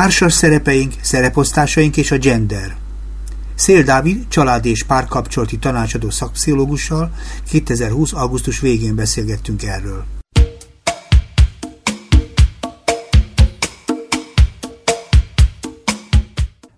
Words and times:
Társas 0.00 0.32
szerepeink, 0.32 0.94
szereposztásaink 1.00 1.96
és 1.96 2.10
a 2.10 2.18
gender. 2.18 2.76
Szél 3.54 3.82
Dávid 3.82 4.28
család 4.28 4.66
és 4.66 4.82
párkapcsolati 4.82 5.58
tanácsadó 5.58 6.10
szakpszichológussal 6.10 7.12
2020. 7.48 8.12
augusztus 8.12 8.60
végén 8.60 8.94
beszélgettünk 8.94 9.62
erről. 9.62 10.04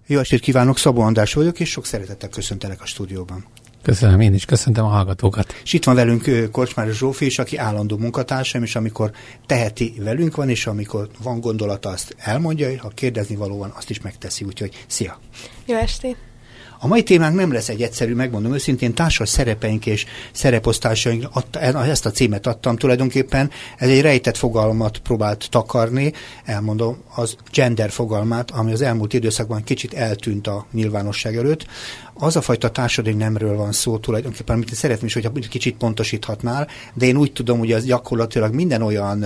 Jó 0.07 0.19
estét 0.19 0.41
kívánok, 0.41 0.79
Szabó 0.79 1.01
András 1.01 1.35
vagyok, 1.35 1.61
és 1.61 1.71
sok 1.71 1.87
szeretettel 1.87 2.29
köszöntelek 2.29 2.83
a 2.83 2.87
stúdióban. 2.87 3.45
Köszönöm, 3.83 4.21
én 4.21 4.35
is 4.35 4.45
köszöntöm 4.45 4.85
a 4.85 4.89
hallgatókat. 4.89 5.55
És 5.63 5.73
itt 5.73 5.85
van 5.85 5.95
velünk 5.95 6.51
Korcsmár 6.53 6.89
Zsófi 6.89 7.25
is, 7.25 7.39
aki 7.39 7.57
állandó 7.57 7.97
munkatársam, 7.97 8.63
és 8.63 8.77
amikor 8.77 9.11
teheti 9.47 9.95
velünk 9.99 10.37
van, 10.37 10.49
és 10.49 10.67
amikor 10.67 11.09
van 11.23 11.41
gondolata, 11.41 11.89
azt 11.89 12.15
elmondja, 12.19 12.81
ha 12.81 12.89
kérdezni 12.89 13.37
való 13.37 13.59
van, 13.59 13.73
azt 13.77 13.91
is 13.91 14.01
megteszi, 14.01 14.45
úgyhogy 14.45 14.85
szia! 14.87 15.19
Jó 15.67 15.77
estét! 15.77 16.17
A 16.85 16.87
mai 16.87 17.03
témánk 17.03 17.37
nem 17.37 17.53
lesz 17.53 17.69
egy 17.69 17.83
egyszerű, 17.83 18.15
megmondom 18.15 18.55
őszintén, 18.55 18.95
társas 18.95 19.29
szerepeink 19.29 19.87
és 19.87 20.05
szereposztásaink, 20.33 21.29
ezt 21.75 22.07
a 22.07 22.11
címet 22.11 22.47
adtam 22.47 22.77
tulajdonképpen, 22.77 23.51
ez 23.77 23.89
egy 23.89 24.01
rejtett 24.01 24.37
fogalmat 24.37 24.99
próbált 24.99 25.47
takarni, 25.51 26.13
elmondom, 26.45 27.03
az 27.15 27.37
gender 27.53 27.91
fogalmát, 27.91 28.51
ami 28.51 28.73
az 28.73 28.81
elmúlt 28.81 29.13
időszakban 29.13 29.65
kicsit 29.65 29.95
eltűnt 29.95 30.47
a 30.47 30.67
nyilvánosság 30.73 31.37
előtt 31.37 31.67
az 32.15 32.37
a 32.37 32.41
fajta 32.41 32.71
társadalmi 32.71 33.19
nemről 33.19 33.57
van 33.57 33.73
szó 33.73 33.99
tulajdonképpen, 33.99 34.55
amit 34.55 34.75
szeretném 34.75 35.07
is, 35.07 35.13
hogy 35.13 35.49
kicsit 35.49 35.77
pontosíthatnál, 35.77 36.69
de 36.95 37.07
én 37.07 37.17
úgy 37.17 37.33
tudom, 37.33 37.59
hogy 37.59 37.73
az 37.73 37.85
gyakorlatilag 37.85 38.55
minden 38.55 38.83
olyan, 38.83 39.25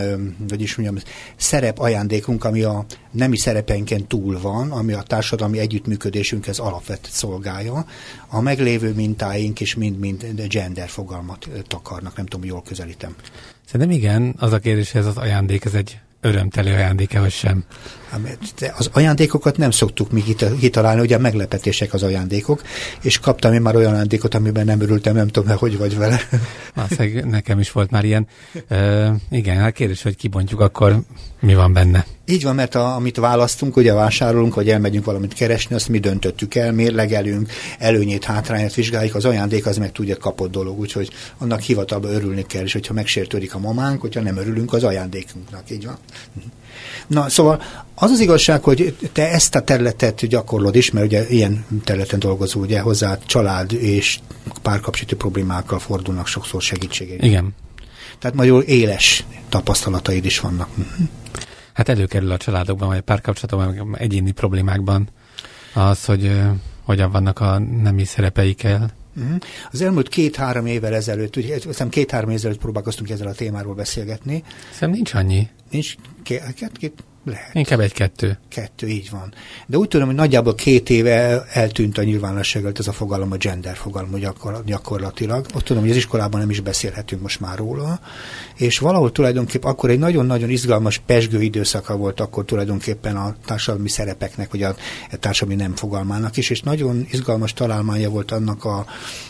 hogy 0.48 0.61
is 0.61 0.77
mondjam, 0.77 1.03
szerep 1.37 1.78
ajándékunk, 1.78 2.45
ami 2.45 2.62
a 2.62 2.84
nemi 3.11 3.37
szerepeinken 3.37 4.06
túl 4.06 4.41
van, 4.41 4.70
ami 4.70 4.93
a 4.93 5.03
társadalmi 5.03 5.59
együttműködésünkhez 5.59 6.59
alapvető 6.59 7.09
szolgálja, 7.11 7.87
a 8.28 8.41
meglévő 8.41 8.93
mintáink 8.95 9.61
is 9.61 9.75
mind-mind 9.75 10.25
gender 10.48 10.89
fogalmat 10.89 11.48
takarnak, 11.67 12.17
nem 12.17 12.27
tudom, 12.27 12.47
jól 12.47 12.62
közelítem. 12.62 13.15
Szerintem 13.67 13.97
igen, 13.97 14.34
az 14.39 14.53
a 14.53 14.59
kérdés, 14.59 14.93
hogy 14.93 15.00
ez 15.00 15.06
az 15.06 15.17
ajándék, 15.17 15.65
ez 15.65 15.75
egy 15.75 15.98
örömteli 16.21 16.71
ajándéke, 16.71 17.21
vagy 17.21 17.31
sem? 17.31 17.65
Az 18.77 18.91
ajándékokat 18.93 19.57
nem 19.57 19.71
szoktuk 19.71 20.11
mi 20.11 20.23
kitalálni, 20.61 21.01
ugye 21.01 21.17
a 21.17 21.19
meglepetések 21.19 21.95
az 21.95 22.03
ajándékok, 22.03 22.62
és 23.03 23.19
kaptam 23.19 23.53
én 23.53 23.61
már 23.61 23.77
olyan 23.77 23.93
ajándékot, 23.93 24.35
amiben 24.35 24.65
nem 24.65 24.81
örültem, 24.81 25.15
nem 25.15 25.29
tudom, 25.29 25.57
hogy 25.57 25.79
vagy 25.79 25.97
vele. 25.97 26.21
Azt 26.75 27.03
nekem 27.25 27.59
is 27.59 27.73
volt 27.73 27.91
már 27.91 28.05
ilyen. 28.05 28.27
Uh, 28.71 29.09
igen, 29.31 29.57
hát 29.57 29.73
kérdés, 29.73 30.03
hogy 30.03 30.17
kibontjuk, 30.17 30.61
akkor 30.61 31.01
mi 31.41 31.55
van 31.55 31.73
benne? 31.73 32.07
Így 32.29 32.43
van, 32.43 32.55
mert 32.55 32.75
a, 32.75 32.95
amit 32.95 33.17
választunk, 33.17 33.77
ugye 33.77 33.93
vásárolunk, 33.93 34.55
vagy 34.55 34.71
elmegyünk 34.71 35.05
valamit 35.05 35.34
keresni, 35.34 35.75
azt 35.75 35.89
mi 35.89 35.99
döntöttük 35.99 36.55
el, 36.55 36.73
mérlegelünk, 36.73 37.51
előnyét, 37.79 38.25
hátrányát 38.25 38.75
vizsgáljuk, 38.75 39.15
az 39.15 39.25
ajándék 39.25 39.67
az 39.67 39.77
meg 39.77 39.93
tudja 39.93 40.17
kapott 40.17 40.51
dolog, 40.51 40.79
úgyhogy 40.79 41.11
annak 41.39 41.61
hivatalba 41.61 42.09
örülni 42.09 42.47
kell, 42.47 42.62
és 42.62 42.73
hogyha 42.73 42.95
megsértődik 42.95 43.55
a 43.55 43.59
mamánk, 43.59 44.01
hogyha 44.01 44.21
nem 44.21 44.37
örülünk 44.37 44.73
az 44.73 44.84
ajándékunknak, 44.84 45.71
így 45.71 45.84
van. 45.84 45.99
Na, 47.06 47.29
szóval 47.29 47.62
az 47.95 48.11
az 48.11 48.20
igazság, 48.20 48.62
hogy 48.62 48.97
te 49.12 49.31
ezt 49.31 49.55
a 49.55 49.61
területet 49.61 50.27
gyakorlod 50.27 50.77
is, 50.77 50.91
mert 50.91 51.06
ugye 51.06 51.28
ilyen 51.28 51.65
területen 51.84 52.19
dolgozó, 52.19 52.61
ugye 52.61 52.81
hozzá 52.81 53.19
család 53.27 53.73
és 53.73 54.19
párkapcsolati 54.62 55.15
problémákkal 55.15 55.78
fordulnak 55.78 56.27
sokszor 56.27 56.62
segítségére. 56.62 57.27
Igen. 57.27 57.55
Tehát 58.19 58.37
nagyon 58.37 58.62
éles 58.62 59.25
tapasztalataid 59.49 60.25
is 60.25 60.41
vannak. 60.41 60.69
Hát 61.72 61.88
előkerül 61.88 62.31
a 62.31 62.37
családokban, 62.37 62.89
vagy 62.89 62.99
a 62.99 63.03
párkapcsolatokban, 63.03 63.97
egyéni 63.97 64.31
problémákban 64.31 65.09
az, 65.75 66.05
hogy 66.05 66.41
hogyan 66.83 67.10
vannak 67.10 67.41
a 67.41 67.59
nemi 67.59 68.05
szerepeikkel. 68.05 68.91
Uh-huh. 69.16 69.37
Az 69.72 69.82
elmúlt 69.82 70.09
két-három 70.09 70.66
évvel 70.66 70.94
ezelőtt, 70.94 71.37
ugye, 71.37 71.59
hiszem 71.65 71.88
két-három 71.88 72.28
évvel 72.28 72.41
ezelőtt 72.41 72.60
próbálkoztunk 72.60 73.10
ezzel 73.10 73.27
a 73.27 73.32
témáról 73.32 73.75
beszélgetni. 73.75 74.43
Szerintem 74.72 74.91
nincs 74.91 75.15
annyi. 75.15 75.49
Nincs 75.71 75.94
két, 76.22 76.43
két, 76.78 77.04
lehet. 77.26 77.54
Inkább 77.54 77.81
egy-kettő. 77.81 78.38
Kettő, 78.48 78.87
így 78.87 79.10
van. 79.10 79.34
De 79.66 79.76
úgy 79.76 79.88
tudom, 79.88 80.06
hogy 80.06 80.16
nagyjából 80.16 80.54
két 80.54 80.91
éve 80.91 81.44
eltűnt 81.53 81.98
a 81.98 82.03
nyilvánosság 82.03 82.78
ez 82.78 82.88
a 82.88 82.92
fogalom, 82.92 83.32
a 83.32 83.37
gender 83.37 83.76
fogalom 83.76 84.10
gyakorlatilag. 84.64 85.47
Ott 85.54 85.65
tudom, 85.65 85.82
hogy 85.82 85.91
az 85.91 85.97
iskolában 85.97 86.41
nem 86.41 86.50
is 86.50 86.60
beszélhetünk 86.60 87.22
most 87.22 87.41
már 87.41 87.56
róla. 87.56 88.00
És 88.56 88.78
valahol 88.78 89.12
tulajdonképpen 89.12 89.70
akkor 89.70 89.91
egy 89.91 89.98
nagyon-nagyon 89.98 90.50
izgalmas 90.50 90.98
pesgő 91.06 91.42
időszaka 91.42 91.97
volt 91.97 92.20
akkor 92.20 92.44
tulajdonképpen 92.44 93.16
a 93.16 93.36
társadalmi 93.44 93.88
szerepeknek, 93.88 94.50
vagy 94.50 94.62
a, 94.62 94.76
a 95.12 95.16
társadalmi 95.16 95.62
nem 95.62 95.75
fogalmának 95.75 96.36
is, 96.36 96.50
és 96.50 96.60
nagyon 96.60 97.06
izgalmas 97.10 97.53
találmánya 97.53 98.09
volt 98.09 98.31
annak 98.31 98.65
a, 98.65 98.86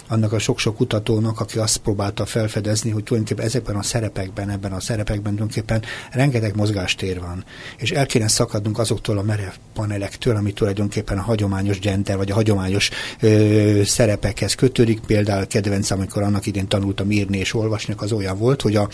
annak 0.08 0.32
a 0.32 0.38
sok-sok 0.38 0.76
kutatónak, 0.76 1.40
aki 1.40 1.58
azt 1.58 1.76
próbálta 1.76 2.26
felfedezni, 2.26 2.90
hogy 2.90 3.04
tulajdonképpen 3.04 3.46
ezekben 3.46 3.76
a 3.76 3.82
szerepekben, 3.82 4.50
ebben 4.50 4.72
a 4.72 4.80
szerepekben 4.80 5.34
tulajdonképpen 5.34 5.82
rengeteg 6.12 6.56
mozgástér 6.56 7.20
van 7.20 7.44
és 7.76 7.90
el 7.90 8.06
kéne 8.06 8.28
szakadnunk 8.28 8.78
azoktól 8.78 9.18
a 9.18 9.22
merev 9.22 9.52
panelektől, 9.74 10.36
ami 10.36 10.52
tulajdonképpen 10.52 11.18
a 11.18 11.22
hagyományos 11.22 11.78
gender, 11.78 12.16
vagy 12.16 12.30
a 12.30 12.34
hagyományos 12.34 12.90
ö, 13.20 13.80
szerepekhez 13.84 14.54
kötődik. 14.54 15.00
Például 15.00 15.46
kedvenc, 15.46 15.90
amikor 15.90 16.22
annak 16.22 16.46
idén 16.46 16.68
tanultam 16.68 17.10
írni 17.10 17.38
és 17.38 17.54
olvasni, 17.54 17.94
az 17.96 18.12
olyan 18.12 18.38
volt, 18.38 18.62
hogy 18.62 18.76
a 18.76 18.88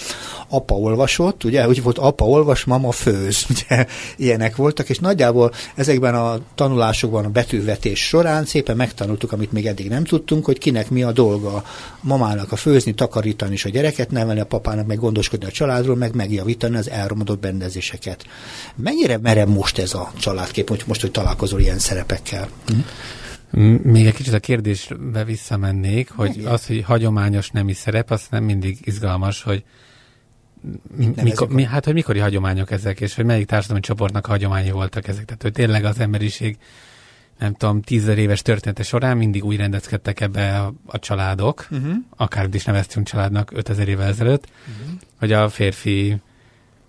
apa 0.49 0.75
olvasott, 0.75 1.45
ugye, 1.45 1.69
úgy 1.69 1.83
volt 1.83 1.99
apa 1.99 2.25
olvas, 2.25 2.65
mama 2.65 2.91
főz, 2.91 3.45
ugye, 3.51 3.87
ilyenek 4.17 4.57
voltak, 4.57 4.89
és 4.89 4.99
nagyjából 4.99 5.53
ezekben 5.75 6.15
a 6.15 6.39
tanulásokban, 6.55 7.25
a 7.25 7.29
betűvetés 7.29 8.07
során 8.07 8.45
szépen 8.45 8.77
megtanultuk, 8.77 9.33
amit 9.33 9.53
még 9.53 9.67
eddig 9.67 9.89
nem 9.89 10.05
tudtunk, 10.05 10.45
hogy 10.45 10.59
kinek 10.59 10.91
mi 10.91 11.02
a 11.03 11.13
dolga. 11.13 11.55
A 11.55 11.65
mamának 12.01 12.53
a 12.53 12.57
főzni, 12.57 12.95
takarítani 12.95 13.53
és 13.53 13.65
a 13.65 13.69
gyereket 13.69 14.11
nevelni, 14.11 14.41
a 14.41 14.47
papának 14.47 14.87
meg 14.87 14.99
gondoskodni 14.99 15.47
a 15.47 15.51
családról, 15.51 15.97
meg 15.97 16.15
megjavítani 16.15 16.77
az 16.77 16.91
elromodott 16.91 17.45
rendezéseket. 17.45 18.25
Mennyire 18.77 19.19
merev 19.19 19.49
most 19.49 19.79
ez 19.79 19.95
a 19.95 20.13
családkép, 20.19 20.69
hogy 20.69 20.83
most, 20.87 21.01
hogy 21.01 21.11
találkozol 21.11 21.61
ilyen 21.61 21.79
szerepekkel? 21.79 22.49
Hm? 22.67 22.79
Még 23.83 24.07
egy 24.07 24.15
kicsit 24.15 24.33
a 24.33 24.41
kérdésbe 24.41 25.25
visszamennék, 25.25 26.11
hogy 26.11 26.37
Igen. 26.37 26.53
az, 26.53 26.67
hogy 26.67 26.83
hagyományos 26.83 27.51
nemi 27.51 27.73
szerep, 27.73 28.11
az 28.11 28.23
nem 28.31 28.45
mindig 28.45 28.79
izgalmas, 28.85 29.43
hogy 29.43 29.65
mikor, 31.23 31.49
mi, 31.49 31.65
hát, 31.65 31.85
hogy 31.85 31.95
mikori 31.95 32.19
hagyományok 32.19 32.71
ezek, 32.71 33.01
és 33.01 33.15
hogy 33.15 33.25
melyik 33.25 33.47
társadalmi 33.47 33.83
csoportnak 33.83 34.27
hagyományai 34.27 34.71
voltak 34.71 35.09
ezek. 35.09 35.25
Tehát, 35.25 35.43
hogy 35.43 35.53
tényleg 35.53 35.85
az 35.85 35.99
emberiség, 35.99 36.57
nem 37.39 37.55
tudom, 37.55 37.83
tízezer 37.83 38.19
éves 38.19 38.43
története 38.43 38.83
során 38.83 39.17
mindig 39.17 39.45
úgy 39.45 39.57
rendezkedtek 39.57 40.21
ebbe 40.21 40.61
a, 40.61 40.73
a 40.87 40.99
családok, 40.99 41.67
uh-huh. 41.71 41.93
akár 42.17 42.49
is 42.53 42.65
neveztünk 42.65 43.07
családnak 43.07 43.51
5000 43.55 43.89
évvel 43.89 44.09
ezelőtt, 44.09 44.49
uh-huh. 44.61 44.99
hogy 45.19 45.33
a 45.33 45.49
férfi 45.49 46.21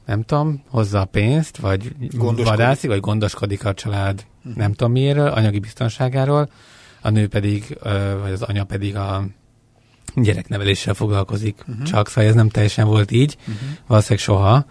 nem 0.06 0.24
tudom, 0.24 0.64
hozza 0.68 1.00
a 1.00 1.06
pénzt, 1.06 1.58
vagy 1.58 1.96
vadászik, 2.18 2.90
vagy 2.90 3.00
gondoskodik 3.00 3.66
a 3.66 3.74
család, 3.74 4.26
uh-huh. 4.40 4.56
nem 4.56 4.74
tudom 4.74 4.92
miért, 4.92 5.18
anyagi 5.18 5.59
biztonságáról, 5.59 6.50
a 7.02 7.09
nő 7.09 7.28
pedig, 7.28 7.78
vagy 8.22 8.32
az 8.32 8.42
anya 8.42 8.64
pedig 8.64 8.96
a 8.96 9.26
gyerekneveléssel 10.16 10.94
foglalkozik. 10.94 11.64
Uh-huh. 11.68 11.86
Csak 11.86 12.08
szóval 12.08 12.30
ez 12.30 12.36
nem 12.36 12.50
teljesen 12.50 12.86
volt 12.86 13.12
így, 13.12 13.38
uh-huh. 13.40 13.56
valószínűleg 13.88 14.24
soha, 14.24 14.66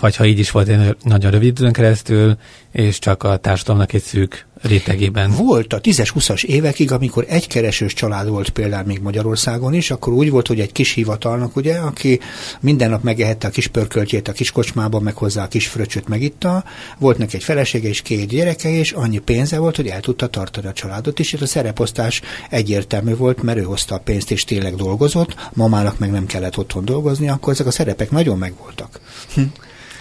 vagy 0.00 0.16
ha 0.16 0.24
így 0.24 0.38
is 0.38 0.50
volt, 0.50 0.68
egy 0.68 0.96
nagyon 1.02 1.30
rövid 1.30 1.58
időn 1.58 1.72
keresztül, 1.72 2.38
és 2.70 2.98
csak 2.98 3.22
a 3.22 3.36
társadalomnak 3.36 3.92
egy 3.92 4.02
szűk 4.02 4.46
rétegében. 4.62 5.30
Volt 5.30 5.72
a 5.72 5.80
10-20-as 5.80 6.44
évekig, 6.44 6.92
amikor 6.92 7.24
egy 7.28 7.46
keresős 7.46 7.92
család 7.92 8.28
volt 8.28 8.48
például 8.48 8.86
még 8.86 9.00
Magyarországon 9.00 9.74
is, 9.74 9.90
akkor 9.90 10.12
úgy 10.12 10.30
volt, 10.30 10.46
hogy 10.46 10.60
egy 10.60 10.72
kis 10.72 10.92
hivatalnak, 10.92 11.56
ugye, 11.56 11.74
aki 11.74 12.20
minden 12.60 12.90
nap 12.90 13.02
megehette 13.02 13.46
a 13.46 13.50
kis 13.50 13.66
pörköltjét 13.66 14.28
a 14.28 14.32
kis 14.32 14.50
kocsmában, 14.50 15.02
meg 15.02 15.16
hozzá 15.16 15.42
a 15.42 15.48
kis 15.48 15.66
fröccsöt 15.66 16.08
megitta, 16.08 16.64
volt 16.98 17.18
neki 17.18 17.36
egy 17.36 17.42
felesége 17.42 17.88
és 17.88 18.02
két 18.02 18.28
gyereke, 18.28 18.70
és 18.70 18.92
annyi 18.92 19.18
pénze 19.18 19.58
volt, 19.58 19.76
hogy 19.76 19.86
el 19.86 20.00
tudta 20.00 20.26
tartani 20.26 20.66
a 20.66 20.72
családot 20.72 21.18
is, 21.18 21.32
és 21.32 21.40
a 21.40 21.46
szereposztás 21.46 22.20
egyértelmű 22.50 23.16
volt, 23.16 23.42
mert 23.42 23.58
ő 23.58 23.62
hozta 23.62 23.94
a 23.94 23.98
pénzt 23.98 24.30
és 24.30 24.44
tényleg 24.44 24.74
dolgozott, 24.74 25.34
mamának 25.52 25.98
meg 25.98 26.10
nem 26.10 26.26
kellett 26.26 26.58
otthon 26.58 26.84
dolgozni, 26.84 27.28
akkor 27.28 27.52
ezek 27.52 27.66
a 27.66 27.70
szerepek 27.70 28.10
nagyon 28.10 28.38
megvoltak. 28.38 29.00
Hm. 29.34 29.42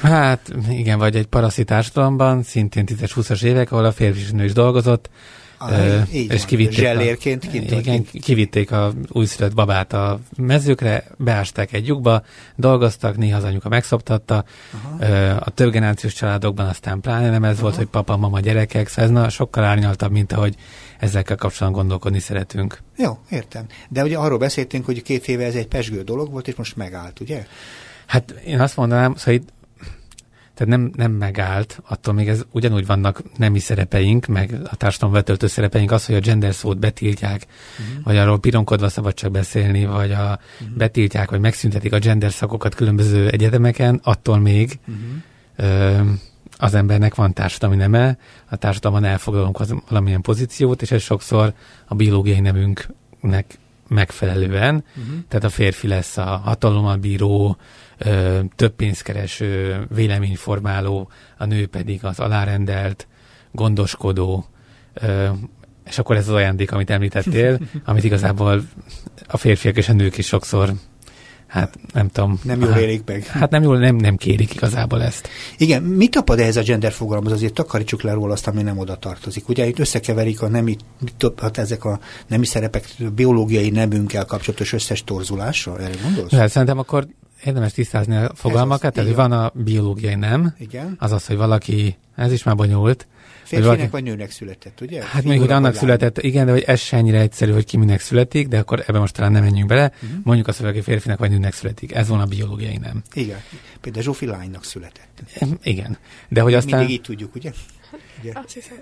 Hát 0.02 0.54
igen, 0.70 0.98
vagy 0.98 1.16
egy 1.16 1.26
paraszi 1.26 1.64
társadalomban, 1.64 2.44
szintén 2.44 2.86
10-20-as 2.88 3.44
évek, 3.44 3.72
ahol 3.72 3.86
a 3.86 3.92
férfi 3.92 4.20
és 4.20 4.32
nő 4.32 4.44
is 4.44 4.54
dolgozott, 4.54 5.10
Ah, 5.60 6.14
és 6.14 6.46
kivitték 6.46 6.78
zsellérként 6.78 7.44
a, 7.44 7.50
kint, 7.50 7.72
igen, 7.72 8.06
kivitték 8.22 8.72
a 8.72 8.94
újszülött 9.08 9.54
babát 9.54 9.94
a 9.94 10.20
mezőkre, 10.38 11.04
beásták 11.18 11.74
egy 11.74 11.88
lyukba, 11.88 12.22
dolgoztak, 12.56 13.18
néha 13.18 13.38
az 13.38 13.44
anyuka 13.44 13.70
megszoptatta. 13.70 14.44
Aha. 14.72 15.36
A 15.36 15.50
több 15.50 15.72
generációs 15.72 16.14
családokban 16.14 16.68
aztán 16.68 17.00
pláne 17.00 17.30
nem 17.30 17.44
ez 17.44 17.54
Aha. 17.54 17.62
volt, 17.62 17.76
hogy 17.76 17.86
papa, 17.86 18.18
mama, 18.18 18.40
gyerekek, 18.40 18.88
szóval 18.88 19.04
ez 19.06 19.10
na, 19.12 19.30
sokkal 19.30 19.64
árnyaltabb, 19.64 20.12
mint 20.12 20.32
ahogy 20.32 20.56
ezekkel 21.00 21.36
kapcsolatban 21.36 21.82
gondolkodni 21.82 22.20
szeretünk. 22.20 22.82
Jó, 22.98 23.18
értem. 23.30 23.66
De 23.90 24.04
ugye 24.04 24.18
arról 24.18 24.38
beszéltünk, 24.38 24.86
hogy 24.86 25.02
két 25.02 25.28
éve 25.28 25.46
ez 25.46 25.56
egy 25.56 25.68
pesgő 25.68 26.02
dolog 26.02 26.32
volt, 26.32 26.48
és 26.48 26.56
most 26.56 26.76
megállt, 26.76 27.20
ugye? 27.20 27.46
Hát 28.06 28.32
én 28.46 28.60
azt 28.60 28.76
mondanám, 28.76 29.16
szóval 29.16 29.34
itt 29.34 29.50
Tehát 30.58 30.78
nem, 30.78 30.92
nem 30.96 31.12
megállt, 31.12 31.82
attól 31.88 32.14
még 32.14 32.28
ez 32.28 32.46
ugyanúgy 32.52 32.86
vannak 32.86 33.22
nemi 33.38 33.60
szerepeink, 33.60 34.26
meg 34.26 34.54
a 34.70 34.76
társadalom 34.76 35.14
betöltő 35.14 35.48
szerepeink, 35.48 35.92
az, 35.92 36.06
hogy 36.06 36.16
a 36.16 36.20
gender 36.20 36.54
szót 36.54 36.80
betiltják, 36.80 37.46
uh-huh. 37.80 38.04
vagy 38.04 38.18
arról 38.18 38.40
pironkodva 38.40 38.90
szabad 38.90 39.14
csak 39.14 39.32
beszélni, 39.32 39.86
vagy 39.86 40.12
a, 40.12 40.40
uh-huh. 40.62 40.78
betiltják, 40.78 41.30
vagy 41.30 41.40
megszüntetik 41.40 41.94
a 41.94 42.00
gender 42.00 42.32
szakokat 42.32 42.76
különböző 42.76 43.30
egyetemeken, 43.30 44.00
attól 44.04 44.40
még 44.40 44.80
uh-huh. 44.88 45.72
ö, 45.72 46.02
az 46.58 46.74
embernek 46.74 47.16
van 47.16 47.34
társadalmi 47.34 47.76
neme, 47.76 48.18
a 48.50 48.56
társadalomban 48.56 49.10
elfogadunk 49.10 49.60
valamilyen 49.90 50.22
pozíciót, 50.22 50.82
és 50.82 50.92
ez 50.92 51.02
sokszor 51.02 51.54
a 51.86 51.96
biológiai 51.96 52.40
nemünknek 52.40 53.58
megfelelően, 53.88 54.84
uh-huh. 54.98 55.16
tehát 55.28 55.46
a 55.46 55.50
férfi 55.50 55.88
lesz 55.88 56.18
a 56.18 56.42
hatalommal 56.44 56.96
bíró, 56.96 57.58
ö, 57.98 58.40
több 58.56 58.72
pénzkereső, 58.76 59.86
véleményformáló, 59.96 61.10
a 61.38 61.46
nő 61.46 61.68
pedig 61.68 62.06
az 62.06 62.20
alárendelt, 62.20 63.08
gondoskodó, 63.52 64.46
ö, 64.94 65.30
és 65.86 65.98
akkor 65.98 66.16
ez 66.16 66.28
az 66.28 66.34
ajándék, 66.34 66.72
amit 66.72 66.90
említettél, 66.90 67.60
amit 67.86 68.04
igazából 68.04 68.64
a 69.28 69.38
férfiak 69.38 69.78
és 69.78 69.90
a 69.90 69.94
nők 69.94 70.18
is 70.18 70.28
sokszor 70.28 70.74
hát 71.48 71.78
nem 71.94 72.08
tudom. 72.08 72.40
Nem 72.44 72.62
jól 72.62 72.76
élik 72.76 73.02
meg. 73.06 73.26
Hát 73.26 73.50
nem 73.50 73.64
jól, 73.64 73.78
nem, 73.78 73.96
nem 73.96 74.16
kérik 74.16 74.54
igazából 74.54 75.04
ezt. 75.04 75.30
Igen, 75.58 75.84
mit 75.84 76.12
tapad 76.12 76.40
ehhez 76.40 76.58
a 76.58 76.62
gender 76.62 76.92
fogalomhoz? 76.92 77.32
Azért 77.32 77.54
takarítsuk 77.54 78.02
le 78.02 78.14
róla 78.14 78.34
azt, 78.34 78.48
ami 78.48 78.62
nem 78.62 78.78
oda 78.78 78.96
tartozik. 78.96 79.50
Ugye 79.50 79.68
itt 79.68 79.80
összekeverik 79.80 80.42
a 80.42 80.48
nemi, 80.48 80.76
hát 81.38 81.58
ezek 81.58 81.86
a 81.86 82.00
nemi 82.28 82.46
szerepek 82.46 82.96
biológiai 83.16 83.70
nemünkkel 83.70 84.26
kapcsolatos 84.26 84.74
összes 84.74 85.04
torzulással, 85.04 85.80
erre 85.80 85.96
gondolsz? 86.04 86.32
Hát 86.32 86.50
szerintem 86.50 86.78
akkor 86.78 87.08
érdemes 87.44 87.74
tisztázni 87.74 88.16
a 88.16 88.32
fogalmakat, 88.36 88.94
tehát 88.94 89.14
van 89.14 89.32
a 89.32 89.52
biológiai 89.54 90.16
nem, 90.16 90.54
Igen. 90.60 90.96
azaz, 91.00 91.26
hogy 91.26 91.38
valaki, 91.38 91.98
ez 92.16 92.32
is 92.32 92.44
már 92.44 92.56
bonyolult, 92.56 93.08
Férfinek 93.48 93.76
valaki... 93.76 93.92
vagy 93.92 94.04
nőnek 94.04 94.32
született, 94.32 94.82
ugye? 94.82 95.04
Hát 95.04 95.24
mondjuk, 95.24 95.46
hogy 95.46 95.56
annak 95.56 95.76
született, 95.76 96.18
igen, 96.18 96.46
de 96.46 96.52
hogy 96.52 96.62
ez 96.62 96.80
se 96.80 96.98
ennyire 96.98 97.20
egyszerű, 97.20 97.52
hogy 97.52 97.66
ki 97.66 97.78
minek 97.78 98.00
születik, 98.00 98.48
de 98.48 98.60
akkor 98.60 98.84
ebben 98.88 99.02
most 99.02 99.14
talán 99.14 99.32
nem 99.32 99.44
menjünk 99.44 99.68
bele. 99.68 99.92
Uh-huh. 99.94 100.20
Mondjuk 100.24 100.48
azt, 100.48 100.62
hogy 100.62 100.84
férfinek 100.84 101.18
vagy 101.18 101.30
nőnek 101.30 101.54
születik. 101.54 101.96
Ez 101.96 102.08
van 102.08 102.20
a 102.20 102.26
biológiai 102.26 102.78
nem. 102.78 103.04
Igen. 103.14 103.38
Például 103.82 104.04
Zsófi 104.04 104.26
lánynak 104.26 104.64
született. 104.64 105.22
Igen. 105.64 105.98
De 106.30 106.42
hogy 106.42 106.54
aztán... 106.54 106.80
Mindig 106.80 106.96
így 106.96 107.02
tudjuk, 107.02 107.36
ugye? 107.36 107.52
ugye? 108.20 108.32
Azt 108.34 108.54
hiszem. 108.54 108.78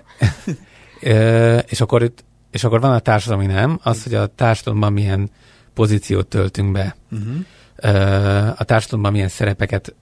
és, 1.72 1.80
akkor 1.80 2.02
itt, 2.02 2.24
és 2.50 2.64
akkor 2.64 2.80
van 2.80 2.92
a 2.92 2.98
társadalmi 2.98 3.46
nem, 3.46 3.78
az, 3.82 4.02
hogy 4.02 4.14
a 4.14 4.26
társadalomban 4.26 4.92
milyen 4.92 5.30
pozíciót 5.74 6.26
töltünk 6.26 6.72
be. 6.72 6.96
Uh-huh. 7.10 8.54
A 8.60 8.64
társadalomban 8.64 9.12
milyen 9.12 9.28
szerepeket 9.28 9.94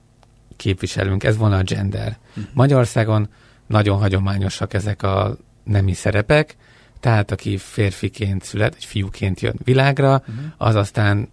képviselünk. 0.55 1.23
Ez 1.23 1.37
volna 1.37 1.57
a 1.57 1.63
gender. 1.63 2.17
Uh-huh. 2.29 2.43
Magyarországon 2.53 3.29
nagyon 3.67 3.97
hagyományosak 3.97 4.73
ezek 4.73 5.03
a 5.03 5.37
nemi 5.63 5.93
szerepek, 5.93 6.55
tehát 6.99 7.31
aki 7.31 7.57
férfiként 7.57 8.43
szület, 8.43 8.75
egy 8.75 8.85
fiúként 8.85 9.39
jön 9.39 9.55
világra, 9.63 10.13
uh-huh. 10.19 10.45
az 10.57 10.75
aztán 10.75 11.29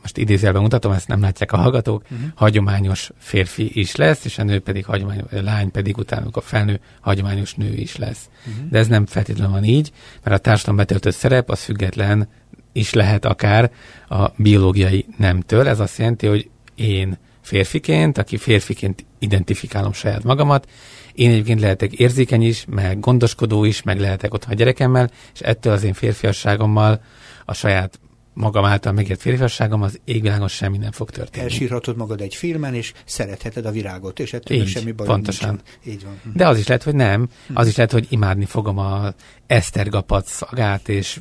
most 0.00 0.16
idézőjelben 0.16 0.62
mutatom, 0.62 0.92
ezt 0.92 1.08
nem 1.08 1.20
látják 1.20 1.52
a 1.52 1.56
hallgatók, 1.56 2.02
uh-huh. 2.02 2.28
hagyományos 2.34 3.10
férfi 3.18 3.70
is 3.80 3.96
lesz, 3.96 4.24
és 4.24 4.38
a 4.38 4.42
nő 4.42 4.60
pedig 4.60 4.84
hagyományos, 4.84 5.32
a 5.32 5.42
lány 5.42 5.70
pedig 5.70 5.96
utána, 5.96 6.26
a 6.32 6.40
felnő, 6.40 6.80
hagyományos 7.00 7.54
nő 7.54 7.72
is 7.72 7.96
lesz. 7.96 8.28
Uh-huh. 8.46 8.70
De 8.70 8.78
ez 8.78 8.86
nem 8.86 9.06
feltétlenül 9.06 9.52
van 9.52 9.64
így, 9.64 9.92
mert 10.22 10.36
a 10.36 10.38
társadalom 10.38 10.76
betöltött 10.76 11.14
szerep 11.14 11.50
az 11.50 11.62
független 11.62 12.28
is 12.72 12.92
lehet 12.92 13.24
akár 13.24 13.70
a 14.08 14.28
biológiai 14.36 15.06
nemtől. 15.16 15.68
Ez 15.68 15.80
azt 15.80 15.98
jelenti, 15.98 16.26
hogy 16.26 16.50
én 16.74 17.18
férfiként, 17.40 18.18
aki 18.18 18.36
férfiként 18.36 19.04
identifikálom 19.20 19.92
saját 19.92 20.24
magamat, 20.24 20.68
én 21.12 21.30
egyébként 21.30 21.60
lehetek 21.60 21.92
érzékeny 21.92 22.42
is, 22.42 22.64
meg 22.68 23.00
gondoskodó 23.00 23.64
is, 23.64 23.82
meg 23.82 24.00
lehetek 24.00 24.34
ott 24.34 24.44
a 24.48 24.54
gyerekemmel, 24.54 25.10
és 25.34 25.40
ettől 25.40 25.72
az 25.72 25.82
én 25.82 25.92
férfiasságommal 25.92 27.02
a 27.44 27.54
saját 27.54 28.00
magam 28.32 28.64
által 28.64 28.92
megért 28.92 29.20
férfiasságom, 29.20 29.82
az 29.82 30.00
égvilágon 30.04 30.48
semmi 30.48 30.78
nem 30.78 30.92
fog 30.92 31.10
történni. 31.10 31.44
Elsírhatod 31.44 31.96
magad 31.96 32.20
egy 32.20 32.34
filmen, 32.34 32.74
és 32.74 32.92
szeretheted 33.04 33.66
a 33.66 33.70
virágot, 33.70 34.18
és 34.18 34.32
ettől 34.32 34.58
Így, 34.58 34.68
semmi 34.68 34.92
baj 34.92 35.06
pontosan. 35.06 35.48
Nincsen. 35.48 35.92
Így 35.94 36.04
van. 36.04 36.32
De 36.34 36.48
az 36.48 36.58
is 36.58 36.66
lehet, 36.66 36.82
hogy 36.82 36.94
nem. 36.94 37.28
Hm. 37.46 37.56
Az 37.56 37.68
is 37.68 37.76
lehet, 37.76 37.92
hogy 37.92 38.06
imádni 38.08 38.44
fogom 38.44 38.78
a 38.78 39.14
esztergapat 39.46 40.26
szagát, 40.26 40.88
és 40.88 41.20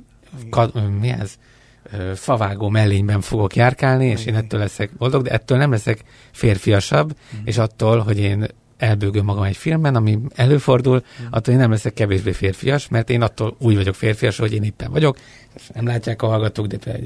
ka- 0.49 0.99
mi 0.99 1.09
ez? 1.09 1.33
Favágó 2.15 2.69
mellényben 2.69 3.21
fogok 3.21 3.55
járkálni, 3.55 4.05
és 4.05 4.25
én 4.25 4.35
ettől 4.35 4.59
leszek 4.59 4.91
boldog, 4.97 5.23
de 5.23 5.29
ettől 5.29 5.57
nem 5.57 5.71
leszek 5.71 6.03
férfiasabb, 6.31 7.13
mm. 7.35 7.39
és 7.43 7.57
attól, 7.57 7.99
hogy 7.99 8.19
én 8.19 8.47
elbőgöm 8.77 9.25
magam 9.25 9.43
egy 9.43 9.57
filmben, 9.57 9.95
ami 9.95 10.19
előfordul, 10.35 10.95
mm. 10.95 11.25
attól 11.29 11.53
én 11.53 11.59
nem 11.59 11.71
leszek 11.71 11.93
kevésbé 11.93 12.31
férfias, 12.31 12.87
mert 12.87 13.09
én 13.09 13.21
attól 13.21 13.55
úgy 13.59 13.75
vagyok 13.75 13.95
férfias, 13.95 14.37
hogy 14.37 14.53
én 14.53 14.63
éppen 14.63 14.91
vagyok. 14.91 15.17
Nem 15.73 15.85
látják 15.85 16.21
a 16.21 16.27
hallgatók, 16.27 16.67
de 16.67 16.77
például 16.77 17.05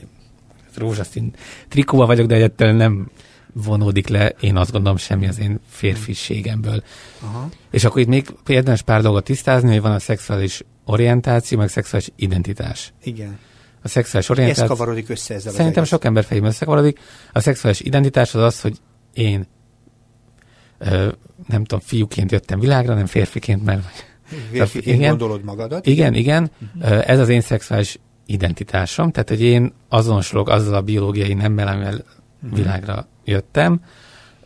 rózsaszín 0.76 1.34
trikóval 1.68 2.06
vagyok, 2.06 2.28
de 2.28 2.36
ettől 2.36 2.72
nem 2.72 3.10
vonódik 3.54 4.08
le, 4.08 4.28
én 4.40 4.58
azt 4.58 4.72
gondolom, 4.72 4.98
semmi 4.98 5.28
az 5.28 5.40
én 5.40 5.60
férfiségemből. 5.70 6.84
Aha. 7.20 7.50
És 7.72 7.84
akkor 7.84 8.02
itt 8.02 8.08
még 8.08 8.26
érdemes 8.48 8.82
pár 8.82 9.02
dolgot 9.02 9.24
tisztázni, 9.24 9.70
hogy 9.70 9.82
van 9.82 9.92
a 9.92 10.00
szexuális 10.00 10.62
orientáció, 10.86 11.58
meg 11.58 11.70
szexuális 11.70 12.10
identitás. 12.16 12.94
Igen. 13.04 13.40
A 13.84 13.88
szexuális 13.88 14.30
orientáció... 14.30 14.64
Ez 14.64 14.70
kavarodik 14.70 15.10
össze 15.10 15.34
ezzel 15.34 15.52
Szerintem 15.52 15.84
sok 15.84 16.06
ember 16.06 16.24
fejében 16.24 16.50
összekavarodik. 16.50 17.00
A 17.32 17.40
szexuális 17.40 17.80
identitás 17.80 18.36
az 18.36 18.42
az, 18.42 18.62
hogy 18.62 18.78
én 19.14 19.48
nem 21.48 21.64
tudom, 21.64 21.80
fiúként 21.80 22.32
jöttem 22.32 22.60
világra, 22.60 22.94
nem 22.94 23.06
férfiként, 23.06 23.64
mert... 23.64 23.84
Férfiként 24.52 24.98
igen, 24.98 25.10
gondolod 25.10 25.44
magadat? 25.44 25.88
Igen, 25.88 26.14
igen. 26.14 26.52
Uh-huh. 26.76 27.10
Ez 27.10 27.20
az 27.20 27.30
én 27.30 27.42
szexuális 27.42 28.00
identitásom, 28.26 29.12
tehát 29.12 29.30
hogy 29.30 29.42
én 29.42 29.74
azonosulok 29.90 30.50
azzal 30.50 30.74
a 30.74 30.82
biológiai 30.82 31.34
nemmel, 31.34 31.68
amivel 31.68 31.94
uh-huh. 32.44 32.58
világra 32.58 33.08
jöttem, 33.26 33.82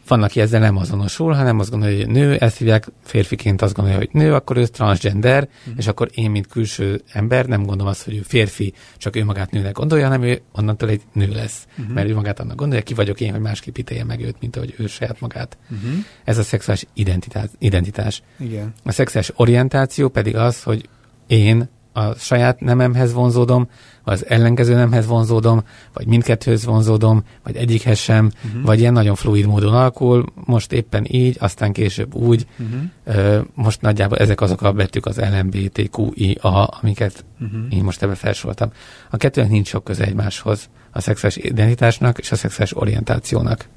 van, 0.08 0.24
aki 0.24 0.42
ezzel 0.42 0.60
nem 0.60 0.78
azonosul, 0.78 1.34
hanem 1.34 1.60
azt 1.60 1.70
gondolja, 1.70 1.98
hogy 1.98 2.08
nő, 2.08 2.36
ezt 2.36 2.58
hívják 2.58 2.88
férfiként, 3.04 3.62
azt 3.62 3.74
gondolja, 3.74 4.00
hogy 4.00 4.10
nő, 4.12 4.34
akkor 4.34 4.58
ő 4.58 4.66
transgender, 4.66 5.50
mm. 5.70 5.74
és 5.78 5.88
akkor 5.88 6.10
én, 6.14 6.32
mint 6.32 6.48
külső 6.48 7.02
ember, 7.12 7.46
nem 7.46 7.64
gondolom 7.64 7.88
azt, 7.88 8.04
hogy 8.04 8.16
ő 8.16 8.22
férfi, 8.22 8.74
csak 8.98 9.16
ő 9.16 9.24
magát 9.24 9.52
nőnek 9.52 9.74
gondolja, 9.74 10.06
hanem 10.06 10.22
ő 10.22 10.42
onnantól 10.52 10.90
egy 10.90 11.02
nő 11.14 11.28
lesz. 11.28 11.68
Mm-hmm. 11.82 11.94
Mert 11.94 12.10
ő 12.10 12.14
magát 12.14 12.40
annak 12.40 12.56
gondolja, 12.56 12.84
ki 12.84 12.94
vagyok 12.94 13.22
én, 13.22 13.32
hogy 13.32 13.42
másképp 13.42 13.78
ítélje 13.78 14.04
meg 14.04 14.22
őt, 14.22 14.36
mint 14.40 14.56
ahogy 14.56 14.74
ő 14.78 14.88
saját 14.88 15.20
magát. 15.20 15.58
Mm-hmm. 15.74 16.00
Ez 16.24 16.38
a 16.38 16.44
szexuális 16.44 16.86
identitás. 16.94 17.50
identitás. 17.58 18.22
Igen. 18.40 18.74
A 18.84 18.92
szexuális 18.92 19.32
orientáció 19.36 20.10
pedig 20.10 20.36
az, 20.36 20.64
hogy 20.64 20.90
én 21.28 21.70
a 21.98 22.14
saját 22.18 22.60
nememhez 22.60 23.14
vonzódom, 23.14 23.70
vagy 24.04 24.14
az 24.14 24.26
ellenkező 24.28 24.74
nemhez 24.74 25.06
vonzódom, 25.06 25.64
vagy 25.94 26.08
mindkettőhöz 26.08 26.66
vonzódom, 26.66 27.24
vagy 27.44 27.56
egyikhez 27.56 27.98
sem, 27.98 28.32
uh-huh. 28.46 28.64
vagy 28.64 28.80
ilyen 28.80 28.94
nagyon 28.94 29.16
fluid 29.16 29.46
módon 29.46 29.74
alakul, 29.74 30.26
most 30.46 30.72
éppen 30.72 31.06
így, 31.08 31.38
aztán 31.40 31.72
később 31.72 32.16
úgy. 32.16 32.48
Uh-huh. 32.60 33.46
Most 33.54 33.82
nagyjából 33.82 34.18
ezek 34.18 34.42
azok 34.42 34.62
a 34.62 34.72
betűk 34.72 35.06
az 35.06 35.18
LMBTQIA, 35.18 36.66
amiket 36.66 37.26
uh-huh. 37.40 37.60
én 37.70 37.84
most 37.84 38.04
ebbe 38.04 38.16
felsoroltam. 38.16 38.72
A 39.10 39.18
kettőnek 39.18 39.50
nincs 39.50 39.68
sok 39.68 39.84
köze 39.84 40.04
egymáshoz, 40.04 40.70
a 40.92 41.02
szexuális 41.02 41.38
identitásnak 41.38 42.18
és 42.18 42.32
a 42.32 42.36
szexuális 42.36 42.78
orientációnak 42.78 43.68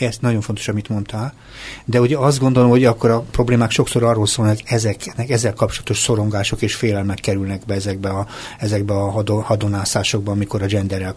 ezt 0.00 0.20
nagyon 0.20 0.40
fontos, 0.40 0.68
amit 0.68 0.88
mondtál, 0.88 1.34
de 1.84 2.00
ugye 2.00 2.16
azt 2.16 2.38
gondolom, 2.38 2.70
hogy 2.70 2.84
akkor 2.84 3.10
a 3.10 3.20
problémák 3.20 3.70
sokszor 3.70 4.02
arról 4.02 4.26
szólnak, 4.26 4.54
hogy 4.54 4.64
ezeknek, 4.66 5.30
ezzel 5.30 5.52
kapcsolatos 5.52 5.98
szorongások 5.98 6.62
és 6.62 6.74
félelmek 6.74 7.20
kerülnek 7.20 7.62
be 7.66 7.74
ezekbe 7.74 8.08
a, 8.08 8.26
ezekbe 8.58 8.94
a 8.94 9.10
hadonászásokba, 9.42 10.32
amikor 10.32 10.62
a 10.62 10.66
genderrel 10.66 11.14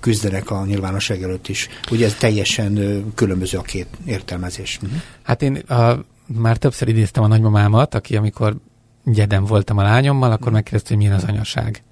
küzdenek 0.00 0.50
a 0.50 0.64
nyilvánosság 0.64 1.22
előtt 1.22 1.48
is. 1.48 1.68
Ugye 1.90 2.06
ez 2.06 2.14
teljesen 2.14 3.04
különböző 3.14 3.58
a 3.58 3.62
két 3.62 3.86
értelmezés. 4.06 4.78
Uh-huh. 4.82 4.98
Hát 5.22 5.42
én 5.42 5.56
a, 5.56 6.04
már 6.26 6.56
többször 6.56 6.88
idéztem 6.88 7.22
a 7.22 7.26
nagymamámat, 7.26 7.94
aki 7.94 8.16
amikor 8.16 8.56
gyedem 9.04 9.44
voltam 9.44 9.78
a 9.78 9.82
lányommal, 9.82 10.32
akkor 10.32 10.52
megkérdezte, 10.52 10.88
hogy 10.88 10.96
milyen 10.96 11.14
az 11.14 11.24
anyaság. 11.24 11.82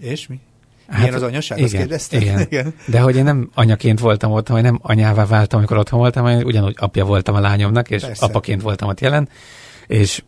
És 0.00 0.26
mi? 0.26 0.40
Hát, 0.90 0.98
Milyen 0.98 1.14
az 1.14 1.22
anyaság, 1.22 1.58
igen, 1.58 1.70
azt 1.70 1.76
kérdezted? 1.76 2.22
Igen. 2.22 2.40
igen. 2.40 2.74
De 2.86 3.00
hogy 3.00 3.16
én 3.16 3.24
nem 3.24 3.50
anyaként 3.54 4.00
voltam 4.00 4.32
ott, 4.32 4.48
vagy 4.48 4.62
nem 4.62 4.78
anyává 4.82 5.26
váltam, 5.26 5.58
amikor 5.58 5.76
otthon 5.76 5.98
voltam, 5.98 6.24
hanem 6.24 6.42
ugyanúgy 6.42 6.74
apja 6.78 7.04
voltam 7.04 7.34
a 7.34 7.40
lányomnak, 7.40 7.90
és 7.90 8.02
Persze. 8.02 8.24
apaként 8.24 8.62
voltam 8.62 8.88
ott 8.88 9.00
jelen, 9.00 9.28
és 9.86 10.22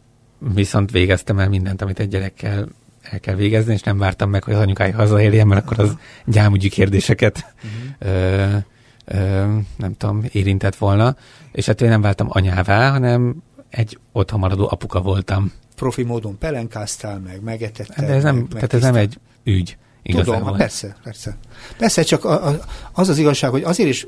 viszont 0.55 0.91
végeztem 0.91 1.39
el 1.39 1.49
mindent, 1.49 1.83
amit 1.83 1.99
egy 1.99 2.09
gyerekkel 2.09 2.69
el 3.03 3.21
kell 3.21 3.35
végezni, 3.35 3.73
és 3.73 3.83
nem 3.83 3.99
vártam 3.99 4.31
meg, 4.31 4.45
hogy 4.45 4.55
az 4.55 4.61
anyukája 4.61 4.97
hazaérjen, 4.97 5.47
mert 5.47 5.63
akkor 5.63 5.79
az 5.79 5.97
gyámügyi 6.25 6.69
kérdéseket 6.69 7.55
uh-huh. 7.57 8.15
ö, 8.15 8.57
ö, 9.05 9.57
nem 9.77 9.97
tudom, 9.97 10.25
érintett 10.33 10.77
volna, 10.77 11.17
és 11.53 11.67
hát 11.67 11.81
én 11.81 11.89
nem 11.89 12.01
váltam 12.01 12.27
anyává, 12.31 12.91
hanem 12.91 13.43
egy 13.69 13.99
otthon 14.13 14.41
maradó 14.41 14.69
apuka 14.71 15.01
voltam. 15.01 15.53
Profi 15.77 16.03
módon 16.03 16.39
pelenkáztál 16.39 17.19
meg, 17.19 17.43
megetettel. 17.43 18.07
De 18.07 18.13
ez 18.13 18.23
nem, 18.23 18.37
meg, 18.37 18.49
tehát 18.49 18.75
ez 18.75 18.83
nem 18.83 18.95
egy 18.95 19.19
ügy 19.45 19.77
Tudom, 20.03 20.57
persze, 20.57 20.97
persze. 21.03 21.37
Persze, 21.79 22.03
csak 22.03 22.25
a, 22.25 22.47
a, 22.49 22.61
az 22.93 23.09
az 23.09 23.19
igazság, 23.19 23.51
hogy 23.51 23.63
azért 23.63 23.89
is 23.89 24.07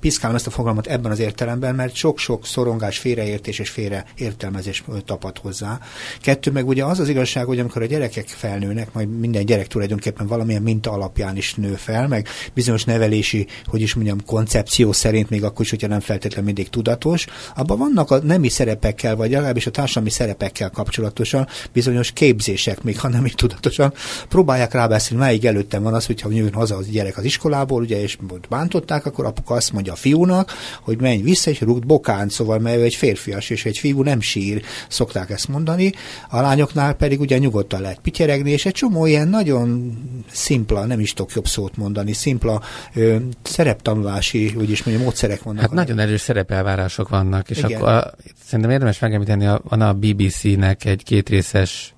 piszkálom 0.00 0.36
ezt 0.36 0.46
a 0.46 0.50
fogalmat 0.50 0.86
ebben 0.86 1.10
az 1.10 1.18
értelemben, 1.18 1.74
mert 1.74 1.94
sok-sok 1.94 2.46
szorongás, 2.46 2.98
félreértés 2.98 3.58
és 3.58 3.68
félreértelmezés 3.68 4.84
tapad 5.04 5.38
hozzá. 5.38 5.78
Kettő 6.20 6.50
meg 6.50 6.68
ugye 6.68 6.84
az 6.84 7.00
az 7.00 7.08
igazság, 7.08 7.44
hogy 7.44 7.58
amikor 7.58 7.82
a 7.82 7.86
gyerekek 7.86 8.28
felnőnek, 8.28 8.92
majd 8.92 9.18
minden 9.18 9.44
gyerek 9.44 9.66
tulajdonképpen 9.66 10.26
valamilyen 10.26 10.62
minta 10.62 10.90
alapján 10.90 11.36
is 11.36 11.54
nő 11.54 11.74
fel, 11.74 12.08
meg 12.08 12.28
bizonyos 12.54 12.84
nevelési, 12.84 13.46
hogy 13.66 13.80
is 13.80 13.94
mondjam, 13.94 14.24
koncepció 14.24 14.92
szerint, 14.92 15.30
még 15.30 15.44
akkor 15.44 15.60
is, 15.60 15.70
hogyha 15.70 15.88
nem 15.88 16.00
feltétlenül 16.00 16.44
mindig 16.44 16.68
tudatos, 16.68 17.26
abban 17.54 17.78
vannak 17.78 18.10
a 18.10 18.18
nemi 18.18 18.48
szerepekkel, 18.48 19.16
vagy 19.16 19.30
legalábbis 19.30 19.66
a 19.66 19.70
társadalmi 19.70 20.10
szerepekkel 20.10 20.70
kapcsolatosan 20.70 21.48
bizonyos 21.72 22.10
képzések, 22.12 22.82
még 22.82 23.00
ha 23.00 23.08
nem 23.08 23.24
is 23.24 23.32
tudatosan, 23.32 23.92
próbálják 24.28 24.72
rábeszélni, 24.72 25.22
melyik 25.24 25.44
előttem 25.44 25.82
van 25.82 25.94
az, 25.94 26.06
hogyha 26.06 26.30
jön 26.30 26.52
haza 26.52 26.76
az 26.76 26.88
gyerek 26.88 27.16
az 27.16 27.24
iskolából, 27.24 27.82
ugye, 27.82 28.02
és 28.02 28.18
bántották, 28.48 29.06
akkor 29.06 29.24
apuka 29.24 29.54
azt 29.54 29.72
mondja 29.72 29.92
a 29.92 29.96
fiúnak, 29.96 30.52
hogy 30.80 31.00
menj 31.00 31.22
vissza, 31.22 31.50
és 31.50 31.60
rúgd 31.60 31.86
bokán, 31.86 32.28
szóval 32.28 32.58
mert 32.58 32.80
egy 32.80 32.94
férfias, 32.94 33.50
és 33.50 33.64
egy 33.64 33.78
fiú 33.78 34.02
nem 34.02 34.20
sír, 34.20 34.62
szokták 34.88 35.30
ezt 35.30 35.48
mondani. 35.48 35.92
A 36.30 36.40
lányoknál 36.40 36.94
pedig 36.94 37.20
ugye 37.20 37.38
nyugodtan 37.38 37.80
lehet 37.80 37.98
pityeregni, 37.98 38.50
és 38.50 38.66
egy 38.66 38.72
csomó 38.72 39.06
ilyen 39.06 39.28
nagyon 39.28 39.92
szimpla, 40.30 40.84
nem 40.84 41.00
is 41.00 41.12
tudok 41.12 41.32
jobb 41.34 41.46
szót 41.46 41.76
mondani, 41.76 42.12
szimpla 42.12 42.62
ö, 42.94 43.16
szereptanulási, 43.42 44.54
úgyis 44.58 44.82
mondja, 44.82 45.04
módszerek 45.04 45.42
vannak. 45.42 45.60
Hát 45.60 45.72
nagyon 45.72 45.98
erős 45.98 46.20
szerepelvárások 46.20 47.08
vannak, 47.08 47.50
és 47.50 47.58
Igen. 47.58 47.70
akkor 47.72 47.88
a, 47.88 48.12
szerintem 48.44 48.70
érdemes 48.72 48.98
megemlíteni, 48.98 49.46
a, 49.46 49.60
van 49.68 49.80
a 49.80 49.92
BBC-nek 49.92 50.84
egy 50.84 51.02
kétrészes. 51.02 51.93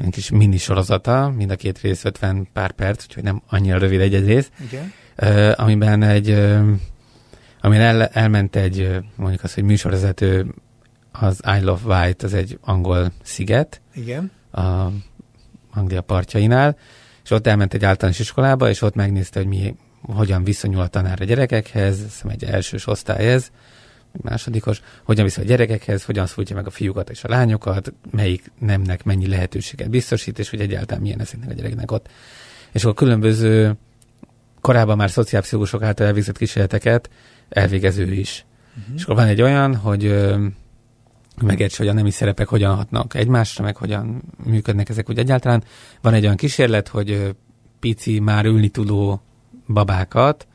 Egy 0.00 0.10
kis 0.10 0.30
mini 0.30 0.56
sorozata, 0.56 1.32
mind 1.36 1.50
a 1.50 1.56
két 1.56 1.80
rész 1.80 2.04
50 2.04 2.48
pár 2.52 2.72
perc, 2.72 3.04
úgyhogy 3.04 3.22
nem 3.22 3.42
annyira 3.48 3.78
rövid 3.78 4.00
egy 4.00 4.26
rész, 4.26 4.50
Igen. 4.66 4.92
Uh, 5.22 5.52
amiben 5.56 6.02
egy, 6.02 6.30
uh, 6.30 6.68
amin 7.60 7.80
el, 7.80 8.06
elment 8.06 8.56
egy, 8.56 8.98
mondjuk 9.16 9.42
azt, 9.42 9.54
hogy 9.54 9.64
műsorvezető, 9.64 10.54
az 11.12 11.40
Isle 11.58 11.70
of 11.70 11.84
Wight, 11.84 12.22
az 12.22 12.34
egy 12.34 12.58
angol 12.60 13.12
sziget, 13.22 13.80
Igen. 13.94 14.30
a 14.52 14.86
Anglia 15.74 16.00
partjainál, 16.00 16.76
és 17.24 17.30
ott 17.30 17.46
elment 17.46 17.74
egy 17.74 17.84
általános 17.84 18.18
iskolába, 18.18 18.68
és 18.68 18.82
ott 18.82 18.94
megnézte, 18.94 19.38
hogy 19.38 19.48
mi, 19.48 19.74
hogyan 20.02 20.44
viszonyul 20.44 20.80
a 20.80 20.86
tanár 20.86 21.20
a 21.20 21.24
gyerekekhez, 21.24 22.02
hiszem 22.02 22.30
egy 22.30 22.44
elsős 22.44 22.86
osztály 22.86 23.32
ez, 23.32 23.50
másodikos, 24.22 24.80
hogyan 25.02 25.24
viszont 25.24 25.46
a 25.46 25.50
gyerekekhez, 25.50 26.04
hogyan 26.04 26.26
szólítja 26.26 26.56
meg 26.56 26.66
a 26.66 26.70
fiúkat 26.70 27.10
és 27.10 27.24
a 27.24 27.28
lányokat, 27.28 27.92
melyik 28.10 28.52
nemnek 28.58 29.04
mennyi 29.04 29.28
lehetőséget 29.28 29.90
biztosít, 29.90 30.38
és 30.38 30.50
hogy 30.50 30.60
egyáltalán 30.60 31.02
milyen 31.02 31.20
ezeknek 31.20 31.50
a 31.50 31.52
gyereknek 31.52 31.90
ott. 31.90 32.08
És 32.72 32.82
akkor 32.82 32.94
különböző 32.94 33.76
korábban 34.60 34.96
már 34.96 35.10
szociálpszichológusok 35.10 35.82
által 35.82 36.06
elvégzett 36.06 36.38
kísérleteket 36.38 37.10
elvégező 37.48 38.12
is. 38.12 38.44
Uh-huh. 38.78 38.94
És 38.96 39.02
akkor 39.02 39.14
van 39.14 39.26
egy 39.26 39.42
olyan, 39.42 39.76
hogy 39.76 40.26
megértse, 41.42 41.76
hogy 41.78 41.88
a 41.88 41.92
nemi 41.92 42.10
szerepek 42.10 42.48
hogyan 42.48 42.74
hatnak 42.74 43.14
egymásra, 43.14 43.64
meg 43.64 43.76
hogyan 43.76 44.22
működnek 44.44 44.88
ezek 44.88 45.08
úgy 45.08 45.18
egyáltalán. 45.18 45.64
Van 46.00 46.14
egy 46.14 46.24
olyan 46.24 46.36
kísérlet, 46.36 46.88
hogy 46.88 47.34
pici, 47.80 48.20
már 48.20 48.44
ülni 48.44 48.68
tudó 48.68 49.22
babákat 49.68 50.46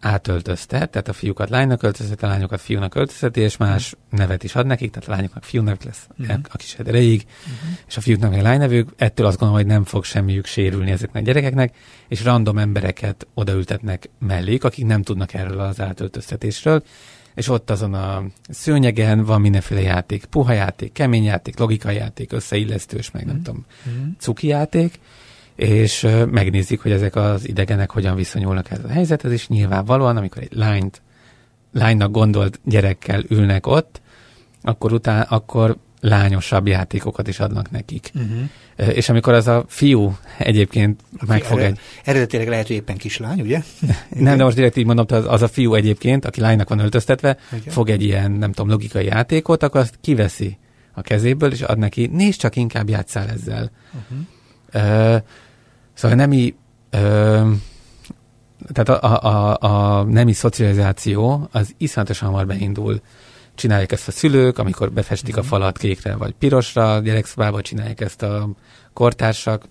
átöltöztet, 0.00 0.90
tehát 0.90 1.08
a 1.08 1.12
fiúkat 1.12 1.50
lánynak 1.50 1.82
öltözteti, 1.82 2.24
a 2.24 2.28
lányokat 2.28 2.60
fiúnak 2.60 2.94
öltözteti, 2.94 3.40
és 3.40 3.56
más 3.56 3.92
uh-huh. 3.92 4.18
nevet 4.18 4.44
is 4.44 4.54
ad 4.54 4.66
nekik, 4.66 4.90
tehát 4.90 5.08
a 5.08 5.12
lányoknak 5.12 5.44
fiú 5.44 5.62
nevet 5.62 5.84
lesz 5.84 6.06
uh-huh. 6.18 6.38
a 6.48 6.56
kis 6.56 6.74
erejéig, 6.74 7.26
uh-huh. 7.26 7.78
és 7.88 7.96
a 7.96 8.00
fiúknak 8.00 8.30
meg 8.30 8.42
lánynevük, 8.42 8.88
ettől 8.96 9.26
azt 9.26 9.38
gondolom, 9.38 9.62
hogy 9.62 9.72
nem 9.72 9.84
fog 9.84 10.04
semmiük 10.04 10.46
sérülni 10.46 10.90
ezeknek 10.90 11.22
a 11.22 11.26
gyerekeknek, 11.26 11.74
és 12.08 12.24
random 12.24 12.58
embereket 12.58 13.26
odaültetnek 13.34 14.08
mellék, 14.18 14.64
akik 14.64 14.86
nem 14.86 15.02
tudnak 15.02 15.34
erről 15.34 15.60
az 15.60 15.80
átöltöztetésről, 15.80 16.82
és 17.34 17.48
ott 17.48 17.70
azon 17.70 17.94
a 17.94 18.24
szőnyegen 18.48 19.24
van 19.24 19.40
mindenféle 19.40 19.80
játék, 19.80 20.24
puha 20.24 20.52
játék, 20.52 20.92
kemény 20.92 21.24
játék, 21.24 21.58
logikai 21.58 21.96
játék, 21.96 22.32
összeillesztős, 22.32 23.10
meg 23.10 23.22
uh-huh. 23.22 23.36
nem 23.36 23.44
tudom, 23.44 23.66
uh-huh. 23.86 24.12
cuki 24.18 24.46
játék, 24.46 24.98
és 25.58 26.06
megnézik, 26.30 26.80
hogy 26.80 26.90
ezek 26.90 27.16
az 27.16 27.48
idegenek 27.48 27.90
hogyan 27.90 28.16
viszonyulnak 28.16 28.70
ez 28.70 28.84
a 28.84 28.88
helyzethez, 28.88 29.32
és 29.32 29.48
nyilvánvalóan, 29.48 30.16
amikor 30.16 30.42
egy 30.42 30.52
lányt, 30.52 31.02
lánynak 31.72 32.10
gondolt 32.10 32.60
gyerekkel 32.64 33.24
ülnek 33.28 33.66
ott, 33.66 34.00
akkor 34.62 34.92
utána, 34.92 35.22
akkor 35.22 35.76
lányosabb 36.00 36.66
játékokat 36.66 37.28
is 37.28 37.40
adnak 37.40 37.70
nekik. 37.70 38.10
Uh-huh. 38.14 38.96
És 38.96 39.08
amikor 39.08 39.32
az 39.32 39.48
a 39.48 39.64
fiú 39.68 40.16
egyébként 40.38 41.00
Aki 41.16 41.26
megfog 41.26 41.58
ered, 41.58 41.70
egy... 41.70 41.78
Eredetileg 42.04 42.48
lehet, 42.48 42.66
hogy 42.66 42.76
éppen 42.76 42.96
kislány, 42.96 43.40
ugye? 43.40 43.62
nem, 44.10 44.36
de 44.36 44.44
most 44.44 44.56
direkt 44.56 44.76
így 44.76 44.86
mondom, 44.86 45.06
az, 45.08 45.24
az 45.28 45.42
a 45.42 45.48
fiú 45.48 45.74
egyébként, 45.74 46.24
aki 46.24 46.40
lánynak 46.40 46.68
van 46.68 46.78
öltöztetve, 46.78 47.36
Igen. 47.52 47.72
fog 47.72 47.90
egy 47.90 48.02
ilyen, 48.02 48.30
nem 48.30 48.52
tudom, 48.52 48.70
logikai 48.70 49.04
játékot, 49.04 49.62
akkor 49.62 49.80
azt 49.80 49.98
kiveszi 50.00 50.58
a 50.92 51.00
kezéből, 51.00 51.52
és 51.52 51.62
ad 51.62 51.78
neki, 51.78 52.06
nézd 52.06 52.38
csak, 52.38 52.56
inkább 52.56 52.88
játszál 52.88 53.28
ezzel. 53.28 53.70
Uh-huh. 53.92 54.18
Uh, 55.14 55.22
Szóval 55.98 56.18
a 56.18 56.20
nemi, 56.20 56.54
ö, 56.90 57.50
tehát 58.72 59.02
a, 59.02 59.22
a, 59.22 59.56
a 59.98 60.02
nemi 60.02 60.32
szocializáció 60.32 61.48
az 61.52 61.74
iszonyatosan 61.76 62.28
hamar 62.28 62.46
beindul. 62.46 63.00
Csinálják 63.54 63.92
ezt 63.92 64.08
a 64.08 64.10
szülők, 64.10 64.58
amikor 64.58 64.92
befestik 64.92 65.36
a 65.36 65.40
mhm. 65.40 65.48
falat 65.48 65.78
kékre 65.78 66.16
vagy 66.16 66.32
pirosra, 66.32 66.94
a 66.94 67.00
gyerekszobába 67.00 67.60
csinálják 67.60 68.00
ezt 68.00 68.22
a 68.22 68.48
kortársak, 68.92 69.64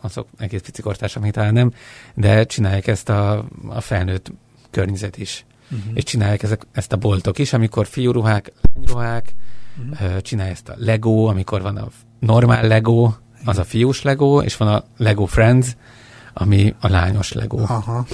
azok 0.00 0.28
egész 0.38 0.60
pici 0.60 0.82
kortársak, 0.82 1.22
még 1.22 1.32
talán 1.32 1.52
nem, 1.52 1.72
de 2.14 2.44
csinálják 2.44 2.86
ezt 2.86 3.08
a, 3.08 3.44
a 3.68 3.80
felnőtt 3.80 4.32
környezet 4.70 5.16
is. 5.16 5.44
Uh-huh. 5.70 5.92
És 5.94 6.02
csinálják 6.02 6.42
ezek, 6.42 6.66
ezt 6.72 6.92
a 6.92 6.96
boltok 6.96 7.38
is, 7.38 7.52
amikor 7.52 7.86
fiúruhák, 7.86 8.52
lányruhák, 8.74 9.34
uh-huh. 9.90 10.20
csinálják 10.20 10.54
ezt 10.54 10.68
a 10.68 10.74
Lego, 10.76 11.24
amikor 11.24 11.62
van 11.62 11.76
a 11.76 11.88
normál 12.18 12.66
Lego, 12.66 13.12
az 13.44 13.58
a 13.58 13.64
fiús 13.64 14.02
Lego, 14.02 14.42
és 14.42 14.56
van 14.56 14.68
a 14.68 14.84
Lego 14.96 15.24
Friends, 15.24 15.76
ami 16.34 16.74
a 16.80 16.88
lányos 16.88 17.32
Lego. 17.32 17.58
Aha. 17.58 18.06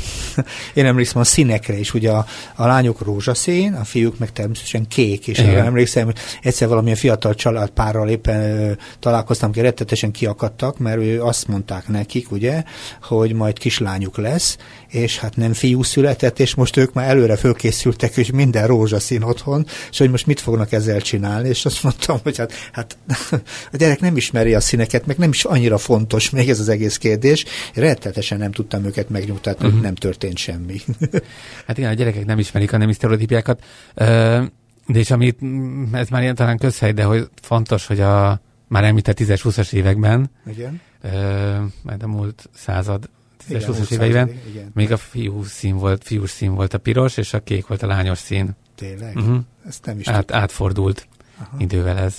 Én 0.74 0.86
emlékszem 0.86 1.20
a 1.20 1.24
színekre 1.24 1.78
is, 1.78 1.94
ugye 1.94 2.10
a, 2.10 2.26
a 2.56 2.66
lányok 2.66 3.00
rózsaszín, 3.00 3.74
a 3.74 3.84
fiúk 3.84 4.18
meg 4.18 4.32
természetesen 4.32 4.88
kék, 4.88 5.26
és 5.26 5.38
Igen. 5.38 5.64
emlékszem, 5.64 6.04
hogy 6.04 6.16
egyszer 6.42 6.68
valamilyen 6.68 6.96
fiatal 6.96 7.34
családpárral 7.34 8.08
éppen 8.08 8.40
ö, 8.40 8.72
találkoztam, 8.98 9.52
ki 9.52 9.60
rettetesen 9.60 10.10
kiakadtak, 10.10 10.78
mert 10.78 10.98
ő 11.00 11.22
azt 11.22 11.48
mondták 11.48 11.88
nekik, 11.88 12.30
ugye, 12.30 12.62
hogy 13.02 13.32
majd 13.32 13.58
kislányuk 13.58 14.16
lesz, 14.16 14.56
és 14.88 15.18
hát 15.18 15.36
nem 15.36 15.52
fiú 15.52 15.82
született, 15.82 16.38
és 16.40 16.54
most 16.54 16.76
ők 16.76 16.92
már 16.92 17.08
előre 17.08 17.36
fölkészültek, 17.36 18.14
hogy 18.14 18.30
minden 18.32 18.66
rózsaszín 18.66 19.22
otthon, 19.22 19.66
és 19.90 19.98
hogy 19.98 20.10
most 20.10 20.26
mit 20.26 20.40
fognak 20.40 20.72
ezzel 20.72 21.00
csinálni, 21.00 21.48
és 21.48 21.64
azt 21.64 21.82
mondtam, 21.82 22.18
hogy 22.22 22.36
hát, 22.36 22.52
hát 22.72 22.96
a 23.72 23.76
gyerek 23.76 24.00
nem 24.00 24.16
ismeri 24.16 24.54
a 24.54 24.60
színeket, 24.60 25.06
meg 25.06 25.18
nem 25.18 25.30
is 25.30 25.44
annyira 25.44 25.78
fontos 25.78 26.30
még 26.30 26.50
ez 26.50 26.60
az 26.60 26.68
egész 26.68 26.96
kérdés. 26.96 27.44
Rettetesen 28.08 28.38
nem 28.38 28.52
tudtam 28.52 28.84
őket 28.84 29.08
megnyugtatni, 29.08 29.66
uh-huh. 29.66 29.82
nem 29.82 29.94
történt 29.94 30.36
semmi. 30.36 30.80
hát 31.66 31.78
igen, 31.78 31.90
a 31.90 31.94
gyerekek 31.94 32.24
nem 32.24 32.38
ismerik 32.38 32.72
a 32.72 32.76
nemi 32.76 32.92
sztereotípiákat, 32.92 33.64
de 34.86 34.98
és 34.98 35.10
amit, 35.10 35.38
ez 35.92 36.08
már 36.08 36.22
ilyen 36.22 36.34
talán 36.34 36.58
közhely, 36.58 36.92
de 36.92 37.04
hogy 37.04 37.28
fontos, 37.42 37.86
hogy 37.86 38.00
a 38.00 38.40
már 38.68 38.84
említett 38.84 39.18
10-20-as 39.20 39.72
években, 39.72 40.30
igen. 40.46 40.80
majd 41.82 42.02
a 42.02 42.06
múlt 42.06 42.48
század 42.54 43.10
10-20-as 43.48 43.90
éveiben, 43.90 44.40
még 44.74 44.92
a 44.92 44.96
fiú 44.96 45.44
szín 45.44 45.76
volt, 45.76 46.04
fiús 46.04 46.30
szín 46.30 46.54
volt 46.54 46.74
a 46.74 46.78
piros, 46.78 47.16
és 47.16 47.34
a 47.34 47.40
kék 47.40 47.66
volt 47.66 47.82
a 47.82 47.86
lányos 47.86 48.18
szín. 48.18 48.56
Tényleg? 48.74 49.16
Uh-huh. 49.16 49.38
Ezt 49.66 49.84
nem 49.84 49.98
is 49.98 50.08
Át, 50.08 50.32
Átfordult 50.32 51.08
Aha. 51.38 51.56
idővel 51.58 51.98
ez. 51.98 52.16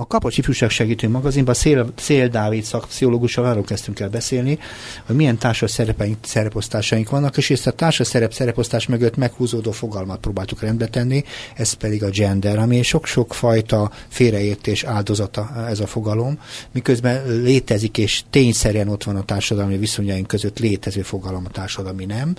A 0.00 0.06
Kapocs 0.06 0.38
Ifjúság 0.38 0.70
Segítő 0.70 1.08
magazinban 1.08 1.54
Szél, 1.54 1.92
Szél 1.96 2.28
Dávid 2.28 2.64
szakpszichológussal 2.64 3.44
arról 3.44 3.62
kezdtünk 3.62 4.00
el 4.00 4.08
beszélni, 4.08 4.58
hogy 5.06 5.16
milyen 5.16 5.38
társas 5.38 5.70
szerepeink, 5.70 6.16
szereposztásaink 6.24 7.10
vannak, 7.10 7.36
és 7.36 7.50
ezt 7.50 7.66
a 7.66 7.70
társas 7.70 8.06
szerep 8.06 8.32
szereposztás 8.32 8.86
mögött 8.86 9.16
meghúzódó 9.16 9.70
fogalmat 9.70 10.20
próbáltuk 10.20 10.60
rendbe 10.60 10.86
tenni, 10.86 11.24
ez 11.56 11.72
pedig 11.72 12.02
a 12.02 12.10
gender, 12.10 12.58
ami 12.58 12.82
sok-sok 12.82 13.34
fajta 13.34 13.90
félreértés 14.08 14.84
áldozata 14.84 15.66
ez 15.68 15.80
a 15.80 15.86
fogalom, 15.86 16.38
miközben 16.72 17.40
létezik 17.42 17.98
és 17.98 18.22
tényszerűen 18.30 18.88
ott 18.88 19.04
van 19.04 19.16
a 19.16 19.24
társadalmi 19.24 19.76
viszonyaink 19.76 20.26
között 20.26 20.58
létező 20.58 21.02
fogalom 21.02 21.44
a 21.44 21.50
társadalmi 21.50 22.04
nem, 22.04 22.36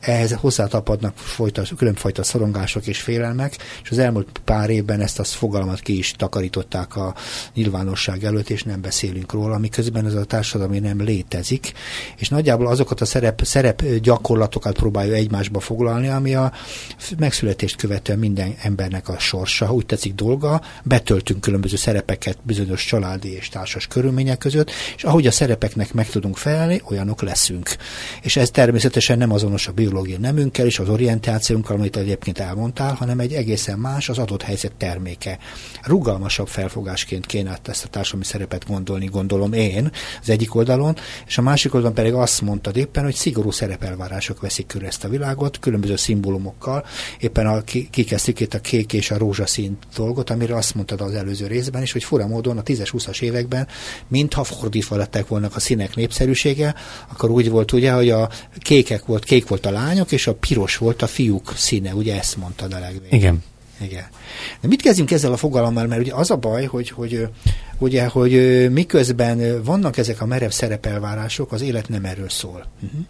ehhez 0.00 0.32
hozzátapadnak 0.32 1.16
folyta, 1.16 1.62
különfajta 1.76 2.22
szorongások 2.22 2.86
és 2.86 3.00
félelmek, 3.00 3.56
és 3.82 3.90
az 3.90 3.98
elmúlt 3.98 4.40
pár 4.44 4.70
évben 4.70 5.00
ezt 5.00 5.18
a 5.18 5.24
fogalmat 5.24 5.80
ki 5.80 5.98
is 5.98 6.12
takarították 6.12 6.93
a 6.96 7.14
nyilvánosság 7.54 8.24
előtt, 8.24 8.50
és 8.50 8.62
nem 8.62 8.80
beszélünk 8.80 9.32
róla, 9.32 9.58
miközben 9.58 10.06
ez 10.06 10.14
a 10.14 10.24
társadalmi 10.24 10.78
nem 10.78 11.02
létezik, 11.02 11.72
és 12.16 12.28
nagyjából 12.28 12.66
azokat 12.66 13.00
a 13.00 13.04
szerep, 13.04 13.44
szerep 13.44 13.82
gyakorlatokat 14.02 14.74
próbálja 14.74 15.14
egymásba 15.14 15.60
foglalni, 15.60 16.08
ami 16.08 16.34
a 16.34 16.52
megszületést 17.18 17.76
követően 17.76 18.18
minden 18.18 18.54
embernek 18.62 19.08
a 19.08 19.18
sorsa, 19.18 19.72
úgy 19.72 19.86
tetszik 19.86 20.14
dolga, 20.14 20.60
betöltünk 20.82 21.40
különböző 21.40 21.76
szerepeket 21.76 22.38
bizonyos 22.42 22.84
családi 22.84 23.32
és 23.32 23.48
társas 23.48 23.86
körülmények 23.86 24.38
között, 24.38 24.70
és 24.96 25.04
ahogy 25.04 25.26
a 25.26 25.30
szerepeknek 25.30 25.92
meg 25.92 26.08
tudunk 26.08 26.36
felelni, 26.36 26.82
olyanok 26.90 27.22
leszünk. 27.22 27.76
És 28.22 28.36
ez 28.36 28.50
természetesen 28.50 29.18
nem 29.18 29.32
azonos 29.32 29.68
a 29.68 29.72
biológiai 29.72 30.18
nemünkkel 30.18 30.66
és 30.66 30.78
az 30.78 30.88
orientációnkkal, 30.88 31.76
amit 31.76 31.96
egyébként 31.96 32.38
elmondtál, 32.38 32.94
hanem 32.94 33.18
egy 33.20 33.32
egészen 33.32 33.78
más, 33.78 34.08
az 34.08 34.18
adott 34.18 34.42
helyzet 34.42 34.72
terméke. 34.72 35.38
Rugalmasabb 35.82 36.48
felfogásként 36.84 37.26
kéne 37.26 37.58
ezt 37.66 37.84
a 37.84 37.88
társadalmi 37.88 38.24
szerepet 38.24 38.66
gondolni, 38.66 39.06
gondolom 39.06 39.52
én, 39.52 39.90
az 40.20 40.30
egyik 40.30 40.54
oldalon, 40.54 40.96
és 41.26 41.38
a 41.38 41.42
másik 41.42 41.74
oldalon 41.74 41.94
pedig 41.94 42.12
azt 42.12 42.40
mondtad 42.40 42.76
éppen, 42.76 43.04
hogy 43.04 43.14
szigorú 43.14 43.50
szerepelvárások 43.50 44.40
veszik 44.40 44.66
körül 44.66 44.86
ezt 44.86 45.04
a 45.04 45.08
világot, 45.08 45.58
különböző 45.58 45.96
szimbólumokkal. 45.96 46.84
Éppen 47.20 47.46
a, 47.46 47.62
kikezdtük 47.90 48.40
itt 48.40 48.54
a 48.54 48.60
kék 48.60 48.92
és 48.92 49.10
a 49.10 49.18
rózsaszín 49.18 49.78
dolgot, 49.96 50.30
amire 50.30 50.56
azt 50.56 50.74
mondtad 50.74 51.00
az 51.00 51.14
előző 51.14 51.46
részben 51.46 51.82
is, 51.82 51.92
hogy 51.92 52.04
fura 52.04 52.26
módon 52.26 52.58
a 52.58 52.62
10-20-as 52.62 53.20
években, 53.22 53.66
mintha 54.08 54.44
fordítva 54.44 54.96
lettek 54.96 55.28
volna 55.28 55.48
a 55.54 55.60
színek 55.60 55.94
népszerűsége, 55.94 56.74
akkor 57.08 57.30
úgy 57.30 57.50
volt 57.50 57.72
ugye, 57.72 57.92
hogy 57.92 58.10
a 58.10 58.28
kékek 58.58 59.04
volt, 59.04 59.24
kék 59.24 59.48
volt 59.48 59.66
a 59.66 59.70
lányok, 59.70 60.12
és 60.12 60.26
a 60.26 60.34
piros 60.34 60.76
volt 60.76 61.02
a 61.02 61.06
fiúk 61.06 61.52
színe, 61.56 61.94
ugye 61.94 62.18
ezt 62.18 62.36
mondtad 62.36 62.72
a 62.72 62.78
legvégén. 62.78 63.18
Igen. 63.18 63.42
Igen. 63.84 64.04
De 64.60 64.68
mit 64.68 64.82
kezdjünk 64.82 65.10
ezzel 65.10 65.32
a 65.32 65.36
fogalommal, 65.36 65.86
mert 65.86 66.00
ugye 66.00 66.14
az 66.14 66.30
a 66.30 66.36
baj, 66.36 66.64
hogy, 66.64 66.90
hogy, 66.90 67.28
ugye, 67.78 68.06
hogy 68.06 68.32
miközben 68.72 69.62
vannak 69.62 69.96
ezek 69.96 70.20
a 70.20 70.26
merev 70.26 70.50
szerepelvárások, 70.50 71.52
az 71.52 71.62
élet 71.62 71.88
nem 71.88 72.04
erről 72.04 72.28
szól. 72.28 72.66
Uh-huh. 72.82 73.00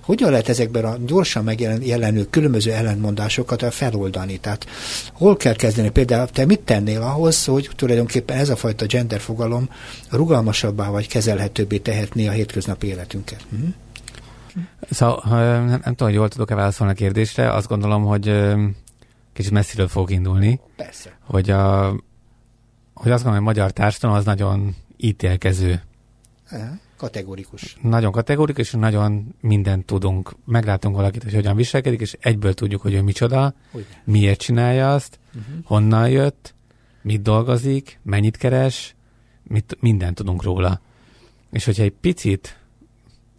Hogyan 0.00 0.30
lehet 0.30 0.48
ezekben 0.48 0.84
a 0.84 0.96
gyorsan 1.06 1.44
megjelenő 1.44 2.26
különböző 2.30 2.72
ellentmondásokat 2.72 3.74
feloldani? 3.74 4.38
Tehát 4.38 4.66
hol 5.12 5.36
kell 5.36 5.54
kezdeni? 5.54 5.90
Például 5.90 6.26
te 6.26 6.44
mit 6.44 6.60
tennél 6.60 7.02
ahhoz, 7.02 7.44
hogy 7.44 7.70
tulajdonképpen 7.76 8.36
ez 8.36 8.48
a 8.48 8.56
fajta 8.56 8.86
gender 8.86 9.20
fogalom 9.20 9.68
rugalmasabbá 10.10 10.88
vagy 10.88 11.08
kezelhetőbbé 11.08 11.78
tehetné 11.78 12.26
a 12.26 12.30
hétköznapi 12.30 12.86
életünket? 12.86 13.44
Uh-huh. 13.52 13.68
Szóval, 14.90 15.22
nem, 15.26 15.66
nem 15.66 15.80
tudom, 15.82 16.08
hogy 16.08 16.14
jól 16.14 16.28
tudok-e 16.28 16.54
válaszolni 16.54 16.92
a 16.92 16.96
kérdésre, 16.96 17.52
azt 17.52 17.68
gondolom, 17.68 18.04
hogy 18.04 18.32
kicsit 19.40 19.54
messziről 19.54 19.88
fog 19.88 20.10
indulni. 20.10 20.60
Persze. 20.76 21.18
Hogy, 21.22 21.50
a, 21.50 21.88
hogy 22.94 23.10
azt 23.10 23.22
gondolom, 23.22 23.32
hogy 23.32 23.38
a 23.38 23.60
magyar 23.60 23.70
társadalom 23.70 24.16
az 24.16 24.24
nagyon 24.24 24.74
ítélkező. 24.96 25.82
Kategorikus. 26.96 27.76
Nagyon 27.82 28.12
kategorikus, 28.12 28.66
és 28.66 28.72
nagyon 28.72 29.34
mindent 29.40 29.84
tudunk. 29.84 30.36
Meglátunk 30.44 30.96
valakit, 30.96 31.22
hogy 31.22 31.34
hogyan 31.34 31.56
viselkedik, 31.56 32.00
és 32.00 32.16
egyből 32.20 32.54
tudjuk, 32.54 32.80
hogy 32.80 32.94
ő 32.94 33.02
micsoda, 33.02 33.54
Ugye. 33.72 33.84
miért 34.04 34.40
csinálja 34.40 34.94
azt, 34.94 35.18
uh-huh. 35.28 35.64
honnan 35.64 36.10
jött, 36.10 36.54
mit 37.02 37.22
dolgozik, 37.22 37.98
mennyit 38.02 38.36
keres, 38.36 38.94
mit, 39.42 39.76
mindent 39.80 40.14
tudunk 40.14 40.42
róla. 40.42 40.80
És 41.50 41.64
hogyha 41.64 41.82
egy 41.82 41.94
picit 42.00 42.58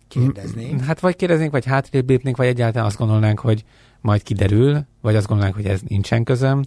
kérdeznénk. 0.08 0.82
Hát 0.82 1.00
vagy 1.00 1.16
kérdeznénk, 1.16 1.52
vagy 1.52 1.66
hátrébb 1.66 2.10
lépnénk, 2.10 2.38
vagy 2.38 2.48
egyáltalán 2.48 2.88
azt 2.88 2.98
gondolnánk, 2.98 3.40
hogy 3.40 3.64
majd 4.02 4.24
kiderül, 4.24 4.86
vagy 5.02 5.16
azt 5.16 5.28
gondolnánk, 5.28 5.56
hogy 5.56 5.66
ez 5.66 5.80
nincsen 5.88 6.24
közöm, 6.24 6.64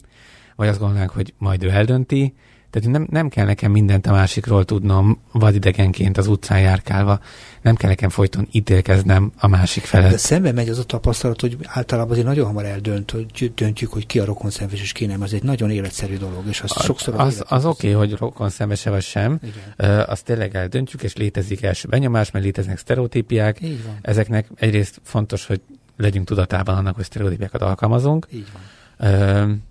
vagy 0.57 0.69
azt 0.69 0.79
gondolnánk, 0.79 1.11
hogy 1.11 1.35
majd 1.39 1.63
ő 1.63 1.71
eldönti, 1.71 2.35
tehát 2.75 2.91
nem, 2.91 3.07
nem 3.11 3.29
kell 3.29 3.47
nekem 3.47 3.71
mindent 3.71 4.07
a 4.07 4.13
másikról 4.13 4.65
tudnom 4.65 5.21
vadidegenként 5.33 6.19
az 6.19 6.27
utcán 6.27 6.61
járkálva. 6.61 7.21
Nem 7.63 7.75
kell 7.75 7.89
nekem 7.89 8.09
folyton 8.09 8.49
ítélkeznem 8.53 9.33
a 9.39 9.47
másik 9.47 9.85
felett. 9.85 10.11
De 10.11 10.17
szembe 10.17 10.53
megy 10.53 10.69
az 10.69 10.79
a 10.79 10.85
tapasztalat, 10.85 11.41
hogy 11.41 11.57
általában 11.63 12.11
azért 12.11 12.27
nagyon 12.27 12.47
hamar 12.47 12.65
eldönt, 12.65 13.11
hogy 13.11 13.53
döntjük, 13.55 13.93
hogy 13.93 14.07
ki 14.07 14.19
a 14.19 14.25
rokonszenves 14.25 14.81
és 14.81 14.93
ki 14.93 15.07
nem. 15.07 15.23
Ez 15.23 15.33
egy 15.33 15.43
nagyon 15.43 15.71
életszerű 15.71 16.17
dolog, 16.17 16.47
és 16.49 16.61
az 16.61 16.71
a, 16.75 16.83
sokszor... 16.83 17.15
Az, 17.17 17.45
az 17.49 17.65
oké, 17.65 17.95
okay, 17.95 18.07
hogy 18.07 18.19
rokonszenves 18.19 18.85
vagy 18.85 19.03
sem. 19.03 19.39
Igen. 19.43 19.99
Uh, 20.01 20.11
azt 20.11 20.25
tényleg 20.25 20.57
eldöntjük, 20.57 21.03
és 21.03 21.17
létezik 21.17 21.63
első 21.63 21.89
benyomás, 21.89 22.31
mert 22.31 22.45
léteznek 22.45 22.79
sztereotípiák. 22.79 23.61
Ezeknek 24.03 24.49
egyrészt 24.55 25.01
fontos, 25.05 25.47
hogy 25.47 25.61
legyünk 25.97 26.27
tudatában 26.27 26.77
annak, 26.77 26.95
hogy 26.95 27.05
sztereotípiákat 27.05 27.63
alkalmazunk. 27.63 28.27
Így 28.31 28.47
van. 28.53 29.63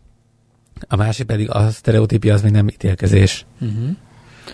A 0.87 0.95
másik 0.95 1.25
pedig 1.25 1.49
a 1.49 1.69
sztereotípia 1.69 2.33
az 2.33 2.41
még 2.41 2.51
nem 2.51 2.67
ítélkezés. 2.67 3.45
Uh-huh. 3.59 3.89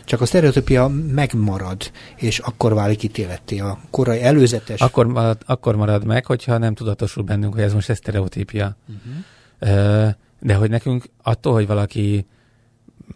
Csak 0.06 0.22
a 0.22 0.26
sztereotípia 0.26 0.88
megmarad, 0.88 1.92
és 2.16 2.40
akkor 2.40 2.74
válik 2.74 3.04
ítéletté 3.04 3.60
a 3.60 3.80
korai 3.90 4.22
előzetes. 4.22 4.82
Akkor 4.82 5.08
marad, 5.08 5.38
akkor 5.46 5.76
marad 5.76 6.06
meg, 6.06 6.26
hogyha 6.26 6.58
nem 6.58 6.74
tudatosul 6.74 7.24
bennünk, 7.24 7.54
hogy 7.54 7.64
ez 7.64 7.74
most 7.74 7.90
egy 7.90 7.96
sztereotípia. 7.96 8.76
Uh-huh. 8.88 10.14
De 10.40 10.54
hogy 10.54 10.70
nekünk 10.70 11.06
attól, 11.24 11.54
hogy 11.54 11.68
valaki 11.68 12.26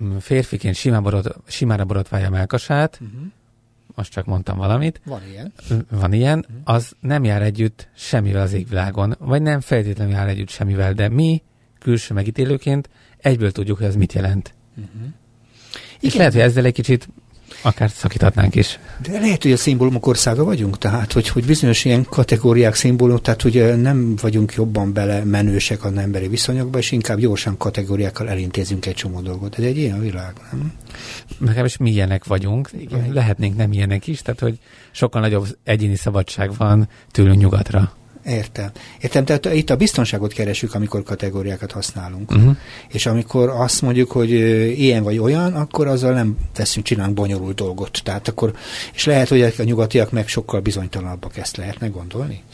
mm, 0.03 0.17
férfiként 0.17 0.75
simán 0.75 1.03
borot, 1.03 1.35
simára 1.47 1.85
borotválja 1.85 2.27
a 2.27 2.29
melkasát, 2.29 2.99
uh-huh. 3.01 3.21
Most 3.95 4.12
csak 4.12 4.25
mondtam 4.25 4.58
valamit. 4.58 5.01
Van 5.06 5.21
ilyen. 5.32 5.53
Van 5.89 6.13
ilyen, 6.13 6.39
uh-huh. 6.39 6.75
az 6.75 6.95
nem 6.99 7.23
jár 7.23 7.41
együtt 7.41 7.89
semmivel 7.95 8.41
az 8.41 8.53
égvilágon, 8.53 9.15
vagy 9.19 9.41
nem 9.41 9.60
feltétlenül 9.60 10.13
jár 10.13 10.27
együtt 10.27 10.49
semmivel, 10.49 10.93
de 10.93 11.10
mi 11.10 11.41
külső 11.79 12.13
megítélőként 12.13 12.89
egyből 13.17 13.51
tudjuk, 13.51 13.77
hogy 13.77 13.88
ez 13.88 13.95
mit 13.95 14.13
jelent. 14.13 14.53
Uh-huh. 14.75 15.01
És 15.99 16.15
lehet, 16.15 16.34
hogy 16.34 16.41
ezzel 16.41 16.65
egy 16.65 16.73
kicsit 16.73 17.10
akár 17.63 17.89
szakíthatnánk 17.89 18.56
is. 18.56 18.80
De 19.02 19.19
lehet, 19.19 19.43
hogy 19.43 19.52
a 19.52 19.58
szimbólumok 19.58 20.08
országa 20.08 20.43
vagyunk, 20.43 20.78
tehát 20.78 21.12
hogy, 21.12 21.28
hogy 21.28 21.45
bizonyos 21.45 21.86
ilyen 21.86 22.06
kategóriák 22.10 22.76
szimbólumok, 22.76 23.21
tehát 23.21 23.41
hogy 23.41 23.82
nem 23.82 24.15
vagyunk 24.15 24.54
jobban 24.54 24.93
bele 24.93 25.23
menősek 25.23 25.84
az 25.84 25.97
emberi 25.97 26.28
viszonyokba, 26.28 26.78
és 26.78 26.91
inkább 26.91 27.17
gyorsan 27.19 27.58
kategóriákkal 27.58 28.30
elintézünk 28.30 28.86
egy 28.86 28.95
csomó 28.95 29.21
dolgot. 29.21 29.60
Ez 29.60 29.63
egy 29.63 29.78
ilyen 29.78 29.99
világ, 29.99 30.34
nem? 30.52 30.73
Legalábbis 31.39 31.78
mi 31.78 31.91
ilyenek 31.91 32.26
vagyunk, 32.26 32.69
Igen. 32.80 33.13
lehetnénk 33.13 33.58
nem 33.58 33.71
ilyenek 33.71 34.08
is, 34.08 34.21
tehát 34.21 34.39
hogy 34.39 34.60
sokkal 34.91 35.21
nagyobb 35.21 35.58
egyéni 35.63 35.95
szabadság 35.95 36.52
van 36.58 36.89
tőlünk 37.12 37.39
nyugatra. 37.39 37.93
Értem. 38.25 38.71
Értem, 39.01 39.25
tehát 39.25 39.45
itt 39.45 39.69
a 39.69 39.75
biztonságot 39.75 40.33
keresünk, 40.33 40.75
amikor 40.75 41.03
kategóriákat 41.03 41.71
használunk. 41.71 42.31
Uh-huh. 42.31 42.55
És 42.88 43.05
amikor 43.05 43.49
azt 43.49 43.81
mondjuk, 43.81 44.12
hogy 44.12 44.31
ilyen 44.79 45.03
vagy 45.03 45.17
olyan, 45.17 45.53
akkor 45.53 45.88
azzal 45.88 46.13
nem 46.13 46.38
teszünk, 46.53 46.86
csinálunk 46.86 47.15
bonyolult 47.15 47.55
dolgot. 47.55 48.01
Tehát 48.03 48.27
akkor, 48.27 48.53
és 48.93 49.05
lehet, 49.05 49.27
hogy 49.27 49.41
a 49.41 49.63
nyugatiak 49.63 50.12
meg 50.12 50.27
sokkal 50.27 50.59
bizonytalanabbak, 50.59 51.38
ezt 51.38 51.57
lehetne 51.57 51.88
gondolni? 51.88 52.43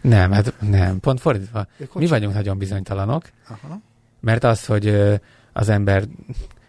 Nem, 0.00 0.32
hát 0.32 0.54
nem, 0.60 1.00
pont 1.00 1.20
fordítva. 1.20 1.66
Mi 1.94 2.06
vagyunk 2.06 2.34
nagyon 2.34 2.58
bizonytalanok, 2.58 3.24
Aha. 3.48 3.80
mert 4.20 4.44
az, 4.44 4.66
hogy 4.66 4.94
az 5.52 5.68
ember 5.68 6.04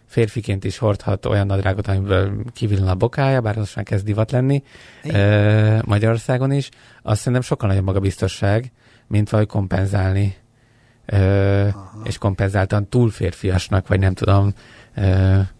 férfiként 0.09 0.63
is 0.63 0.77
hordhat 0.77 1.25
olyan 1.25 1.45
nadrágot, 1.45 1.87
amiből 1.87 2.43
kivillan 2.53 2.87
a 2.87 2.95
bokája, 2.95 3.41
bár 3.41 3.57
az 3.57 3.73
kezd 3.83 4.05
divat 4.05 4.31
lenni 4.31 4.63
e, 5.03 5.81
Magyarországon 5.85 6.51
is, 6.51 6.69
azt 7.01 7.17
szerintem 7.17 7.41
sokkal 7.41 7.69
nagyobb 7.69 7.85
magabiztosság, 7.85 8.71
mint 9.07 9.29
valahogy 9.29 9.51
kompenzálni, 9.51 10.35
e, 11.05 11.75
és 12.03 12.17
kompenzáltan 12.17 12.89
túl 12.89 13.09
férfiasnak, 13.09 13.87
vagy 13.87 13.99
nem 13.99 14.13
tudom, 14.13 14.53
e, 14.93 15.51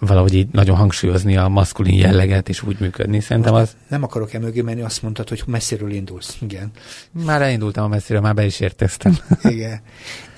valahogy 0.00 0.34
így 0.34 0.48
nagyon 0.52 0.76
hangsúlyozni 0.76 1.36
a 1.36 1.48
maszkulin 1.48 1.94
jelleget, 1.94 2.48
és 2.48 2.62
úgy 2.62 2.76
működni. 2.80 3.20
Szerintem 3.20 3.54
az... 3.54 3.76
Nem 3.88 4.02
akarok 4.02 4.32
e 4.32 4.38
mögé 4.38 4.60
menni, 4.60 4.82
azt 4.82 5.02
mondtad, 5.02 5.28
hogy 5.28 5.42
messziről 5.46 5.92
indulsz. 5.92 6.36
Igen. 6.40 6.70
Már 7.24 7.42
elindultam 7.42 7.84
a 7.84 7.88
messziről, 7.88 8.20
már 8.20 8.34
be 8.34 8.44
is 8.44 8.60
érteztem. 8.60 9.18
Igen. 9.42 9.80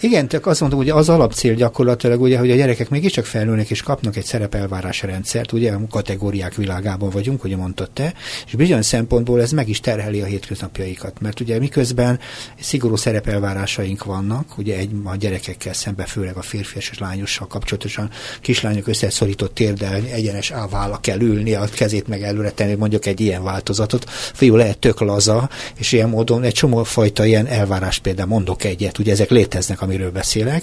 Igen, 0.00 0.28
csak 0.28 0.46
azt 0.46 0.60
mondom, 0.60 0.78
hogy 0.78 0.88
az 0.88 1.08
alapcél 1.08 1.54
gyakorlatilag, 1.54 2.20
ugye, 2.20 2.38
hogy 2.38 2.50
a 2.50 2.54
gyerekek 2.54 2.88
mégiscsak 2.88 3.24
felnőnek 3.24 3.70
és 3.70 3.82
kapnak 3.82 4.16
egy 4.16 4.24
szerepelvárási 4.24 5.06
rendszert, 5.06 5.52
ugye 5.52 5.72
a 5.72 5.80
kategóriák 5.90 6.54
világában 6.54 7.10
vagyunk, 7.10 7.44
ugye 7.44 7.56
mondtad 7.56 7.90
te, 7.90 8.14
és 8.46 8.54
bizonyos 8.54 8.86
szempontból 8.86 9.40
ez 9.40 9.52
meg 9.52 9.68
is 9.68 9.80
terheli 9.80 10.20
a 10.20 10.24
hétköznapjaikat, 10.24 11.20
mert 11.20 11.40
ugye 11.40 11.58
miközben 11.58 12.18
szigorú 12.60 12.96
szerepelvárásaink 12.96 14.04
vannak, 14.04 14.58
ugye 14.58 14.76
egy, 14.76 14.90
a 15.04 15.16
gyerekekkel 15.16 15.72
szembe, 15.72 16.04
főleg 16.04 16.36
a 16.36 16.42
férfias 16.42 16.90
és 16.90 16.98
lányossal 16.98 17.46
kapcsolatosan 17.46 18.10
kislányok 18.40 18.86
összeszorított 18.86 19.45
térdel, 19.52 19.94
egyenes 20.12 20.50
áválla 20.50 20.98
kell 21.00 21.20
ülni, 21.20 21.54
a 21.54 21.64
kezét 21.74 22.08
meg 22.08 22.22
előre 22.22 22.50
tenni, 22.50 22.74
mondjuk 22.74 23.06
egy 23.06 23.20
ilyen 23.20 23.42
változatot. 23.42 24.04
Fiú 24.10 24.56
lehet 24.56 24.78
tök 24.78 25.00
laza, 25.00 25.50
és 25.74 25.92
ilyen 25.92 26.08
módon 26.08 26.42
egy 26.42 26.52
csomó 26.52 26.82
fajta 26.82 27.24
ilyen 27.24 27.46
elvárás 27.46 27.98
például 27.98 28.28
mondok 28.28 28.64
egyet, 28.64 28.98
ugye 28.98 29.12
ezek 29.12 29.30
léteznek 29.30 29.82
amiről 29.82 30.10
beszélek, 30.10 30.62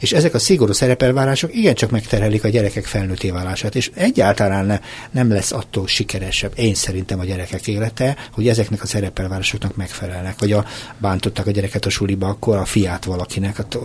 és 0.00 0.12
ezek 0.12 0.34
a 0.34 0.38
szigorú 0.38 0.72
szerepelvárások 0.72 1.54
igencsak 1.54 1.90
megterhelik 1.90 2.44
a 2.44 2.48
gyerekek 2.48 2.84
felnőtté 2.84 3.30
válását, 3.30 3.74
és 3.74 3.90
egyáltalán 3.94 4.66
ne, 4.66 4.80
nem 5.10 5.30
lesz 5.30 5.52
attól 5.52 5.86
sikeresebb, 5.86 6.52
én 6.56 6.74
szerintem 6.74 7.20
a 7.20 7.24
gyerekek 7.24 7.66
élete, 7.66 8.16
hogy 8.32 8.48
ezeknek 8.48 8.82
a 8.82 8.86
szerepelvárásoknak 8.86 9.76
megfelelnek, 9.76 10.40
vagy 10.40 10.52
a, 10.52 10.64
bántották 10.98 11.46
a 11.46 11.50
gyereket 11.50 11.84
a 11.84 11.90
suliba, 11.90 12.28
akkor 12.28 12.56
a 12.56 12.64
fiát 12.64 13.04
valakinek. 13.04 13.56
Hát, 13.56 13.78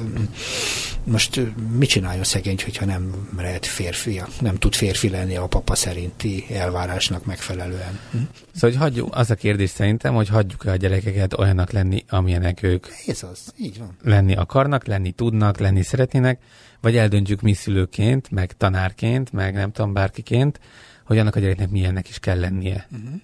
most 1.04 1.42
mit 1.78 1.90
csináljon 1.90 2.24
szegény, 2.24 2.60
hogyha 2.64 2.86
nem 2.86 3.28
lehet 3.38 3.66
férfi, 3.66 4.22
nem 4.42 4.56
tud 4.56 4.76
férfi 4.76 5.10
lenni 5.10 5.36
a 5.36 5.48
papa 5.48 5.76
szerinti 5.76 6.46
elvárásnak 6.52 7.26
megfelelően? 7.26 8.00
Hm? 8.12 8.18
Szóval, 8.54 8.70
hogy 8.70 8.76
hagyjuk, 8.76 9.16
az 9.16 9.32
a 9.32 9.36
kérdés 9.36 9.70
szerintem, 9.70 10.14
hogy 10.14 10.28
hagyjuk-e 10.28 10.72
a 10.72 10.76
gyerekeket 10.76 11.34
olyanak 11.34 11.72
lenni, 11.72 12.06
amilyenek 12.10 12.64
ők 12.64 12.88
Ez 13.08 13.24
az, 13.24 13.54
így 13.58 13.78
van. 13.80 13.98
lenni 14.02 14.36
akarnak, 14.36 14.86
lenni 14.86 15.12
tudnak, 15.12 15.58
lenni 15.58 15.82
szeretnének, 15.82 16.42
vagy 16.82 16.98
eldöntjük 16.98 17.42
mi 17.42 17.54
szülőként, 17.54 18.32
meg 18.32 18.58
tanárként, 18.58 19.32
meg 19.32 19.54
nem 19.54 19.72
tudom, 19.72 19.94
bárkiként, 19.94 20.60
hogy 21.06 21.18
annak 21.18 21.36
a 21.36 21.40
gyereknek 21.40 21.70
milyennek 21.70 22.10
is 22.10 22.20
kell 22.20 22.40
lennie. 22.40 22.88
Uh-huh. 22.92 23.22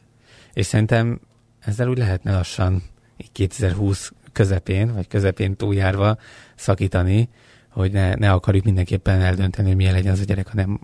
És 0.53 0.65
szerintem 0.65 1.19
ezzel 1.59 1.87
úgy 1.87 1.97
lehetne 1.97 2.33
lassan 2.33 2.83
2020 3.31 4.11
közepén, 4.31 4.93
vagy 4.93 5.07
közepén 5.07 5.55
túljárva 5.55 6.17
szakítani, 6.55 7.29
hogy 7.69 7.91
ne, 7.91 8.13
ne 8.13 8.31
akarjuk 8.31 8.63
mindenképpen 8.63 9.21
eldönteni, 9.21 9.67
hogy 9.67 9.77
milyen 9.77 9.93
legyen 9.93 10.11
az 10.11 10.19
a 10.19 10.23
gyerek, 10.23 10.47
hanem 10.47 10.79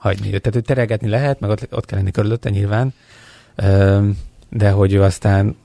hagyni 0.00 0.26
őt. 0.34 0.42
Tehát, 0.42 0.54
hogy 0.54 0.64
terelgetni 0.64 1.08
lehet, 1.08 1.40
meg 1.40 1.50
ott, 1.50 1.66
ott 1.70 1.84
kell 1.84 1.98
lenni 1.98 2.10
körülötte 2.10 2.50
nyilván, 2.50 2.94
de 4.48 4.70
hogy 4.70 4.92
ő 4.92 5.02
aztán 5.02 5.56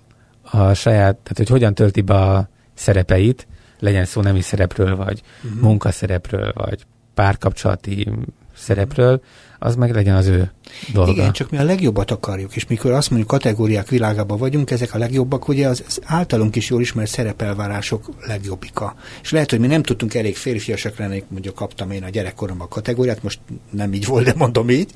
a 0.41 0.73
saját, 0.73 1.15
tehát 1.15 1.37
hogy 1.37 1.49
hogyan 1.49 1.73
tölti 1.73 2.01
be 2.01 2.15
a 2.15 2.49
szerepeit, 2.73 3.47
legyen 3.79 4.05
szó 4.05 4.21
nemi 4.21 4.41
szerepről, 4.41 4.95
vagy 4.95 5.21
uh-huh. 5.43 5.61
munkaszerepről, 5.61 6.51
vagy 6.55 6.85
párkapcsolati 7.13 8.09
szerepről, 8.55 9.21
az 9.59 9.75
meg 9.75 9.93
legyen 9.93 10.15
az 10.15 10.27
ő 10.27 10.51
dolga. 10.93 11.11
Igen, 11.11 11.31
csak 11.31 11.51
mi 11.51 11.57
a 11.57 11.63
legjobbat 11.63 12.11
akarjuk, 12.11 12.55
és 12.55 12.67
mikor 12.67 12.91
azt 12.91 13.09
mondjuk 13.09 13.29
kategóriák 13.29 13.89
világában 13.89 14.37
vagyunk, 14.37 14.71
ezek 14.71 14.93
a 14.93 14.97
legjobbak, 14.97 15.47
ugye 15.47 15.67
az, 15.67 15.83
az 15.87 15.99
általunk 16.03 16.55
is 16.55 16.69
jól 16.69 16.81
ismert 16.81 17.09
szerepelvárások 17.09 18.09
legjobbika. 18.27 18.95
És 19.21 19.31
lehet, 19.31 19.49
hogy 19.49 19.59
mi 19.59 19.67
nem 19.67 19.83
tudtunk 19.83 20.13
elég 20.13 20.35
férfiasak 20.35 20.97
lenni, 20.97 21.23
mondjuk 21.27 21.55
kaptam 21.55 21.91
én 21.91 22.03
a 22.03 22.09
gyerekkoromban 22.09 22.67
a 22.67 22.69
kategóriát, 22.69 23.23
most 23.23 23.39
nem 23.69 23.93
így 23.93 24.05
volt, 24.05 24.25
de 24.25 24.33
mondom 24.35 24.69
így, 24.69 24.91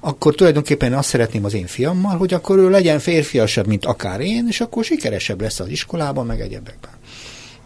akkor 0.00 0.34
tulajdonképpen 0.34 0.94
azt 0.94 1.08
szeretném 1.08 1.44
az 1.44 1.54
én 1.54 1.66
fiammal, 1.66 2.16
hogy 2.16 2.34
akkor 2.34 2.58
ő 2.58 2.70
legyen 2.70 2.98
férfiasabb, 2.98 3.66
mint 3.66 3.84
akár 3.84 4.20
én, 4.20 4.46
és 4.48 4.60
akkor 4.60 4.84
sikeresebb 4.84 5.40
lesz 5.40 5.60
az 5.60 5.68
iskolában, 5.68 6.26
meg 6.26 6.40
egyebekben. 6.40 6.90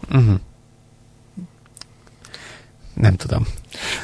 Uh-huh. 0.09 0.39
Nem 2.99 3.15
tudom. 3.15 3.47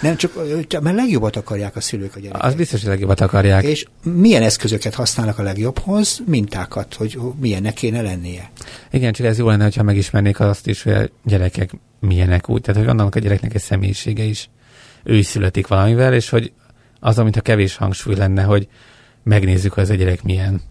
Nem, 0.02 0.16
csak 0.16 0.82
mert 0.82 0.96
legjobbat 0.96 1.36
akarják 1.36 1.76
a 1.76 1.82
szülők 1.82 2.16
a 2.16 2.20
gyerekek. 2.20 2.44
Az 2.44 2.54
biztos, 2.54 2.80
hogy 2.80 2.90
legjobbat 2.90 3.22
akarják. 3.22 3.64
És 3.64 3.86
milyen 4.04 4.42
eszközöket 4.42 4.94
használnak 4.94 5.40
a 5.40 5.44
legjobbhoz? 5.44 6.22
Mintákat, 6.26 6.94
hogy 6.94 7.20
milyennek 7.40 7.74
kéne 7.74 8.02
lennie. 8.02 8.50
Igen, 8.92 9.14
csak 9.14 9.26
ez 9.26 9.38
jó 9.38 9.48
lenne, 9.48 9.70
ha 9.76 9.84
megismernék 9.84 10.40
azt 10.40 10.68
is, 10.68 10.84
hogy 10.84 10.94
a 10.94 11.10
gyerekek 11.24 11.72
milyenek 12.00 12.50
úgy. 12.50 12.62
Tehát, 12.62 12.82
hogy 12.82 12.90
annak 12.90 13.16
a 13.16 13.20
gyereknek 13.20 13.54
egy 13.54 13.62
személyisége 13.62 14.24
is. 14.24 14.50
Ő 15.04 15.16
is 15.16 15.26
születik 15.26 15.68
valamivel, 15.68 16.14
és 16.14 16.30
hogy 16.30 16.52
az, 17.00 17.20
amit 17.20 17.36
a 17.36 17.42
kevés 17.42 17.76
hangsúly 17.76 18.16
lenne, 18.16 18.44
hogy 18.44 18.68
megnézzük, 19.24 19.74
hogy 19.74 19.84
ez 19.84 19.90
a 19.90 19.96
gyerek 19.96 20.24
milyen. 20.24 20.62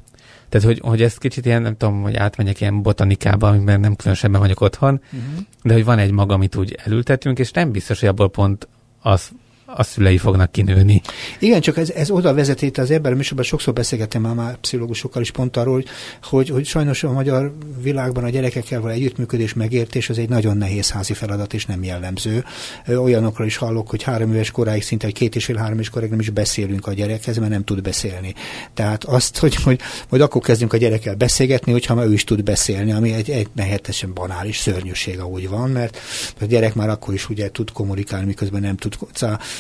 Tehát, 0.55 0.69
hogy, 0.69 0.81
hogy 0.88 1.03
ezt 1.03 1.19
kicsit 1.19 1.47
ilyen, 1.47 1.62
nem 1.62 1.77
tudom, 1.77 2.03
hogy 2.03 2.14
átmenjek 2.14 2.61
ilyen 2.61 2.83
botanikába, 2.83 3.49
amiben 3.49 3.81
nem 3.81 3.97
különösebben 3.97 4.40
vagyok 4.40 4.61
otthon, 4.61 5.01
uh-huh. 5.05 5.45
de 5.62 5.73
hogy 5.73 5.85
van 5.85 5.99
egy 5.99 6.11
maga, 6.11 6.35
amit 6.35 6.57
úgy 6.57 6.79
elültetünk, 6.85 7.38
és 7.38 7.51
nem 7.51 7.71
biztos, 7.71 8.01
hogy 8.01 8.09
abból 8.09 8.31
pont 8.31 8.69
az 9.01 9.31
a 9.77 9.83
szülei 9.83 10.19
fognak 10.19 10.53
kinőni. 10.53 11.01
Igen, 11.39 11.61
csak 11.61 11.77
ez, 11.77 11.91
ez 11.91 12.11
oda 12.11 12.35
vezet 12.35 12.79
az 12.79 12.91
ebben 12.91 13.13
a 13.13 13.17
műsorban 13.17 13.45
sokszor 13.45 13.73
beszélgettem 13.73 14.23
már, 14.23 14.35
már 14.35 14.57
pszichológusokkal 14.57 15.23
is 15.23 15.31
pont 15.31 15.57
arról, 15.57 15.75
hogy, 15.75 15.89
hogy, 16.23 16.49
hogy 16.49 16.67
sajnos 16.67 17.03
a 17.03 17.13
magyar 17.13 17.55
világban 17.83 18.25
a 18.25 18.29
gyerekekkel 18.29 18.81
való 18.81 18.93
együttműködés, 18.93 19.55
megértés 19.55 20.09
az 20.11 20.19
egy 20.19 20.29
nagyon 20.29 20.57
nehéz 20.57 20.91
házi 20.91 21.13
feladat, 21.13 21.55
és 21.55 21.67
nem 21.67 21.85
jellemző. 21.85 22.45
Olyanokról 22.89 23.47
is 23.47 23.57
hallok, 23.57 23.91
hogy 23.91 24.03
három 24.03 24.33
éves 24.33 24.51
koráig 24.51 24.83
szinte, 24.83 25.05
hogy 25.05 25.15
két 25.15 25.37
és 25.37 25.45
fél 25.45 25.57
három 25.57 25.75
éves 25.75 25.89
koráig 25.89 26.11
nem 26.11 26.21
is 26.21 26.31
beszélünk 26.31 26.87
a 26.87 26.93
gyerekhez, 26.93 27.39
mert 27.39 27.51
nem 27.51 27.65
tud 27.65 27.83
beszélni. 27.83 28.35
Tehát 28.75 29.05
azt, 29.05 29.39
hogy, 29.39 29.55
hogy 29.55 29.81
hogy 30.09 30.21
akkor 30.21 30.43
kezdünk 30.43 30.73
a 30.73 30.77
gyerekkel 30.77 31.15
beszélgetni, 31.15 31.73
hogyha 31.73 31.95
már 31.95 32.07
ő 32.07 32.13
is 32.13 32.25
tud 32.25 32.43
beszélni, 32.43 32.93
ami 32.93 33.13
egy, 33.13 33.31
egy 33.31 33.49
nehetesen 33.55 34.15
banális 34.15 34.59
szörnyűség, 34.59 35.19
ahogy 35.19 35.49
van, 35.49 35.71
mert 35.71 35.99
a 36.41 36.45
gyerek 36.45 36.75
már 36.75 36.89
akkor 36.89 37.15
is 37.15 37.29
ugye 37.29 37.51
tud 37.51 37.73
kommunikálni, 37.73 38.27
miközben 38.27 38.61
nem 38.61 38.77
tud. 38.77 38.97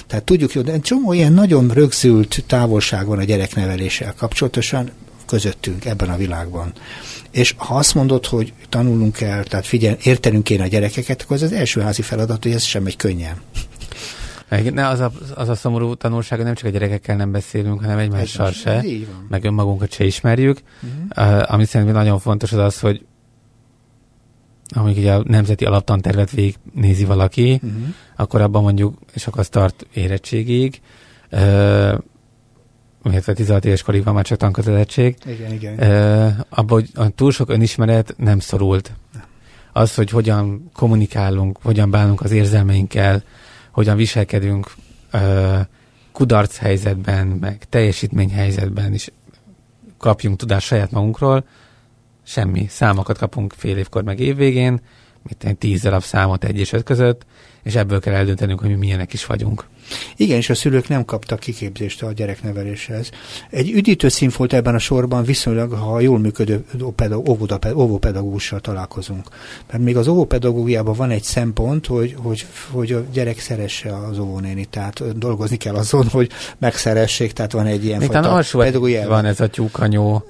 Tehát 0.06 0.24
tudjuk, 0.24 0.52
hogy 0.52 0.64
de 0.64 0.78
csomó 0.78 1.12
ilyen 1.12 1.32
nagyon 1.32 1.68
rögzült 1.68 2.44
távolság 2.46 3.06
van 3.06 3.18
a 3.18 3.24
gyerekneveléssel 3.24 4.14
kapcsolatosan 4.16 4.90
közöttünk 5.26 5.84
ebben 5.84 6.08
a 6.08 6.16
világban. 6.16 6.72
És 7.30 7.54
ha 7.56 7.74
azt 7.74 7.94
mondod, 7.94 8.26
hogy 8.26 8.52
tanulnunk 8.68 9.12
kell, 9.12 9.42
tehát 9.42 9.66
figyelj, 9.66 9.96
értenünk 10.02 10.44
kéne 10.44 10.62
a 10.62 10.66
gyerekeket, 10.66 11.22
akkor 11.22 11.36
az 11.36 11.42
az 11.42 11.52
első 11.52 11.80
házi 11.80 12.02
feladat, 12.02 12.42
hogy 12.42 12.52
ez 12.52 12.62
sem 12.62 12.82
megy 12.82 12.96
könnyen. 12.96 13.36
Ne, 14.72 14.88
az, 14.88 15.00
a, 15.00 15.12
az 15.34 15.48
a 15.48 15.54
szomorú 15.54 15.94
tanulság, 15.94 16.38
hogy 16.38 16.46
nem 16.46 16.54
csak 16.54 16.66
a 16.66 16.70
gyerekekkel 16.70 17.16
nem 17.16 17.32
beszélünk, 17.32 17.80
hanem 17.80 17.98
egymással 17.98 18.52
se, 18.52 18.84
meg 19.28 19.44
önmagunkat 19.44 19.92
se 19.92 20.04
ismerjük. 20.04 20.60
Uh-huh. 20.82 21.38
Uh, 21.38 21.52
ami 21.52 21.64
szerintem 21.64 21.96
nagyon 21.96 22.18
fontos 22.18 22.52
az 22.52 22.58
az, 22.58 22.80
hogy 22.80 23.04
amíg 24.74 24.96
ugye 24.96 25.12
a 25.12 25.22
nemzeti 25.26 25.64
alaptantervet 25.64 26.30
végignézi 26.30 27.04
valaki, 27.04 27.52
uh-huh. 27.52 27.72
akkor 28.16 28.40
abban 28.40 28.62
mondjuk, 28.62 28.98
akkor 29.26 29.38
az 29.40 29.48
tart 29.48 29.86
érettségig, 29.92 30.80
uh, 31.32 31.98
illetve 33.04 33.32
16 33.32 33.64
éves 33.64 33.82
korig 33.82 34.04
van 34.04 34.14
már 34.14 34.24
csak 34.24 34.38
tankötelezettség. 34.38 35.16
Igen, 35.26 35.52
igen. 35.52 35.74
Uh, 35.78 36.32
abban, 36.48 36.84
hogy 36.94 37.14
túl 37.14 37.32
sok 37.32 37.50
önismeret 37.50 38.14
nem 38.16 38.38
szorult. 38.38 38.92
Az, 39.72 39.94
hogy 39.94 40.10
hogyan 40.10 40.70
kommunikálunk, 40.72 41.58
hogyan 41.62 41.90
bánunk 41.90 42.20
az 42.20 42.30
érzelmeinkkel, 42.30 43.22
hogyan 43.70 43.96
viselkedünk 43.96 44.74
uh, 45.12 45.20
kudarc 46.12 46.56
helyzetben, 46.56 47.26
meg 47.26 47.64
teljesítmény 47.68 48.30
helyzetben 48.30 48.94
is 48.94 49.10
kapjunk 49.98 50.36
tudást 50.36 50.66
saját 50.66 50.90
magunkról, 50.90 51.44
semmi. 52.24 52.66
Számokat 52.68 53.18
kapunk 53.18 53.54
fél 53.56 53.76
évkor 53.76 54.02
meg 54.02 54.20
évvégén, 54.20 54.80
mint 55.22 55.44
egy 55.44 55.56
tíz 55.56 55.82
darab 55.82 56.02
számot 56.02 56.44
egy 56.44 56.58
és 56.58 56.72
öt 56.72 56.82
között, 56.82 57.26
és 57.62 57.74
ebből 57.74 58.00
kell 58.00 58.14
eldöntenünk, 58.14 58.60
hogy 58.60 58.68
mi 58.68 58.74
milyenek 58.74 59.12
is 59.12 59.26
vagyunk. 59.26 59.64
Igen, 60.16 60.36
és 60.36 60.50
a 60.50 60.54
szülők 60.54 60.88
nem 60.88 61.04
kaptak 61.04 61.38
kiképzést 61.38 62.02
a 62.02 62.12
gyerekneveléshez. 62.12 63.10
Egy 63.50 63.70
üdítő 63.70 64.08
színfolt 64.08 64.52
ebben 64.52 64.74
a 64.74 64.78
sorban 64.78 65.24
viszonylag, 65.24 65.72
ha 65.72 66.00
jól 66.00 66.18
működő 66.18 66.64
óvópedagógussal 67.74 68.60
találkozunk. 68.60 69.28
Mert 69.70 69.82
még 69.82 69.96
az 69.96 70.08
óvópedagógiában 70.08 70.94
van 70.94 71.10
egy 71.10 71.22
szempont, 71.22 71.86
hogy, 71.86 72.14
hogy, 72.18 72.46
hogy 72.70 72.92
a 72.92 73.04
gyerek 73.12 73.38
szeresse 73.38 73.96
az 73.96 74.18
óvónéni, 74.18 74.64
tehát 74.64 75.18
dolgozni 75.18 75.56
kell 75.56 75.74
azon, 75.74 76.08
hogy 76.08 76.30
megszeressék, 76.58 77.32
tehát 77.32 77.52
van 77.52 77.66
egy 77.66 77.84
ilyen 77.84 77.98
még 77.98 78.10
fajta 78.10 78.44
pedagógia. 78.56 79.08
Van 79.08 79.24
ez 79.24 79.40
a 79.40 79.48
tyúkanyó 79.48 80.24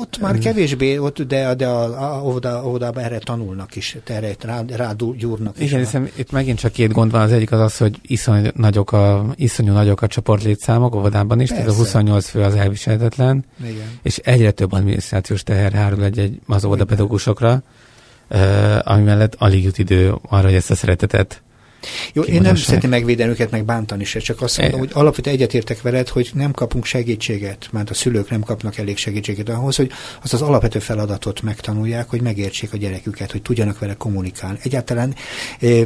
ott 0.00 0.20
már 0.20 0.38
kevésbé, 0.38 0.98
ott, 0.98 1.22
de, 1.22 1.54
de 1.54 1.66
a, 1.66 2.16
a, 2.16 2.22
oda, 2.22 2.64
oda 2.64 2.92
erre 2.94 3.18
tanulnak 3.18 3.76
is, 3.76 3.96
erre 4.04 4.34
rá, 4.40 4.62
rá 4.76 4.92
gyúrnak 5.16 5.58
is. 5.58 5.66
Igen, 5.66 5.78
hiszem, 5.78 6.08
itt 6.16 6.30
megint 6.30 6.58
csak 6.58 6.72
két 6.72 6.92
gond 6.92 7.10
van. 7.10 7.20
Az 7.20 7.32
egyik 7.32 7.52
az 7.52 7.60
az, 7.60 7.76
hogy 7.76 7.98
iszony 8.02 8.50
nagyok 8.54 8.92
a, 8.92 9.26
iszonyú 9.34 9.72
nagyok 9.72 10.02
a 10.02 10.06
csoportlétszámok 10.06 10.94
óvodában 10.94 11.40
is, 11.40 11.48
Persze. 11.48 11.64
tehát 11.64 11.78
a 11.78 11.82
28 11.82 12.28
fő 12.28 12.42
az 12.42 12.54
elviselhetetlen, 12.54 13.44
Igen. 13.60 13.98
és 14.02 14.16
egyre 14.16 14.50
több 14.50 14.72
adminisztrációs 14.72 15.42
teher 15.42 15.72
hárul 15.72 16.04
egy, 16.04 16.18
egy 16.18 16.40
az 16.46 16.64
óvodapedagógusokra, 16.64 17.62
ami 18.82 19.02
mellett 19.02 19.34
alig 19.38 19.64
jut 19.64 19.78
idő 19.78 20.14
arra, 20.28 20.44
hogy 20.44 20.54
ezt 20.54 20.70
a 20.70 20.74
szeretetet 20.74 21.42
jó, 22.12 22.22
én 22.22 22.40
nem 22.40 22.56
szeretném 22.56 22.90
megvédeni 22.90 23.30
őket, 23.30 23.50
meg 23.50 23.64
bántani 23.64 24.04
se, 24.04 24.18
csak 24.18 24.42
azt 24.42 24.58
mondom, 24.58 24.78
hogy 24.78 24.90
alapvetően 24.92 25.36
egyetértek 25.36 25.82
veled, 25.82 26.08
hogy 26.08 26.30
nem 26.34 26.52
kapunk 26.52 26.84
segítséget, 26.84 27.68
mert 27.72 27.90
a 27.90 27.94
szülők 27.94 28.30
nem 28.30 28.40
kapnak 28.40 28.78
elég 28.78 28.96
segítséget 28.96 29.48
ahhoz, 29.48 29.76
hogy 29.76 29.90
azt 30.22 30.32
az 30.32 30.42
alapvető 30.42 30.78
feladatot 30.78 31.42
megtanulják, 31.42 32.08
hogy 32.08 32.20
megértsék 32.20 32.72
a 32.72 32.76
gyereküket, 32.76 33.30
hogy 33.30 33.42
tudjanak 33.42 33.78
vele 33.78 33.94
kommunikálni. 33.94 34.58
Egyáltalán 34.62 35.14
e, 35.60 35.66
e, 35.66 35.84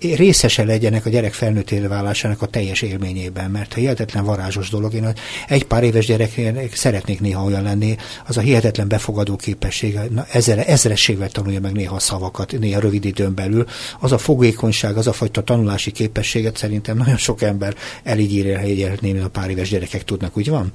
részese 0.00 0.64
legyenek 0.64 1.06
a 1.06 1.10
gyerek 1.10 1.32
felnőtté 1.32 1.78
válásának 1.78 2.42
a 2.42 2.46
teljes 2.46 2.82
élményében, 2.82 3.50
mert 3.50 3.72
ha 3.72 3.80
hihetetlen 3.80 4.24
varázsos 4.24 4.70
dolog, 4.70 4.94
én 4.94 5.12
egy 5.48 5.64
pár 5.64 5.82
éves 5.82 6.06
gyereknek 6.06 6.74
szeretnék 6.74 7.20
néha 7.20 7.44
olyan 7.44 7.62
lenni, 7.62 7.96
az 8.26 8.36
a 8.36 8.40
hihetetlen 8.40 8.88
befogadó 8.88 9.36
képessége, 9.36 10.06
na, 10.10 10.26
ezre, 10.32 10.66
ezrességvel 10.66 11.28
tanulja 11.28 11.60
meg 11.60 11.72
néha 11.72 11.94
a 11.94 11.98
szavakat, 11.98 12.58
néha 12.58 12.80
rövid 12.80 13.04
időn 13.04 13.34
belül, 13.34 13.66
az 14.00 14.12
a 14.12 14.18
fogékonyság, 14.18 14.96
az 14.96 15.06
a 15.06 15.12
fajta 15.16 15.42
tanulási 15.42 15.90
képességet 15.90 16.56
szerintem 16.56 16.96
nagyon 16.96 17.16
sok 17.16 17.42
ember 17.42 17.74
írja, 18.16 18.60
a 19.24 19.28
pár 19.28 19.50
éves 19.50 19.68
gyerekek 19.68 20.04
tudnak, 20.04 20.36
úgy 20.36 20.48
van? 20.48 20.72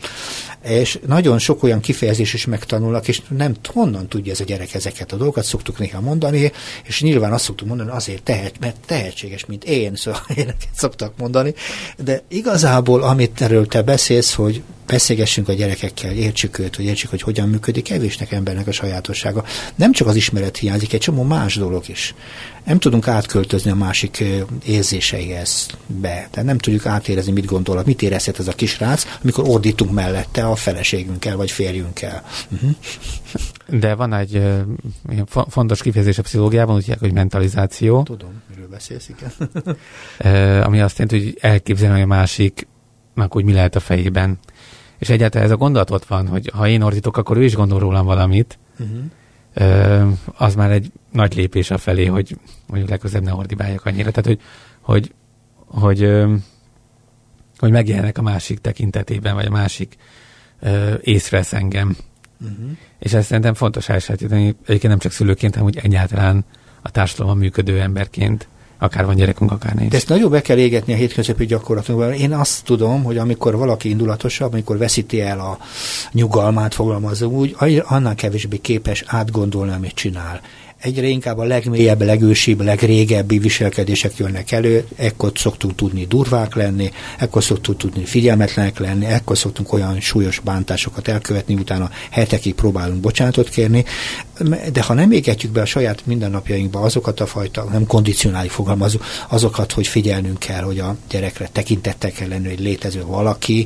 És 0.64 1.00
nagyon 1.08 1.40
sok 1.40 1.64
olyan 1.64 1.80
kifejezés 1.80 2.34
is 2.34 2.46
megtanulnak, 2.46 3.08
és 3.08 3.22
nem 3.30 3.56
honnan 3.68 4.08
tudja 4.08 4.32
ez 4.32 4.40
a 4.40 4.44
gyerek 4.44 4.74
ezeket 4.74 5.12
a 5.12 5.16
dolgokat, 5.16 5.44
szoktuk 5.44 5.80
néha 5.80 6.02
mondani, 6.02 6.52
és 6.84 7.02
nyilván 7.02 7.34
azt 7.34 7.44
szoktuk 7.44 7.68
mondani, 7.68 7.90
azért 7.90 8.24
tehet, 8.24 8.60
mert 8.60 8.76
tehetséges, 8.86 9.46
mint 9.46 9.64
én, 9.64 9.96
szóval 9.96 10.22
éneket 10.36 10.70
szoktak 10.76 11.14
mondani, 11.18 11.54
de 11.98 12.22
igazából, 12.28 13.04
amit 13.04 13.42
erről 13.42 13.68
te 13.68 13.82
beszélsz, 13.82 14.34
hogy 14.34 14.62
beszélgessünk 14.86 15.50
a 15.50 15.54
gyerekekkel, 15.54 16.12
értsük 16.12 16.60
őt, 16.60 16.76
hogy 16.76 16.86
értsük, 16.86 17.10
hogy 17.10 17.22
hogyan 17.22 17.50
működik 17.50 17.84
kevésnek 17.84 18.32
embernek 18.32 18.68
a 18.68 18.72
sajátossága. 18.72 19.44
Nem 19.76 19.92
csak 19.92 20.08
az 20.08 20.16
ismeret 20.16 20.58
hiányzik, 20.58 20.94
egy 20.94 21.00
csomó 21.00 21.24
más 21.24 21.56
dolog 21.56 21.90
is. 21.90 22.16
Nem 22.64 22.80
tudunk 22.80 23.08
átköltözni 23.08 23.72
a 23.72 23.76
másik 23.76 24.24
érzéseihez 24.66 25.68
be. 25.88 26.28
Tehát 26.32 26.44
nem 26.44 26.58
tudjuk 26.58 26.86
átérezni, 26.86 27.32
mit 27.32 27.46
gondol, 27.46 27.84
mit 27.86 28.02
érezhet 28.02 28.40
ez 28.40 28.48
a 28.48 28.54
kisrác, 28.54 29.06
amikor 29.22 29.48
ordítunk 29.48 29.92
mellette 29.92 30.46
a 30.46 30.56
feleségünkkel, 30.56 31.36
vagy 31.36 31.52
férjünkkel. 31.52 32.24
Uh-huh. 32.52 32.72
De 33.80 33.96
van 33.96 34.14
egy 34.14 34.36
uh, 34.36 35.22
fontos 35.50 35.82
kifejezés 35.82 36.18
a 36.18 36.22
pszichológiában, 36.22 36.76
úgy 36.76 36.96
hogy 37.00 37.14
mentalizáció. 37.14 38.04
Tudom, 38.04 38.42
miről 38.50 38.68
beszélsz, 38.68 39.10
igen. 39.10 39.32
ami 40.64 40.82
azt 40.82 40.98
jelenti, 40.98 41.24
hogy 41.24 41.38
elképzelni, 41.42 41.94
hogy 41.94 42.04
a 42.04 42.08
másiknak 42.08 43.36
úgy 43.36 43.44
mi 43.44 43.54
lehet 43.54 43.76
a 43.76 43.80
fejében 43.80 44.40
és 45.02 45.10
egyáltalán 45.10 45.48
ez 45.48 45.54
a 45.54 45.58
gondolat 45.58 45.90
ott 45.90 46.06
van, 46.06 46.28
hogy 46.28 46.52
ha 46.54 46.68
én 46.68 46.82
ordítok, 46.82 47.18
akkor 47.18 47.38
ő 47.38 47.44
is 47.44 47.56
gondol 47.56 47.80
rólam 47.80 48.06
valamit, 48.06 48.60
uh-huh. 48.80 50.14
az 50.38 50.56
már 50.56 50.72
egy 50.72 50.92
nagy 51.12 51.36
lépés 51.36 51.72
a 51.72 51.78
felé, 51.78 52.06
hogy 52.06 52.38
mondjuk 52.68 52.90
legközelebb 52.90 53.26
ne 53.26 53.34
ordibáljak 53.34 53.86
annyira. 53.86 54.12
Tehát, 54.12 54.26
hogy, 54.26 54.42
hogy, 54.82 55.14
hogy, 55.66 56.12
hogy 57.58 57.72
megjelennek 57.72 58.18
a 58.18 58.22
másik 58.22 58.60
tekintetében, 58.60 59.36
vagy 59.36 59.46
a 59.46 59.50
másik 59.50 59.96
észrevesz 61.02 61.54
engem. 61.54 61.98
Uh-huh. 62.42 62.78
És 63.00 63.14
ezt 63.14 63.28
szerintem 63.28 63.54
fontos 63.54 63.90
elsajátítani, 63.90 64.44
egyébként 64.46 64.84
nem 64.84 65.00
csak 65.00 65.12
szülőként, 65.12 65.54
hanem 65.54 65.68
úgy 65.68 65.78
egyáltalán 65.78 66.46
a 66.82 66.92
társadalomban 66.92 67.44
működő 67.44 67.82
emberként 67.82 68.48
akár 68.82 69.06
van 69.06 69.16
gyerekünk, 69.16 69.52
akár 69.52 69.74
nincs. 69.74 69.92
De 69.92 69.98
ezt 69.98 70.10
nagyon 70.10 70.32
be 70.32 70.42
kell 70.42 70.58
égetni 70.58 70.94
a 70.94 70.96
hétköznapi 70.96 71.46
gyakorlatunkban. 71.46 72.14
Én 72.14 72.34
azt 72.34 72.64
tudom, 72.64 73.04
hogy 73.04 73.18
amikor 73.18 73.56
valaki 73.56 73.90
indulatosabb, 73.90 74.52
amikor 74.54 74.78
veszíti 74.78 75.22
el 75.22 75.40
a 75.40 75.58
nyugalmát, 76.12 76.74
fogalmazom 76.74 77.34
úgy, 77.34 77.56
annál 77.86 78.16
kevésbé 78.16 78.58
képes 78.58 79.04
átgondolni, 79.08 79.72
amit 79.72 79.94
csinál 79.94 80.42
egyre 80.82 81.08
inkább 81.08 81.38
a 81.38 81.44
legmélyebb, 81.44 82.02
legősibb, 82.02 82.62
legrégebbi 82.62 83.40
viselkedések 83.40 84.18
jönnek 84.18 84.52
elő, 84.52 84.86
ekkor 84.96 85.32
szoktunk 85.36 85.76
tudni 85.76 86.06
durvák 86.06 86.56
lenni, 86.56 86.92
ekkor 87.18 87.44
szoktunk 87.44 87.78
tudni 87.78 88.06
figyelmetlenek 88.06 88.80
lenni, 88.80 89.06
ekkor 89.06 89.38
szoktunk 89.38 89.74
olyan 89.74 90.00
súlyos 90.00 90.40
bántásokat 90.40 91.08
elkövetni, 91.08 91.54
utána 91.54 91.90
hetekig 92.10 92.54
próbálunk 92.54 93.00
bocsánatot 93.00 93.50
kérni, 93.50 93.86
de 94.72 94.82
ha 94.82 94.94
nem 94.94 95.12
égetjük 95.12 95.52
be 95.52 95.62
a 95.62 95.66
saját 95.66 96.06
mindennapjainkba 96.06 96.80
azokat 96.80 97.20
a 97.20 97.26
fajta, 97.26 97.64
nem 97.64 97.86
kondicionális 97.86 98.52
fogalmazó, 98.52 99.00
azokat, 99.30 99.72
hogy 99.72 99.88
figyelnünk 99.88 100.40
kell, 100.40 100.62
hogy 100.62 100.80
a 100.80 100.96
gyerekre 101.10 101.50
tekintettel 101.52 102.12
kell 102.12 102.28
lenni, 102.28 102.48
hogy 102.48 102.60
létező 102.60 103.04
valaki, 103.06 103.66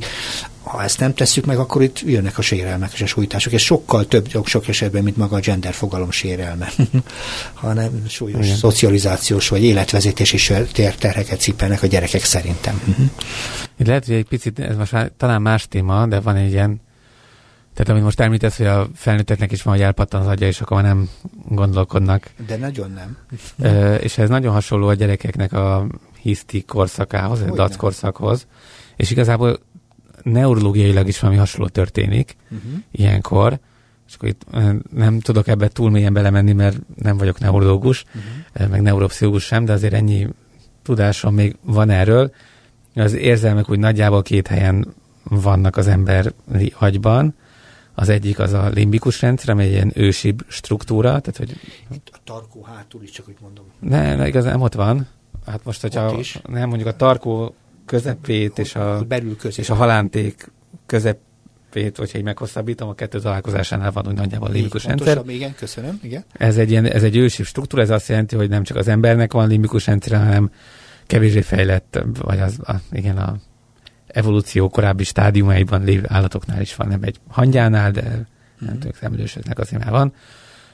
ha 0.65 0.83
ezt 0.83 0.99
nem 0.99 1.13
tesszük 1.13 1.45
meg, 1.45 1.57
akkor 1.57 1.81
itt 1.81 1.99
jönnek 1.99 2.37
a 2.37 2.41
sérelmek 2.41 2.93
és 2.93 3.01
a 3.01 3.05
sújtások. 3.05 3.53
Ez 3.53 3.61
sokkal 3.61 4.05
több, 4.05 4.45
sok 4.45 4.67
esetben, 4.67 5.03
mint 5.03 5.17
maga 5.17 5.35
a 5.35 5.39
gender 5.39 5.73
fogalom 5.73 6.11
sérelme, 6.11 6.69
hanem 7.53 8.03
súlyos 8.07 8.45
Igen. 8.45 8.57
szocializációs 8.57 9.49
vagy 9.49 9.63
életvezetési 9.63 10.53
terheket 10.71 11.39
cipelnek 11.39 11.83
a 11.83 11.87
gyerekek 11.87 12.23
szerintem. 12.23 12.81
Mhm. 12.85 13.05
Itt 13.77 13.87
lehet, 13.87 14.05
hogy 14.05 14.15
egy 14.15 14.27
picit, 14.27 14.59
ez 14.59 14.75
most 14.75 14.91
már 14.91 15.11
talán 15.17 15.41
más 15.41 15.67
téma, 15.67 16.05
de 16.05 16.19
van 16.19 16.35
egy 16.35 16.51
ilyen, 16.51 16.81
tehát 17.73 17.91
amit 17.91 18.03
most 18.03 18.19
említesz, 18.19 18.57
hogy 18.57 18.65
a 18.65 18.87
felnőtteknek 18.95 19.51
is 19.51 19.63
van, 19.63 19.73
hogy 19.73 19.83
elpattan 19.83 20.21
az 20.21 20.27
agya, 20.27 20.45
és 20.45 20.61
akkor 20.61 20.81
már 20.81 20.85
nem 20.85 21.09
gondolkodnak. 21.49 22.29
De 22.47 22.57
nagyon 22.57 22.91
nem. 22.91 23.17
Ö, 23.59 23.95
és 23.95 24.17
ez 24.17 24.29
nagyon 24.29 24.53
hasonló 24.53 24.87
a 24.87 24.93
gyerekeknek 24.93 25.53
a 25.53 25.87
hiszti 26.21 26.63
korszakához, 26.63 27.41
a 27.41 27.53
dac 27.53 27.75
korszakhoz. 27.75 28.47
És 28.95 29.11
igazából 29.11 29.59
neurológiailag 30.25 31.07
is 31.07 31.19
valami 31.19 31.39
hasonló 31.39 31.67
történik 31.67 32.35
uh-huh. 32.43 32.79
ilyenkor, 32.91 33.59
és 34.07 34.15
akkor 34.15 34.29
itt 34.29 34.45
nem 34.91 35.19
tudok 35.19 35.47
ebbe 35.47 35.67
túl 35.67 35.89
mélyen 35.89 36.13
belemenni, 36.13 36.53
mert 36.53 36.77
nem 36.95 37.17
vagyok 37.17 37.39
neurológus, 37.39 38.03
uh-huh. 38.03 38.69
meg 38.69 38.81
neuropszichológus 38.81 39.43
sem, 39.43 39.65
de 39.65 39.73
azért 39.73 39.93
ennyi 39.93 40.27
tudásom 40.83 41.33
még 41.33 41.55
van 41.61 41.89
erről. 41.89 42.33
Az 42.95 43.13
érzelmek 43.13 43.69
úgy 43.69 43.79
nagyjából 43.79 44.21
két 44.21 44.47
helyen 44.47 44.93
vannak 45.23 45.77
az 45.77 45.87
emberi 45.87 46.73
agyban. 46.77 47.35
Az 47.93 48.09
egyik 48.09 48.39
az 48.39 48.53
a 48.53 48.69
limbikus 48.69 49.21
rendszer, 49.21 49.49
amely 49.49 49.65
egy 49.65 49.71
ilyen 49.71 49.91
ősibb 49.95 50.45
struktúra. 50.47 51.07
Tehát, 51.07 51.37
hogy 51.37 51.59
Itt 51.93 52.09
a 52.13 52.17
tarkó 52.23 52.63
hátul 52.63 53.03
is, 53.03 53.11
csak 53.11 53.27
úgy 53.27 53.37
mondom. 53.41 53.65
Ne, 53.79 54.15
ne 54.15 54.27
igazán 54.27 54.51
nem 54.51 54.61
ott 54.61 54.73
van. 54.73 55.07
Hát 55.45 55.63
most, 55.63 55.81
hogyha 55.81 56.17
nem 56.47 56.67
mondjuk 56.67 56.89
a 56.89 56.95
tarkó 56.95 57.55
közepét 57.85 58.59
és 58.59 58.75
a, 58.75 59.03
belül 59.07 59.35
közép. 59.35 59.59
és 59.59 59.69
a 59.69 59.73
halánték 59.73 60.51
közepét, 60.85 61.97
hogyha 61.97 62.17
így 62.17 62.23
meghosszabbítom, 62.23 62.89
a 62.89 62.93
kettő 62.93 63.19
találkozásánál 63.19 63.91
van 63.91 64.07
úgy 64.07 64.13
nagyjából 64.15 64.51
limbikus 64.51 64.83
rendszer. 64.83 65.21
Igen, 65.27 65.55
köszönöm. 65.55 65.99
Igen. 66.01 66.23
Ez 66.33 66.57
egy, 66.57 66.71
ilyen, 66.71 66.85
ez 66.85 67.03
egy 67.03 67.17
ősi 67.17 67.43
struktúra, 67.43 67.81
ez 67.81 67.89
azt 67.89 68.07
jelenti, 68.07 68.35
hogy 68.35 68.49
nem 68.49 68.63
csak 68.63 68.77
az 68.77 68.87
embernek 68.87 69.33
van 69.33 69.47
limbikus 69.47 69.85
rendszer, 69.85 70.17
hanem 70.17 70.51
kevésbé 71.07 71.41
fejlett, 71.41 72.03
vagy 72.21 72.39
az, 72.39 72.59
a, 72.63 72.75
igen, 72.91 73.17
a 73.17 73.35
evolúció 74.07 74.69
korábbi 74.69 75.03
stádiumaiban 75.03 75.83
lévő 75.83 76.05
állatoknál 76.07 76.61
is 76.61 76.75
van, 76.75 76.87
nem 76.87 77.03
egy 77.03 77.19
hangyánál, 77.27 77.91
de 77.91 78.01
mm-hmm. 78.01 78.13
nem 78.59 78.69
mhm. 78.69 78.73
tudjuk, 78.73 78.95
szemlősöknek 78.95 79.59
azért 79.59 79.83
már 79.83 79.91
van. 79.91 80.13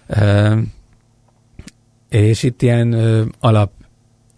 Ö, 0.08 0.60
és 2.10 2.44
itt 2.44 2.62
ilyen 2.62 2.92
ö, 2.92 3.26
alap 3.40 3.72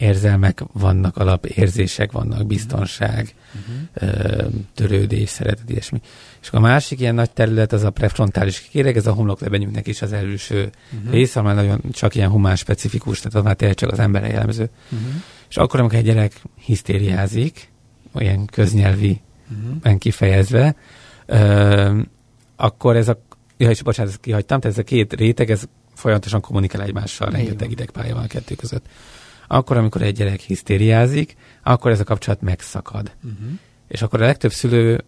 érzelmek 0.04 0.64
vannak, 0.74 1.18
alapérzések 1.18 2.12
vannak, 2.12 2.46
biztonság, 2.46 3.36
uh-huh. 3.54 4.54
törődés, 4.76 5.30
szeretet, 5.30 5.70
ilyesmi. 5.70 6.02
És 6.42 6.50
a 6.52 6.60
másik 6.60 7.00
ilyen 7.00 7.16
nagy 7.16 7.32
terület 7.32 7.74
az 7.74 7.84
a 7.84 7.90
prefrontális 7.90 8.62
kéreg, 8.62 8.98
ez 8.98 9.08
a 9.08 9.14
homloklebenyünknek 9.14 9.88
is 9.88 10.02
az 10.02 10.14
előső 10.14 10.70
uh-huh. 10.94 11.12
része, 11.12 11.40
amely 11.40 11.56
nagyon 11.56 11.82
csak 11.92 12.16
ilyen 12.16 12.30
humán 12.30 12.56
specifikus, 12.56 13.18
tehát 13.18 13.36
az 13.36 13.44
már 13.44 13.56
tényleg 13.56 13.78
csak 13.78 13.92
az 13.92 14.00
emberre 14.00 14.28
jellemző. 14.28 14.70
Uh-huh. 14.92 15.08
És 15.50 15.58
akkor, 15.58 15.80
amikor 15.80 15.98
egy 15.98 16.06
gyerek 16.06 16.42
hisztériázik, 16.56 17.72
olyan 18.14 18.46
köznyelvi 18.46 19.22
uh-huh. 19.84 19.98
kifejezve, 19.98 20.76
ö, 21.26 22.00
akkor 22.56 22.96
ez 22.96 23.08
a, 23.08 23.22
ja, 23.58 23.70
és 23.70 23.82
bocsánat, 23.82 24.12
ezt 24.12 24.22
kihagytam, 24.22 24.60
tehát 24.60 24.78
ez 24.78 24.84
a 24.84 24.88
két 24.88 25.14
réteg, 25.14 25.52
ez 25.52 25.64
folyamatosan 25.94 26.42
kommunikál 26.42 26.82
egymással, 26.82 27.30
rengeteg 27.30 27.72
idegpálya 27.72 28.14
van 28.14 28.24
a 28.24 28.28
kettő 28.28 28.56
között 28.56 28.86
akkor, 29.48 29.78
amikor 29.78 30.02
egy 30.02 30.16
gyerek 30.16 30.40
hisztériázik, 30.40 31.36
akkor 31.64 31.92
ez 31.92 32.00
a 32.00 32.04
kapcsolat 32.04 32.42
megszakad. 32.42 33.12
Uh-huh. 33.24 33.60
És 33.88 34.02
akkor 34.02 34.22
a 34.22 34.26
legtöbb 34.26 34.52
szülő 34.52 35.04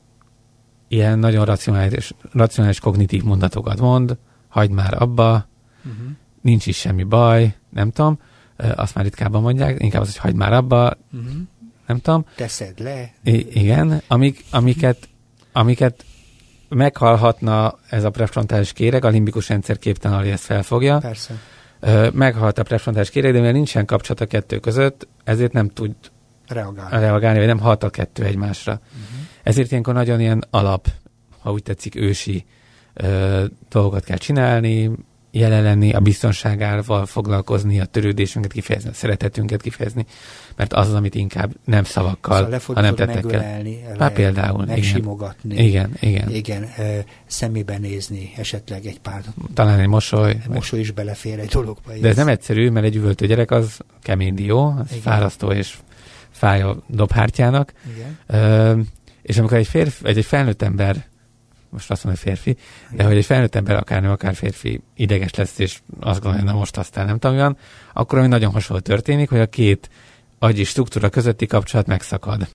ilyen 0.88 1.20
nagyon 1.20 1.46
racionális, 1.46 2.14
racionális 2.32 2.80
kognitív 2.80 3.24
mondatokat 3.24 3.80
mond, 3.80 4.18
hagyd 4.48 4.72
már 4.72 5.02
abba, 5.02 5.48
uh-huh. 5.86 6.08
nincs 6.42 6.66
is 6.66 6.78
semmi 6.78 7.04
baj, 7.04 7.56
nem 7.70 7.92
tudom, 7.92 8.20
azt 8.58 8.96
már 8.96 9.04
ritkábban 9.04 9.42
mondják, 9.42 9.82
inkább 9.82 10.02
az, 10.02 10.08
hogy 10.08 10.18
hagyd 10.18 10.36
már 10.36 10.54
abba, 10.54 10.98
uh-huh. 11.14 11.32
nem 11.88 12.00
tudom. 12.00 12.26
Teszed 12.36 12.80
le. 12.80 13.14
I- 13.24 13.60
igen, 13.60 14.02
amik, 14.08 14.46
amiket, 14.52 15.10
amiket 15.52 16.06
meghalhatna 16.70 17.80
ez 17.90 18.04
a 18.04 18.10
prefrontális 18.10 18.74
kéreg, 18.74 19.06
a 19.06 19.10
limbikus 19.10 19.50
rendszer 19.50 19.78
képtelen, 19.78 20.18
hogy 20.18 20.30
ezt 20.30 20.44
felfogja. 20.44 20.98
Persze 20.98 21.40
meghalt 22.14 22.58
a 22.58 22.64
prefrontális 22.64 23.10
kéreg, 23.10 23.32
de 23.32 23.38
mivel 23.38 23.54
nincsen 23.54 23.86
kapcsolat 23.86 24.22
a 24.22 24.26
kettő 24.26 24.60
között, 24.60 25.08
ezért 25.24 25.54
nem 25.54 25.70
tud 25.70 25.96
reagálni, 26.48 26.98
reagálni 26.98 27.38
vagy 27.38 27.48
nem 27.48 27.60
halt 27.60 27.84
a 27.84 27.90
kettő 27.90 28.24
egymásra. 28.24 28.72
Uh-huh. 28.72 29.26
Ezért 29.44 29.72
ilyenkor 29.72 29.94
nagyon 29.94 30.20
ilyen 30.20 30.44
alap, 30.50 30.88
ha 31.40 31.52
úgy 31.52 31.64
tetszik, 31.64 31.96
ősi 31.96 32.46
ö, 32.94 33.46
dolgokat 33.70 34.04
kell 34.04 34.18
csinálni, 34.18 34.92
jelen 35.38 35.64
lenni, 35.64 35.94
a 35.94 36.00
biztonságával 36.00 37.06
foglalkozni, 37.06 37.80
a 37.80 37.86
törődésünket 37.86 38.52
kifejezni, 38.52 38.90
a 38.90 38.94
szeretetünket 38.94 39.62
kifejezni, 39.62 40.06
mert 40.56 40.74
az 40.74 40.88
az, 40.88 40.94
amit 40.94 41.16
inkább 41.16 41.52
nem 41.66 41.84
szavakkal, 41.84 42.60
szóval 42.60 42.76
hanem 42.76 42.96
tettekkel. 42.96 43.64
Hát 44.00 44.14
például. 44.14 44.66
Megsimogatni. 44.66 45.64
Igen, 45.64 45.92
igen. 46.00 46.30
Igen, 46.30 46.64
e, 46.64 47.04
szemébe 47.26 47.78
nézni, 47.78 48.32
esetleg 48.38 48.86
egy 48.86 49.00
pár. 49.00 49.24
Talán 49.54 49.80
egy 49.80 49.88
mosoly. 49.88 50.30
Egy 50.30 50.48
mosoly 50.48 50.80
is 50.80 50.92
belefér 50.92 51.40
egy 51.40 51.48
dologba. 51.48 51.92
De 52.02 52.08
ez 52.08 52.16
nem 52.16 52.28
egyszerű, 52.28 52.70
mert 52.70 52.86
egy 52.86 52.96
üvöltő 52.96 53.28
gyerek 53.28 53.52
az 53.52 53.80
kemény 54.02 54.34
dió, 54.34 54.66
az 54.66 54.86
igen. 54.90 55.02
fárasztó 55.02 55.52
és 55.52 55.78
fáj 56.32 56.62
a 56.62 56.84
dobhártyának. 56.88 57.74
Igen. 57.96 58.42
E, 58.42 58.76
és 59.22 59.38
amikor 59.38 59.58
egy 59.58 59.68
férfi, 59.68 60.08
egy, 60.08 60.18
egy 60.18 60.26
felnőtt 60.26 60.62
ember 60.62 61.06
most 61.76 61.92
azt 61.92 62.04
mondom, 62.04 62.24
hogy 62.24 62.34
férfi, 62.34 62.58
de 62.92 63.04
hogy 63.04 63.18
egy 63.18 63.26
felnőtt 63.26 63.56
ember, 63.56 63.76
akár 63.76 64.02
nő, 64.02 64.10
akár 64.10 64.36
férfi 64.36 64.82
ideges 64.96 65.34
lesz, 65.34 65.60
és 65.60 65.80
azt 66.00 66.22
gondolja, 66.22 66.46
hogy 66.46 66.54
na 66.54 66.60
most 66.60 66.78
aztán 66.78 67.06
nem 67.06 67.20
tudom, 67.20 67.58
akkor 67.94 68.18
ami 68.18 68.28
nagyon 68.28 68.52
hasonló 68.52 68.82
történik, 68.82 69.30
hogy 69.30 69.40
a 69.40 69.46
két 69.46 69.90
agyi 70.40 70.64
struktúra 70.64 71.10
közötti 71.10 71.46
kapcsolat 71.46 71.88
megszakad. 71.88 72.48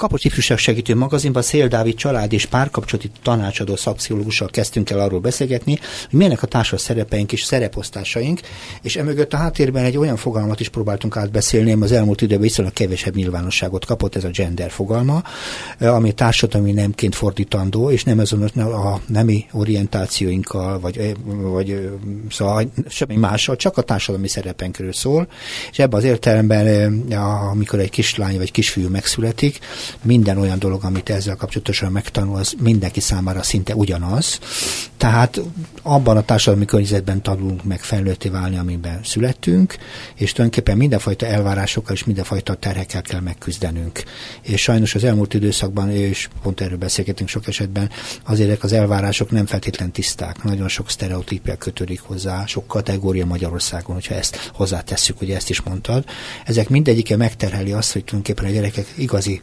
Kapocs 0.00 0.24
Ifjúság 0.24 0.58
Segítő 0.58 0.94
Magazinban 0.94 1.42
Szél 1.42 1.68
Dávid 1.68 1.94
család 1.94 2.32
és 2.32 2.46
párkapcsolati 2.46 3.10
tanácsadó 3.22 3.76
szapszichológussal 3.76 4.48
kezdtünk 4.48 4.90
el 4.90 5.00
arról 5.00 5.20
beszélgetni, 5.20 5.78
hogy 6.08 6.18
milyenek 6.18 6.42
a 6.42 6.46
társas 6.46 6.80
szerepeink 6.80 7.32
és 7.32 7.42
szereposztásaink, 7.42 8.40
és 8.82 8.96
emögött 8.96 9.32
a 9.32 9.36
háttérben 9.36 9.84
egy 9.84 9.96
olyan 9.96 10.16
fogalmat 10.16 10.60
is 10.60 10.68
próbáltunk 10.68 11.16
átbeszélni, 11.16 11.72
az 11.72 11.92
elmúlt 11.92 12.20
időben 12.20 12.42
viszonylag 12.42 12.72
kevesebb 12.72 13.14
nyilvánosságot 13.14 13.84
kapott, 13.84 14.16
ez 14.16 14.24
a 14.24 14.28
gender 14.28 14.70
fogalma, 14.70 15.22
ami 15.80 16.12
társadalmi 16.12 16.72
nemként 16.72 17.14
fordítandó, 17.14 17.90
és 17.90 18.04
nem 18.04 18.18
azon 18.18 18.42
a 18.42 19.00
nemi 19.06 19.46
orientációinkkal, 19.52 20.80
vagy, 20.80 21.14
vagy 21.24 21.90
szóval 22.30 22.72
semmi 22.88 23.16
mással, 23.16 23.56
csak 23.56 23.76
a 23.76 23.82
társadalmi 23.82 24.28
szerepenkről 24.28 24.92
szól, 24.92 25.28
és 25.70 25.78
ebben 25.78 25.98
az 25.98 26.04
értelemben, 26.04 26.92
amikor 27.50 27.78
egy 27.78 27.90
kislány 27.90 28.36
vagy 28.36 28.50
kisfiú 28.50 28.88
megszületik, 28.88 29.58
minden 30.02 30.38
olyan 30.38 30.58
dolog, 30.58 30.84
amit 30.84 31.10
ezzel 31.10 31.36
kapcsolatosan 31.36 31.92
megtanul, 31.92 32.36
az 32.36 32.54
mindenki 32.58 33.00
számára 33.00 33.42
szinte 33.42 33.74
ugyanaz. 33.74 34.38
Tehát 34.96 35.40
abban 35.82 36.16
a 36.16 36.22
társadalmi 36.22 36.64
környezetben 36.64 37.22
tanulunk 37.22 37.64
meg 37.64 37.80
felnőtté 37.82 38.28
válni, 38.28 38.58
amiben 38.58 39.00
születtünk, 39.04 39.76
és 40.14 40.32
tulajdonképpen 40.32 40.76
mindenfajta 40.76 41.26
elvárásokkal 41.26 41.94
és 41.94 42.04
mindenfajta 42.04 42.54
terhekkel 42.54 43.02
kell 43.02 43.20
megküzdenünk. 43.20 44.02
És 44.42 44.62
sajnos 44.62 44.94
az 44.94 45.04
elmúlt 45.04 45.34
időszakban, 45.34 45.90
és 45.90 46.28
pont 46.42 46.60
erről 46.60 46.78
beszélgetünk 46.78 47.28
sok 47.28 47.46
esetben, 47.46 47.90
azért 48.26 48.62
az 48.62 48.72
elvárások 48.72 49.30
nem 49.30 49.46
feltétlen 49.46 49.90
tiszták. 49.90 50.42
Nagyon 50.42 50.68
sok 50.68 50.90
sztereotípia 50.90 51.56
kötődik 51.56 52.00
hozzá, 52.00 52.46
sok 52.46 52.66
kategória 52.66 53.26
Magyarországon, 53.26 53.94
hogyha 53.94 54.14
ezt 54.14 54.50
hozzátesszük, 54.54 55.18
hogy 55.18 55.30
ezt 55.30 55.50
is 55.50 55.60
mondtad. 55.60 56.04
Ezek 56.44 56.68
mindegyike 56.68 57.16
megterheli 57.16 57.72
azt, 57.72 57.92
hogy 57.92 58.04
tulajdonképpen 58.04 58.50
a 58.50 58.54
gyerekek 58.54 58.92
igazi 58.96 59.42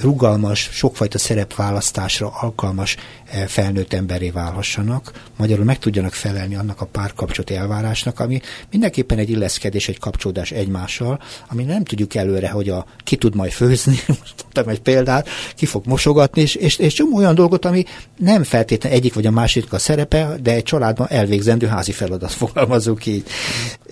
rugalmas, 0.00 0.68
sokfajta 0.72 1.18
szerepválasztásra 1.18 2.32
alkalmas 2.40 2.96
eh, 3.30 3.46
felnőtt 3.46 3.92
emberé 3.92 4.30
válhassanak, 4.30 5.12
magyarul 5.36 5.64
meg 5.64 5.78
tudjanak 5.78 6.12
felelni 6.12 6.54
annak 6.54 6.80
a 6.80 6.86
párkapcsolati 6.86 7.54
elvárásnak, 7.54 8.20
ami 8.20 8.40
mindenképpen 8.70 9.18
egy 9.18 9.30
illeszkedés, 9.30 9.88
egy 9.88 9.98
kapcsolódás 9.98 10.50
egymással, 10.50 11.20
ami 11.48 11.64
nem 11.64 11.84
tudjuk 11.84 12.14
előre, 12.14 12.50
hogy 12.50 12.68
a, 12.68 12.86
ki 12.98 13.16
tud 13.16 13.34
majd 13.34 13.52
főzni, 13.52 13.98
most 14.08 14.34
mondtam 14.42 14.68
egy 14.68 14.80
példát, 14.80 15.28
ki 15.54 15.66
fog 15.66 15.86
mosogatni, 15.86 16.40
és, 16.40 16.54
és, 16.54 16.76
és 16.76 16.92
csomó 16.92 17.16
olyan 17.16 17.34
dolgot, 17.34 17.64
ami 17.64 17.84
nem 18.16 18.42
feltétlenül 18.42 18.98
egyik 18.98 19.14
vagy 19.14 19.26
a 19.26 19.30
másik 19.30 19.72
a 19.72 19.78
szerepe, 19.78 20.36
de 20.42 20.52
egy 20.52 20.62
családban 20.62 21.06
elvégzendő 21.10 21.66
házi 21.66 21.92
feladat 21.92 22.32
fogalmazunk 22.42 23.06
így. 23.06 23.26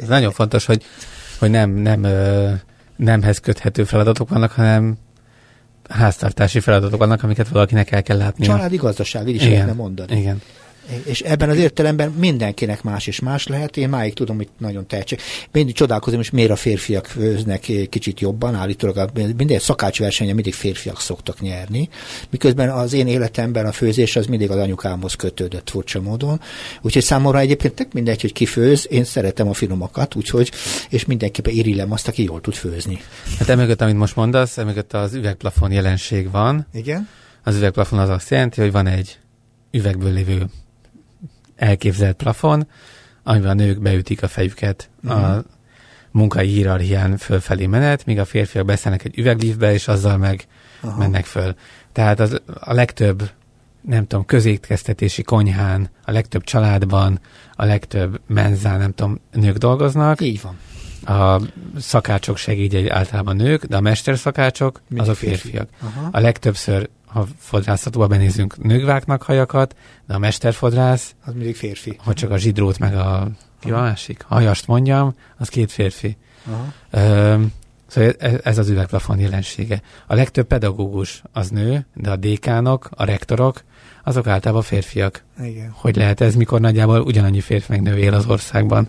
Nagyon 0.09 0.33
fontos, 0.33 0.65
hogy, 0.65 0.85
hogy 1.39 1.51
nem, 1.51 1.71
nem, 1.71 2.07
nemhez 2.97 3.39
köthető 3.39 3.85
feladatok 3.85 4.29
vannak, 4.29 4.53
hanem 4.53 4.99
háztartási 5.91 6.61
feladatok 6.61 6.99
vannak, 6.99 7.23
amiket 7.23 7.49
valakinek 7.49 7.91
el 7.91 8.03
kell 8.03 8.17
látni. 8.17 8.45
Családi 8.45 8.77
gazdaság, 8.77 9.29
így 9.29 9.35
is 9.35 9.49
lehetne 9.49 9.73
mondani. 9.73 10.17
Igen. 10.17 10.41
És 11.05 11.21
ebben 11.21 11.49
az 11.49 11.57
értelemben 11.57 12.11
mindenkinek 12.11 12.83
más 12.83 13.07
és 13.07 13.21
más 13.21 13.47
lehet. 13.47 13.77
Én 13.77 13.89
máig 13.89 14.15
tudom, 14.15 14.37
hogy 14.37 14.49
nagyon 14.59 14.87
tehetség. 14.87 15.21
Mindig 15.53 15.75
csodálkozom, 15.75 16.19
hogy 16.19 16.29
miért 16.33 16.51
a 16.51 16.57
férfiak 16.57 17.07
főznek 17.07 17.61
kicsit 17.89 18.21
jobban, 18.21 18.55
állítólag 18.55 19.11
minden 19.37 19.59
szakácsversenyen 19.59 20.35
mindig 20.35 20.55
férfiak 20.55 21.01
szoktak 21.01 21.41
nyerni, 21.41 21.89
miközben 22.31 22.71
az 22.71 22.93
én 22.93 23.07
életemben 23.07 23.67
a 23.67 23.73
főzés 23.73 24.17
az 24.17 24.27
mindig 24.27 24.51
az 24.51 24.57
anyukámhoz 24.57 25.15
kötődött 25.15 25.71
furcsa 25.71 26.01
módon. 26.01 26.41
Úgyhogy 26.83 27.03
számomra 27.03 27.39
egyébként 27.39 27.75
tök 27.75 27.93
mindegy, 27.93 28.21
hogy 28.21 28.33
ki 28.33 28.47
főz, 28.47 28.87
én 28.91 29.05
szeretem 29.05 29.49
a 29.49 29.53
finomakat, 29.53 30.15
úgyhogy, 30.15 30.51
és 30.89 31.05
mindenképpen 31.05 31.55
irillem 31.55 31.93
azt, 31.93 32.09
aki 32.09 32.23
jól 32.23 32.41
tud 32.41 32.55
főzni. 32.55 33.01
Hát 33.39 33.49
emögött, 33.49 33.81
amit 33.81 33.97
most 33.97 34.17
mondasz, 34.17 34.59
emögött 34.59 34.93
az 34.93 35.15
üvegplafon 35.15 35.73
jelenség 35.73 36.31
van. 36.31 36.67
Igen. 36.73 37.09
Az 37.45 37.57
üvegplafon 37.57 37.99
az 37.99 38.09
azt 38.09 38.31
jelenti, 38.31 38.61
hogy 38.61 38.73
van 38.73 38.87
egy 38.87 39.19
üvegből 39.71 40.13
lévő 40.13 40.47
elképzelt 41.61 42.17
plafon, 42.17 42.67
amiben 43.23 43.51
a 43.51 43.55
nők 43.55 43.81
beütik 43.81 44.23
a 44.23 44.29
fejüket 44.29 44.91
uh-huh. 45.05 45.25
a 45.25 45.29
mhm. 45.29 45.39
munkai 46.11 46.49
hierarchián 46.49 47.17
fölfelé 47.17 47.67
menet, 47.67 48.07
míg 48.07 48.19
a 48.19 48.25
férfiak 48.25 48.65
beszélnek 48.65 49.05
egy 49.05 49.19
üveglívbe, 49.19 49.73
és 49.73 49.89
azzal 49.89 50.17
meg 50.17 50.47
Aha. 50.81 50.99
mennek 50.99 51.25
föl. 51.25 51.55
Tehát 51.93 52.21
az, 52.21 52.41
a 52.61 52.73
legtöbb, 52.73 53.31
nem 53.81 54.07
tudom, 54.07 54.25
közétkeztetési 54.25 55.23
konyhán, 55.23 55.91
a 56.05 56.11
legtöbb 56.11 56.43
családban, 56.43 57.21
a 57.55 57.65
legtöbb 57.65 58.21
menzán, 58.27 58.79
nem 58.79 58.95
tudom, 58.95 59.21
nők 59.33 59.57
dolgoznak. 59.57 60.21
Így 60.21 60.41
van. 60.43 60.59
A 61.17 61.41
szakácsok 61.79 62.37
segígy 62.37 62.89
általában 62.89 63.37
nők, 63.37 63.65
de 63.65 63.77
a 63.77 63.81
mesterszakácsok 63.81 64.81
azok 64.97 65.17
férfiak. 65.17 65.69
Férfi. 65.81 65.97
A 66.11 66.21
legtöbbször 66.21 66.89
ha 67.13 67.27
fodrászatóba 67.39 68.07
benézünk, 68.07 68.63
nők 68.63 68.85
vágnak 68.85 69.23
hajakat, 69.23 69.77
de 70.07 70.15
a 70.15 70.19
mesterfodrász... 70.19 71.15
Az 71.25 71.35
mindig 71.35 71.57
férfi. 71.57 71.97
Hogy 72.05 72.15
csak 72.15 72.31
a 72.31 72.37
zsidrót 72.37 72.79
meg 72.79 72.95
a... 72.95 73.29
Ki 73.61 73.71
a 73.71 73.81
másik? 73.81 74.25
Hajast 74.29 74.67
mondjam, 74.67 75.15
az 75.37 75.49
két 75.49 75.73
férfi. 75.73 76.17
Aha. 76.47 76.73
Ö, 76.91 77.43
szóval 77.87 78.13
ez, 78.19 78.41
ez 78.43 78.59
az 78.59 78.69
üvegplafon 78.69 79.19
jelensége. 79.19 79.83
A 80.07 80.15
legtöbb 80.15 80.47
pedagógus 80.47 81.23
az 81.33 81.49
nő, 81.49 81.87
de 81.95 82.11
a 82.11 82.17
dékánok, 82.17 82.89
a 82.91 83.05
rektorok, 83.05 83.63
azok 84.05 84.27
általában 84.27 84.63
férfiak. 84.63 85.25
Igen. 85.43 85.71
Hogy 85.75 85.97
lehet 85.97 86.21
ez, 86.21 86.35
mikor 86.35 86.61
nagyjából 86.61 87.01
ugyanannyi 87.01 87.41
férfi 87.41 87.73
meg 87.73 87.83
nő 87.83 87.97
él 87.97 88.15
az 88.15 88.27
országban? 88.27 88.89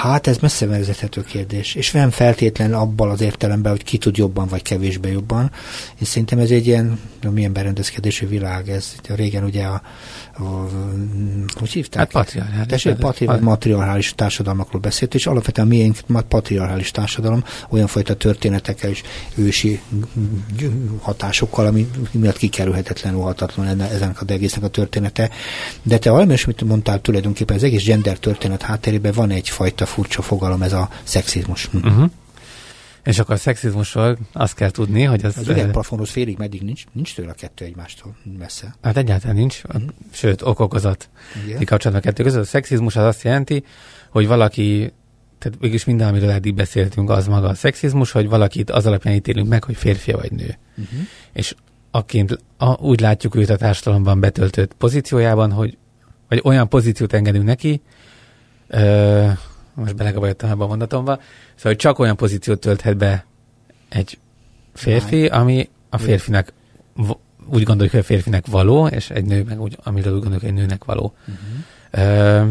Hát 0.00 0.26
ez 0.26 0.38
messze 0.38 0.66
vezethető 0.66 1.22
kérdés, 1.22 1.74
és 1.74 1.90
nem 1.90 2.10
feltétlen 2.10 2.74
abban 2.74 3.10
az 3.10 3.20
értelemben, 3.20 3.72
hogy 3.72 3.84
ki 3.84 3.98
tud 3.98 4.16
jobban 4.16 4.46
vagy 4.46 4.62
kevésbé 4.62 5.10
jobban. 5.10 5.50
És 5.96 6.08
szerintem 6.08 6.38
ez 6.38 6.50
egy 6.50 6.66
ilyen, 6.66 7.00
milyen 7.30 7.52
berendezkedésű 7.52 8.26
világ 8.26 8.68
ez. 8.68 8.94
Régen 9.08 9.44
ugye 9.44 9.64
a, 9.64 9.82
hogy 11.54 11.70
hívták? 11.70 12.00
Hát 12.00 12.24
patriarchális. 12.24 12.66
Tessék, 12.66 12.94
patri- 12.94 13.40
matriarchális 13.40 14.14
társadalmakról 14.14 14.80
beszélt, 14.80 15.14
és 15.14 15.26
alapvetően 15.26 15.68
miénk 15.68 15.96
patriarchális 16.28 16.90
társadalom 16.90 17.44
olyan 17.68 17.86
fajta 17.86 18.14
történetekkel 18.14 18.90
és 18.90 19.02
ősi 19.34 19.80
hatásokkal, 21.00 21.66
ami 21.66 21.90
miatt 22.10 22.36
kikerülhetetlen, 22.36 23.14
óhatatlan 23.14 23.80
ezen 23.80 24.16
a 24.20 24.30
egésznek 24.30 24.64
a 24.64 24.68
története. 24.68 25.30
De 25.82 25.98
te 25.98 26.10
valami 26.10 26.34
mit 26.46 26.64
mondtál 26.64 27.00
tulajdonképpen, 27.00 27.56
az 27.56 27.62
egész 27.62 27.84
gender 27.84 28.18
történet 28.18 28.62
hátterében 28.62 29.12
van 29.12 29.30
egyfajta 29.30 29.86
furcsa 29.86 30.22
fogalom, 30.22 30.62
ez 30.62 30.72
a 30.72 30.88
szexizmus. 31.02 31.68
Uh-huh. 31.72 32.10
És 33.04 33.18
akkor 33.18 33.34
a 33.34 33.38
szexizmusról 33.38 34.18
azt 34.32 34.54
kell 34.54 34.70
tudni, 34.70 35.02
hogy 35.02 35.24
az... 35.24 35.36
Az 35.36 35.48
üvegplafonhoz 35.48 36.10
félig 36.10 36.38
meddig 36.38 36.62
nincs, 36.62 36.84
nincs 36.92 37.14
tőle 37.14 37.30
a 37.30 37.34
kettő 37.34 37.64
egymástól 37.64 38.16
messze. 38.38 38.74
Hát 38.82 38.96
egyáltalán 38.96 39.36
nincs, 39.36 39.62
mm. 39.78 39.86
sőt, 40.12 40.42
okokozat 40.42 41.08
kapcsolatban 41.58 41.94
a 41.94 42.00
kettő 42.00 42.22
között. 42.22 42.42
A 42.42 42.44
szexizmus 42.44 42.96
az 42.96 43.04
azt 43.04 43.22
jelenti, 43.22 43.64
hogy 44.10 44.26
valaki, 44.26 44.92
tehát 45.38 45.60
mégis 45.60 45.84
minden, 45.84 46.08
amiről 46.08 46.30
eddig 46.30 46.54
beszéltünk, 46.54 47.10
az 47.10 47.26
maga 47.26 47.48
a 47.48 47.54
szexizmus, 47.54 48.10
hogy 48.10 48.28
valakit 48.28 48.70
az 48.70 48.86
alapján 48.86 49.14
ítélünk 49.14 49.48
meg, 49.48 49.64
hogy 49.64 49.76
férfi 49.76 50.12
vagy 50.12 50.32
nő. 50.32 50.58
Uh-huh. 50.76 50.98
És 51.32 51.54
aként 51.90 52.38
a, 52.56 52.80
úgy 52.80 53.00
látjuk 53.00 53.34
őt 53.34 53.50
a 53.50 53.56
társadalomban 53.56 54.20
betöltött 54.20 54.74
pozíciójában, 54.74 55.52
hogy 55.52 55.78
vagy 56.28 56.40
olyan 56.44 56.68
pozíciót 56.68 57.12
engedünk 57.12 57.44
neki, 57.44 57.82
ö, 58.68 59.28
most 59.74 59.96
belegabajottam 59.96 60.50
ebbe 60.50 60.64
a 60.64 60.66
mondatomba, 60.66 61.12
szóval 61.12 61.22
hogy 61.62 61.76
csak 61.76 61.98
olyan 61.98 62.16
pozíciót 62.16 62.60
tölthet 62.60 62.96
be 62.96 63.26
egy 63.88 64.18
férfi, 64.74 65.26
ami 65.26 65.68
a 65.90 65.98
férfinek 65.98 66.52
úgy 67.46 67.62
gondoljuk, 67.62 67.90
hogy 67.90 68.00
a 68.00 68.04
férfinek 68.04 68.46
való, 68.46 68.86
és 68.86 69.10
egy 69.10 69.24
nő 69.24 69.42
meg 69.42 69.60
úgy, 69.60 69.78
amiről 69.82 70.14
úgy 70.14 70.20
gondoljuk, 70.20 70.40
hogy 70.40 70.50
egy 70.50 70.56
nőnek 70.56 70.84
való. 70.84 71.14
Uh-huh. 71.90 72.50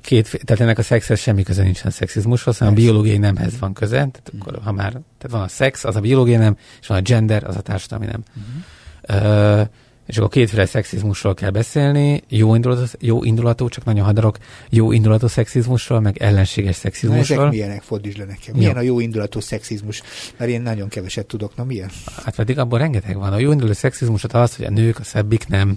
két, 0.00 0.40
tehát 0.44 0.62
ennek 0.62 0.78
a 0.78 0.82
szexhez 0.82 1.20
semmi 1.20 1.42
köze 1.42 1.62
nincsen 1.62 1.86
a 1.86 1.90
szexizmushoz, 1.90 2.58
hanem 2.58 2.72
a 2.72 2.76
biológiai 2.76 3.18
nemhez 3.18 3.58
van 3.58 3.72
köze, 3.72 3.96
tehát 3.96 4.22
uh-huh. 4.24 4.40
akkor, 4.40 4.62
ha 4.62 4.72
már 4.72 4.90
tehát 4.90 5.30
van 5.30 5.42
a 5.42 5.48
szex, 5.48 5.84
az 5.84 5.96
a 5.96 6.00
biológiai 6.00 6.38
nem, 6.38 6.56
és 6.80 6.86
van 6.86 6.98
a 6.98 7.00
gender, 7.00 7.44
az 7.44 7.56
a 7.56 7.60
társadalmi 7.60 8.06
nem. 8.06 8.22
Uh-huh. 8.36 9.60
Uh, 9.60 9.68
és 10.06 10.16
akkor 10.16 10.30
kétféle 10.30 10.66
szexizmusról 10.66 11.34
kell 11.34 11.50
beszélni, 11.50 12.22
jó 12.28 12.54
indulatú, 12.54 12.82
jó 13.00 13.24
indulatú, 13.24 13.68
csak 13.68 13.84
nagyon 13.84 14.04
hadarok, 14.04 14.38
jó 14.70 14.92
indulatú 14.92 15.26
szexizmusról, 15.26 16.00
meg 16.00 16.18
ellenséges 16.18 16.76
szexizmusról. 16.76 17.38
Na, 17.38 17.44
ezek 17.44 17.54
milyenek, 17.54 17.82
fordítsd 17.82 18.18
le 18.18 18.24
nekem. 18.24 18.54
Milyen 18.54 18.72
ja. 18.72 18.78
a 18.78 18.82
jó 18.82 19.00
indulatú 19.00 19.40
szexizmus? 19.40 20.02
Mert 20.36 20.50
én 20.50 20.62
nagyon 20.62 20.88
keveset 20.88 21.26
tudok, 21.26 21.56
na 21.56 21.64
milyen? 21.64 21.90
Hát 22.24 22.34
pedig 22.34 22.58
abban 22.58 22.78
rengeteg 22.78 23.16
van. 23.16 23.32
A 23.32 23.38
jó 23.38 23.50
indulatú 23.50 23.76
szexizmus 23.76 24.24
az, 24.24 24.56
hogy 24.56 24.64
a 24.64 24.70
nők, 24.70 24.98
a 24.98 25.04
szebbik 25.04 25.48
nem. 25.48 25.76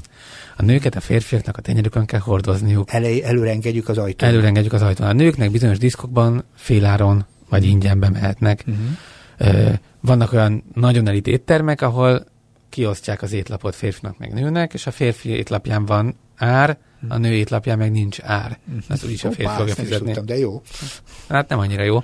A 0.57 0.63
nőket 0.63 0.95
a 0.95 0.99
férfiaknak 0.99 1.57
a 1.57 1.61
tenyerükön 1.61 2.05
kell 2.05 2.19
hordozniuk. 2.19 2.93
Elé, 2.93 3.23
előre 3.23 3.49
engedjük 3.49 3.89
az 3.89 3.97
ajtón. 3.97 4.29
Előre 4.29 4.47
engedjük 4.47 4.73
az 4.73 4.81
ajtón. 4.81 5.07
A 5.07 5.13
nőknek 5.13 5.51
bizonyos 5.51 5.77
diszkokban 5.77 6.43
féláron 6.55 7.25
vagy 7.49 7.65
ingyen 7.65 7.99
bemehetnek. 7.99 8.63
Uh-huh. 8.67 9.73
Vannak 10.01 10.33
olyan 10.33 10.63
nagyon 10.73 11.07
elit 11.07 11.27
éttermek, 11.27 11.81
ahol 11.81 12.25
kiosztják 12.69 13.21
az 13.21 13.33
étlapot 13.33 13.75
férfinak 13.75 14.17
meg 14.17 14.33
nőnek, 14.33 14.73
és 14.73 14.87
a 14.87 14.91
férfi 14.91 15.29
étlapján 15.29 15.85
van 15.85 16.15
ár, 16.35 16.77
a 17.07 17.17
nő 17.17 17.33
étlapján 17.33 17.77
meg 17.77 17.91
nincs 17.91 18.19
ár. 18.21 18.57
Ez 18.89 19.03
úgyis 19.03 19.23
a 19.23 19.31
férfi 19.31 19.53
fogja 19.57 19.73
fizetni. 19.73 20.05
Tudtam, 20.05 20.25
de 20.25 20.37
jó. 20.37 20.61
Hát 21.29 21.49
nem 21.49 21.59
annyira 21.59 21.83
jó. 21.83 22.03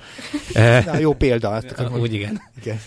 Na, 0.86 0.98
jó 0.98 1.14
példa. 1.14 1.50
Hát, 1.50 1.90
úgy 2.00 2.12
igen. 2.12 2.40
igen. 2.62 2.78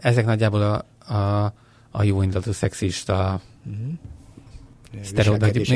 Ezek 0.00 0.24
nagyjából 0.24 0.62
a, 0.62 1.12
a, 1.14 1.52
a 1.90 2.02
jó 2.02 2.22
indulatú 2.22 2.52
szexista 2.52 3.40
uh-huh. 3.66 3.92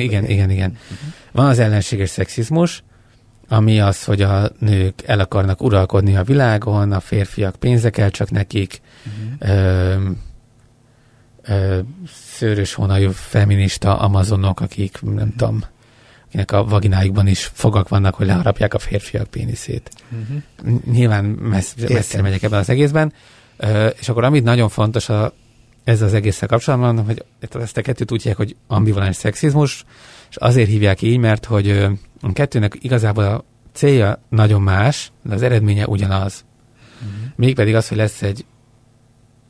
igen, 0.02 0.24
igen, 0.24 0.50
igen. 0.50 0.70
Uh-huh. 0.70 0.98
Van 1.32 1.46
az 1.46 1.58
ellenséges 1.58 2.08
szexizmus, 2.08 2.82
ami 3.48 3.80
az, 3.80 4.04
hogy 4.04 4.22
a 4.22 4.50
nők 4.58 5.02
el 5.06 5.20
akarnak 5.20 5.62
uralkodni 5.62 6.16
a 6.16 6.22
világon, 6.22 6.92
a 6.92 7.00
férfiak 7.00 7.56
pénzek 7.56 8.10
csak 8.10 8.30
nekik, 8.30 8.80
uh-huh. 9.06 9.56
ö, 9.56 9.92
ö, 9.92 10.10
szőrös 12.08 12.74
hónajú 12.74 13.10
feminista 13.10 13.98
amazonok, 13.98 14.60
akik 14.60 14.98
nem 15.02 15.30
tudom, 15.36 15.64
akinek 16.26 16.52
a 16.52 16.64
vaginájukban 16.64 17.26
is 17.26 17.50
fogak 17.52 17.88
vannak, 17.88 18.14
hogy 18.14 18.26
leharapják 18.26 18.74
a 18.74 18.78
férfiak 18.78 19.26
péniszét. 19.26 19.90
Uh-huh. 20.10 20.80
Nyilván 20.92 21.24
messz, 21.24 21.74
messzire 21.88 22.22
megyek 22.22 22.42
ebben 22.42 22.58
az 22.58 22.68
egészben. 22.68 23.12
Ö, 23.56 23.86
és 23.86 24.08
akkor 24.08 24.24
amit 24.24 24.44
nagyon 24.44 24.68
fontos 24.68 25.08
a, 25.08 25.32
ez 25.84 26.02
az 26.02 26.14
egésszel 26.14 26.48
kapcsolatban, 26.48 27.04
hogy 27.04 27.24
ezt 27.60 27.76
a 27.76 27.82
kettőt 27.82 28.12
úgy 28.12 28.18
hívják, 28.18 28.36
hogy 28.36 28.56
ambivalens 28.66 29.16
szexizmus, 29.16 29.84
és 30.30 30.36
azért 30.36 30.68
hívják 30.68 31.02
így, 31.02 31.18
mert 31.18 31.44
hogy 31.44 31.70
a 32.20 32.32
kettőnek 32.32 32.76
igazából 32.80 33.24
a 33.24 33.44
célja 33.72 34.22
nagyon 34.28 34.62
más, 34.62 35.12
de 35.22 35.34
az 35.34 35.42
eredménye 35.42 35.86
ugyanaz. 35.86 36.44
Uh-huh. 36.94 37.30
Mégpedig 37.36 37.74
az, 37.74 37.88
hogy 37.88 37.96
lesz 37.96 38.22
egy 38.22 38.44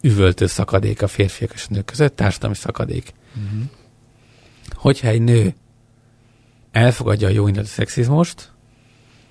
üvöltő 0.07 0.47
szakadék 0.47 1.03
a 1.03 1.07
férfiak 1.07 1.53
és 1.55 1.67
a 1.71 1.75
nők 1.75 1.85
között, 1.85 2.17
társadalmi 2.17 2.57
szakadék. 2.57 3.13
Uh-huh. 3.35 3.63
Hogyha 4.75 5.09
egy 5.09 5.23
nő 5.23 5.55
elfogadja 6.73 7.29
a 7.29 7.31
jó 7.31 7.47
indulatú 7.47 7.71
szexizmust, 7.73 8.51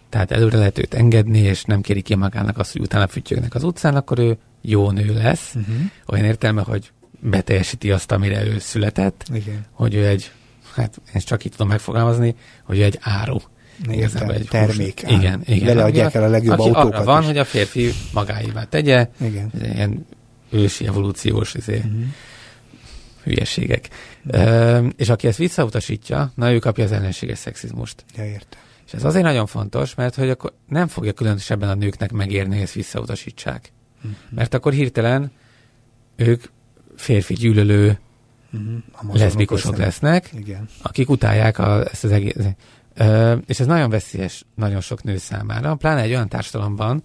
tehát 0.09 0.32
előre 0.32 0.57
lehet 0.57 0.78
őt 0.78 0.93
engedni, 0.93 1.39
és 1.39 1.63
nem 1.63 1.82
kéri 1.82 2.01
ki 2.01 2.15
magának 2.15 2.57
azt, 2.57 2.71
hogy 2.71 2.82
utána 2.82 3.07
füttyögnek 3.07 3.55
az 3.55 3.63
utcán, 3.63 3.95
akkor 3.95 4.19
ő 4.19 4.38
jó 4.61 4.91
nő 4.91 5.13
lesz. 5.13 5.55
Uh-huh. 5.55 5.76
Olyan 6.07 6.26
értelme, 6.26 6.61
hogy 6.61 6.91
beteljesíti 7.19 7.91
azt, 7.91 8.11
amire 8.11 8.45
ő 8.45 8.59
született, 8.59 9.26
Igen. 9.34 9.65
hogy 9.71 9.93
ő 9.93 10.07
egy, 10.07 10.32
hát 10.73 11.01
ezt 11.13 11.26
csak 11.26 11.45
így 11.45 11.51
tudom 11.51 11.67
megfogalmazni, 11.67 12.36
hogy 12.63 12.78
ő 12.78 12.84
egy 12.84 12.97
áru. 13.01 13.38
Értem, 13.89 14.30
egy 14.30 14.47
termék. 14.49 15.01
Hús. 15.01 15.17
Igen, 15.17 15.41
igen. 15.45 15.76
Beleadják 15.76 16.13
el 16.13 16.23
a 16.23 16.28
legjobb 16.28 16.59
aki 16.59 16.69
autókat 16.69 16.93
arra 16.93 17.03
van, 17.03 17.21
is. 17.21 17.28
hogy 17.28 17.38
a 17.38 17.43
férfi 17.43 17.91
magáévá 18.13 18.63
tegye. 18.63 19.09
Igen. 19.21 19.51
Ilyen 19.73 20.05
ősi 20.55 20.87
evolúciós 20.87 21.53
izé, 21.53 21.77
uh-huh. 21.77 22.03
hülyeségek. 23.23 23.89
Uh, 24.25 24.87
és 24.95 25.09
aki 25.09 25.27
ezt 25.27 25.37
visszautasítja, 25.37 26.31
na 26.35 26.51
ő 26.51 26.59
kapja 26.59 26.83
az 26.83 26.91
ellenséges 26.91 27.37
szexizmust. 27.37 28.05
Ja, 28.15 28.25
értem. 28.25 28.59
És 28.85 28.93
ez 28.93 29.03
azért 29.03 29.25
nagyon 29.25 29.45
fontos, 29.45 29.95
mert 29.95 30.15
hogy 30.15 30.29
akkor 30.29 30.53
nem 30.67 30.87
fogja 30.87 31.13
különösebben 31.13 31.69
a 31.69 31.73
nőknek 31.73 32.11
megérni, 32.11 32.53
hogy 32.53 32.63
ezt 32.63 32.73
visszautasítsák. 32.73 33.71
Uh-huh. 33.97 34.11
Mert 34.29 34.53
akkor 34.53 34.73
hirtelen 34.73 35.31
ők 36.15 36.43
férfi 36.95 37.33
gyűlölő 37.33 37.99
uh-huh. 38.53 39.15
leszbikusok 39.15 39.77
lesznek, 39.77 40.29
Igen. 40.33 40.67
akik 40.81 41.09
utálják 41.09 41.59
a, 41.59 41.85
ezt 41.91 42.03
az 42.03 42.11
egész... 42.11 42.35
Uh, 42.99 43.37
és 43.45 43.59
ez 43.59 43.65
nagyon 43.65 43.89
veszélyes 43.89 44.45
nagyon 44.55 44.81
sok 44.81 45.03
nő 45.03 45.17
számára, 45.17 45.75
pláne 45.75 46.01
egy 46.01 46.11
olyan 46.11 46.29
társadalomban, 46.29 47.03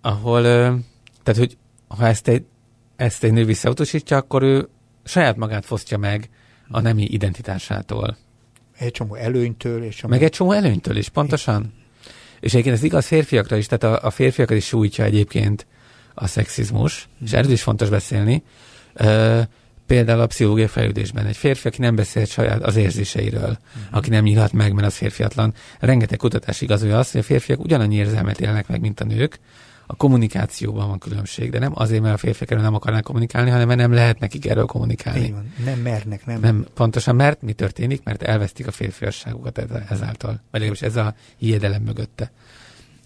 ahol, 0.00 0.40
uh, 0.40 0.78
tehát 1.22 1.38
hogy 1.38 1.56
ha 1.96 2.06
ezt 2.06 2.28
egy, 2.28 2.44
ezt 2.96 3.24
egy 3.24 3.32
nő 3.32 3.44
visszautasítja, 3.44 4.16
akkor 4.16 4.42
ő 4.42 4.68
saját 5.04 5.36
magát 5.36 5.64
fosztja 5.64 5.98
meg 5.98 6.28
a 6.68 6.80
nemi 6.80 7.02
identitásától. 7.02 8.16
Egy 8.78 8.90
csomó 8.90 9.14
előnytől. 9.14 9.82
És 9.82 9.96
csomó... 9.96 10.12
Meg 10.12 10.22
egy 10.22 10.30
csomó 10.30 10.52
előnytől 10.52 10.96
is, 10.96 11.08
pontosan. 11.08 11.60
Igen. 11.60 11.72
És 12.40 12.52
egyébként 12.52 12.76
ez 12.76 12.82
igaz 12.82 13.06
férfiakra 13.06 13.56
is, 13.56 13.66
tehát 13.66 13.98
a, 14.02 14.06
a 14.06 14.10
férfiakat 14.10 14.56
is 14.56 14.66
sújtja 14.66 15.04
egyébként 15.04 15.66
a 16.14 16.26
szexizmus, 16.26 17.08
mm. 17.08 17.24
és 17.24 17.32
erről 17.32 17.52
is 17.52 17.62
fontos 17.62 17.88
beszélni. 17.88 18.42
Uh, 18.94 19.40
például 19.86 20.20
a 20.20 20.26
pszichológiai 20.26 20.66
fejlődésben 20.66 21.26
egy 21.26 21.36
férfi, 21.36 21.68
aki 21.68 21.80
nem 21.80 21.94
beszél 21.94 22.24
saját 22.24 22.62
az 22.62 22.76
érzéseiről, 22.76 23.50
mm. 23.50 23.82
aki 23.90 24.10
nem 24.10 24.24
nyílhat 24.24 24.52
meg, 24.52 24.72
mert 24.72 24.86
az 24.86 24.96
férfiatlan. 24.96 25.54
Rengeteg 25.78 26.18
kutatás 26.18 26.60
igazolja 26.60 26.98
azt, 26.98 27.12
hogy 27.12 27.20
a 27.20 27.24
férfiak 27.24 27.60
ugyanannyi 27.60 27.96
érzelmet 27.96 28.40
élnek 28.40 28.68
meg, 28.68 28.80
mint 28.80 29.00
a 29.00 29.04
nők, 29.04 29.38
a 29.90 29.96
kommunikációban 29.96 30.88
van 30.88 30.98
különbség, 30.98 31.50
de 31.50 31.58
nem 31.58 31.72
azért, 31.74 32.02
mert 32.02 32.14
a 32.14 32.18
férfiak 32.18 32.50
erről 32.50 32.62
nem 32.62 32.74
akarnak 32.74 33.02
kommunikálni, 33.02 33.50
hanem 33.50 33.66
mert 33.66 33.80
nem 33.80 33.92
lehet 33.92 34.18
nekik 34.18 34.46
erről 34.46 34.66
kommunikálni. 34.66 35.30
van. 35.30 35.52
Nem 35.64 35.78
mernek, 35.78 36.26
nem. 36.26 36.40
Nem, 36.40 36.66
pontosan 36.74 37.16
mert 37.16 37.42
mi 37.42 37.52
történik, 37.52 38.02
mert 38.02 38.22
elvesztik 38.22 38.66
a 38.66 38.70
férfiasságukat 38.70 39.58
ezáltal. 39.88 40.30
Vagy 40.30 40.60
legalábbis 40.60 40.82
ez 40.82 40.96
a 40.96 41.14
hiedelem 41.36 41.82
mögötte. 41.82 42.32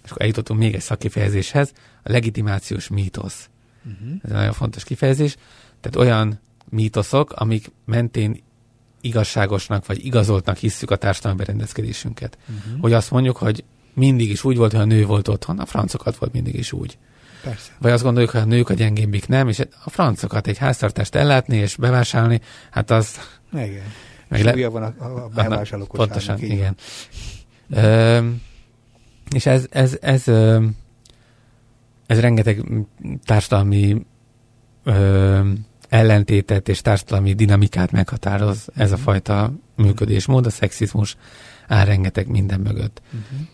És 0.05 0.11
akkor 0.11 0.23
eljutottunk 0.23 0.61
még 0.61 0.75
egy 0.75 0.81
szakifejezéshez, 0.81 1.73
a 2.03 2.13
legitimációs 2.13 2.89
mítosz. 2.89 3.49
Uh-huh. 3.85 4.15
Ez 4.23 4.31
egy 4.31 4.37
nagyon 4.37 4.53
fontos 4.53 4.85
kifejezés. 4.85 5.37
Tehát 5.81 5.97
olyan 6.09 6.41
mítoszok, 6.69 7.33
amik 7.33 7.73
mentén 7.85 8.43
igazságosnak 9.01 9.87
vagy 9.87 10.05
igazoltnak 10.05 10.57
hisszük 10.57 10.91
a 10.91 10.97
társadalmi 10.97 11.39
berendezkedésünket. 11.39 12.39
Uh-huh. 12.41 12.81
Hogy 12.81 12.93
azt 12.93 13.11
mondjuk, 13.11 13.37
hogy 13.37 13.65
mindig 13.95 14.31
is 14.31 14.45
úgy 14.45 14.57
volt, 14.57 14.73
hogy 14.73 14.81
a 14.81 14.85
nő 14.85 15.07
volt 15.07 15.29
otthon, 15.29 15.59
a 15.59 15.67
francokat 15.67 16.17
volt 16.17 16.33
mindig 16.33 16.55
is 16.55 16.73
úgy. 16.73 16.99
Persze. 17.43 17.73
Vagy 17.79 17.93
azt 17.93 18.03
gondoljuk, 18.03 18.31
hogy 18.31 18.41
a 18.41 18.45
nők 18.45 18.69
a 18.69 18.75
gyengébbik 18.75 19.29
nem, 19.29 19.49
és 19.49 19.59
a 19.85 19.91
francokat 19.91 20.47
egy 20.47 20.59
háztartást 20.59 21.15
ellátni 21.15 21.57
és 21.57 21.77
bevásárolni, 21.77 22.41
hát 22.71 22.91
az... 22.91 23.19
Igen. 23.53 23.93
Meg 24.29 24.45
le... 24.45 24.69
van 24.69 24.83
a, 24.83 25.05
a 25.05 25.29
bevásárlók 25.35 25.89
Pontosan, 25.89 26.39
igen. 26.39 26.77
Ö, 27.71 28.29
és 29.35 29.47
ez, 29.47 29.67
ez, 29.71 29.99
ez, 30.01 30.29
ez, 30.29 30.35
ez 32.07 32.21
rengeteg 32.21 32.65
társadalmi 33.25 34.07
ö, 34.85 35.51
ellentétet 35.89 36.69
és 36.69 36.81
társadalmi 36.81 37.33
dinamikát 37.33 37.91
meghatároz 37.91 38.69
ez 38.75 38.93
a 38.93 38.95
mhm. 38.95 39.05
fajta 39.05 39.53
működésmód, 39.77 40.47
a 40.47 40.51
szexizmus 40.51 41.17
áll 41.69 41.85
rengeteg 41.85 42.29
minden 42.29 42.61
mögött. 42.61 43.03
Uh-huh. 43.07 43.47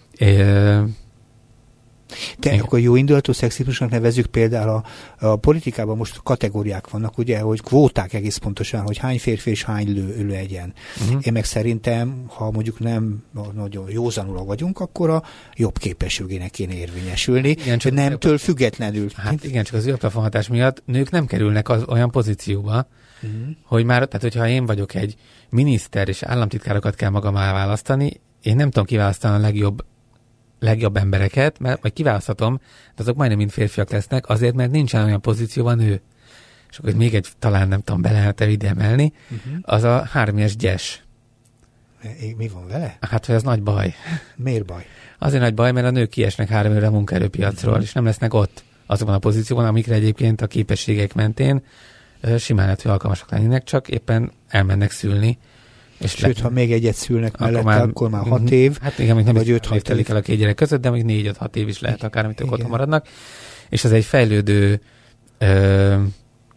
De 2.39 2.53
Igen. 2.53 2.61
akkor 2.61 2.79
jó 2.79 2.97
indulatú 2.97 3.33
szexizmusnak 3.33 3.91
nevezzük 3.91 4.27
például 4.27 4.69
a, 4.69 4.85
a 5.27 5.37
politikában 5.37 5.97
most 5.97 6.21
kategóriák 6.23 6.91
vannak, 6.91 7.19
ugye, 7.19 7.41
hogy 7.41 7.61
kvóták 7.63 8.13
egész 8.13 8.37
pontosan, 8.37 8.81
hogy 8.81 8.97
hány 8.99 9.19
férfi 9.19 9.51
és 9.51 9.65
hány 9.65 9.93
lő, 9.93 10.27
legyen. 10.29 10.75
Uh-huh. 11.01 11.27
Én 11.27 11.33
meg 11.33 11.45
szerintem, 11.45 12.25
ha 12.27 12.51
mondjuk 12.51 12.79
nem 12.79 13.23
nagyon 13.55 13.91
józanul 13.91 14.45
vagyunk, 14.45 14.81
akkor 14.81 15.11
a 15.11 15.23
jobb 15.57 15.79
képességének 15.79 16.51
kéne 16.51 16.75
érvényesülni, 16.75 17.49
igen, 17.49 17.79
csak 17.79 17.93
nemtől 17.93 18.39
függetlenül. 18.39 19.09
Hát 19.17 19.45
igen, 19.45 19.65
csak 19.65 19.75
az 19.75 19.87
űrplafonhatás 19.87 20.49
miatt 20.49 20.83
nők 20.87 21.11
nem 21.11 21.27
kerülnek 21.27 21.69
az 21.69 21.85
olyan 21.89 22.11
pozícióba, 22.11 22.87
uh-huh. 23.23 23.41
hogy 23.65 23.85
már, 23.85 24.07
tehát 24.07 24.23
hogyha 24.23 24.49
én 24.49 24.67
vagyok 24.67 24.95
egy 24.95 25.15
miniszter, 25.49 26.09
és 26.09 26.23
államtitkárokat 26.23 26.95
kell 26.95 27.11
magam 27.11 27.35
választani, 27.35 28.21
én 28.43 28.57
nem 28.57 28.71
tudom 28.71 28.85
kiválasztani 28.85 29.35
a 29.35 29.39
legjobb 29.39 29.85
legjobb 30.61 30.97
embereket, 30.97 31.59
mert 31.59 31.83
majd 31.83 31.95
kiválaszthatom, 31.95 32.61
de 32.97 33.03
azok 33.03 33.17
majdnem 33.17 33.39
mind 33.39 33.51
férfiak 33.51 33.91
lesznek, 33.91 34.29
azért, 34.29 34.55
mert 34.55 34.71
nincsen 34.71 35.05
olyan 35.05 35.21
pozícióban 35.21 35.77
nő. 35.77 36.01
És 36.71 36.79
akkor 36.79 36.95
még 36.95 37.15
egy, 37.15 37.29
talán 37.39 37.69
nem 37.69 37.81
tudom, 37.81 38.03
be 38.03 38.11
lehet 38.11 38.41
ide 38.41 38.69
emelni, 38.69 39.13
uh-huh. 39.31 39.59
az 39.63 39.83
a 39.83 40.09
hármies 40.11 40.57
gyes. 40.57 41.03
Mi 42.37 42.49
van 42.49 42.67
vele? 42.67 42.97
Hát, 43.01 43.27
hogy 43.27 43.35
ez 43.35 43.43
nagy 43.43 43.63
baj. 43.63 43.95
Miért 44.37 44.65
baj? 44.65 44.87
Azért 45.19 45.43
nagy 45.43 45.55
baj, 45.55 45.73
mert 45.73 45.87
a 45.87 45.91
nők 45.91 46.09
kiesnek 46.09 46.49
három 46.49 46.73
évre 46.73 46.87
a 46.87 46.91
munkaerőpiacról, 46.91 47.71
uh-huh. 47.71 47.87
és 47.87 47.93
nem 47.93 48.05
lesznek 48.05 48.35
ott 48.35 48.65
azokban 48.87 49.15
a 49.15 49.19
pozícióban, 49.19 49.67
amikre 49.67 49.95
egyébként 49.95 50.41
a 50.41 50.47
képességek 50.47 51.15
mentén 51.15 51.63
simán 52.39 52.65
lehet, 52.65 52.83
hogy 52.83 52.91
alkalmasak 52.91 53.31
lennének, 53.31 53.65
csak 53.65 53.89
éppen 53.89 54.33
elmennek 54.49 54.91
szülni, 54.91 55.39
és 56.01 56.11
Sőt, 56.11 56.37
le... 56.37 56.43
ha 56.43 56.51
még 56.51 56.73
egyet 56.73 56.95
szülnek 56.95 57.35
akkor 57.35 57.47
mellette, 57.47 57.69
már, 57.69 57.83
akkor 57.83 58.11
már 58.11 58.27
hat 58.27 58.51
év. 58.51 58.79
Hát 58.81 58.99
igen, 58.99 59.17
még 59.17 59.25
nem 59.25 59.35
vagy 59.35 59.51
öt 59.51 59.67
hat 59.67 59.83
telik 59.83 60.09
el 60.09 60.17
a 60.17 60.21
két 60.21 60.39
gyerek 60.39 60.55
között, 60.55 60.81
de 60.81 60.91
még 60.91 61.05
négy-öt-hat 61.05 61.57
év 61.57 61.69
is 61.69 61.81
lehet 61.81 62.03
akár, 62.03 62.25
amit 62.25 62.41
ők 62.41 62.53
otthon 62.53 62.71
maradnak. 62.71 63.07
És 63.69 63.85
ez 63.85 63.93
egy 63.93 64.05
fejlődő, 64.05 64.81
ö, 65.39 65.47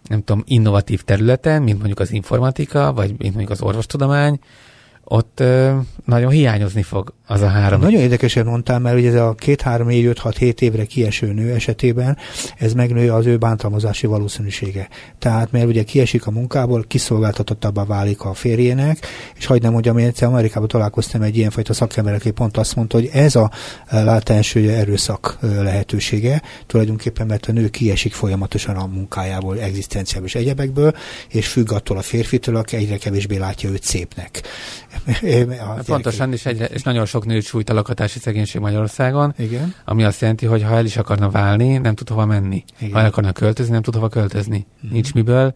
nem 0.09 0.23
tudom, 0.23 0.43
innovatív 0.45 1.01
területe, 1.01 1.59
mint 1.59 1.77
mondjuk 1.77 1.99
az 1.99 2.11
informatika, 2.11 2.93
vagy 2.93 3.09
mint 3.09 3.33
mondjuk 3.33 3.49
az 3.49 3.61
orvostudomány, 3.61 4.39
ott 5.13 5.39
ö, 5.39 5.75
nagyon 6.05 6.31
hiányozni 6.31 6.81
fog 6.81 7.13
az 7.27 7.41
a 7.41 7.47
három. 7.47 7.81
Nagyon 7.81 8.01
érdekesen 8.01 8.45
mondtál, 8.45 8.79
mert 8.79 8.97
ugye 8.97 9.09
ez 9.09 9.15
a 9.15 9.33
két, 9.33 9.61
három, 9.61 9.87
négy, 9.87 10.05
öt, 10.05 10.19
hat, 10.19 10.37
hét 10.37 10.61
évre 10.61 10.85
kieső 10.85 11.33
nő 11.33 11.53
esetében 11.53 12.17
ez 12.57 12.73
megnő 12.73 13.11
az 13.11 13.25
ő 13.25 13.37
bántalmazási 13.37 14.07
valószínűsége. 14.07 14.87
Tehát 15.19 15.51
mert 15.51 15.65
ugye 15.65 15.83
kiesik 15.83 16.27
a 16.27 16.31
munkából, 16.31 16.83
kiszolgáltatottabbá 16.87 17.85
válik 17.85 18.21
a 18.21 18.33
férjének, 18.33 18.97
és 19.37 19.45
hagyd 19.45 19.61
nem 19.61 19.71
mondjam, 19.71 19.97
én 19.97 20.05
egyszer 20.05 20.27
Amerikában 20.27 20.67
találkoztam 20.67 21.21
egy 21.21 21.37
ilyenfajta 21.37 21.73
szakember, 21.73 22.13
aki 22.13 22.31
pont 22.31 22.57
azt 22.57 22.75
mondta, 22.75 22.97
hogy 22.97 23.09
ez 23.13 23.35
a 23.35 23.51
látás 23.89 24.55
erőszak 24.55 25.37
lehetősége, 25.41 26.41
tulajdonképpen 26.65 27.27
mert 27.27 27.45
a 27.45 27.51
nő 27.51 27.67
kiesik 27.67 28.13
folyamatosan 28.13 28.75
a 28.75 28.85
munkájából, 28.85 29.59
egzisztenciából 29.59 30.27
és 30.27 30.35
egyebekből, 30.35 30.93
és 31.29 31.47
függ 31.47 31.71
attól 31.71 31.97
a 31.97 32.01
férfitől, 32.01 32.55
aki 32.55 32.75
egyre 32.75 32.97
kevésbé 32.97 33.37
látja 33.37 33.69
őt 33.69 33.83
szépnek. 33.83 34.41
Pontosan, 35.85 36.31
és, 36.31 36.45
egyre, 36.45 36.65
és 36.65 36.81
nagyon 36.81 37.05
sok 37.05 37.25
nőt 37.25 37.43
sújt 37.43 37.69
a 37.69 37.73
lakatási 37.73 38.19
szegénység 38.19 38.61
Magyarországon, 38.61 39.33
Igen. 39.37 39.73
ami 39.85 40.03
azt 40.03 40.21
jelenti, 40.21 40.45
hogy 40.45 40.63
ha 40.63 40.75
el 40.75 40.85
is 40.85 40.97
akarna 40.97 41.29
válni, 41.29 41.77
nem 41.77 41.95
tud 41.95 42.09
hova 42.09 42.25
menni. 42.25 42.63
Igen. 42.79 42.93
Ha 42.93 42.99
el 42.99 43.05
akarna 43.05 43.31
költözni, 43.31 43.71
nem 43.71 43.81
tud 43.81 43.93
hova 43.93 44.07
költözni. 44.07 44.65
Uh-huh. 44.75 44.91
Nincs 44.91 45.13
miből, 45.13 45.55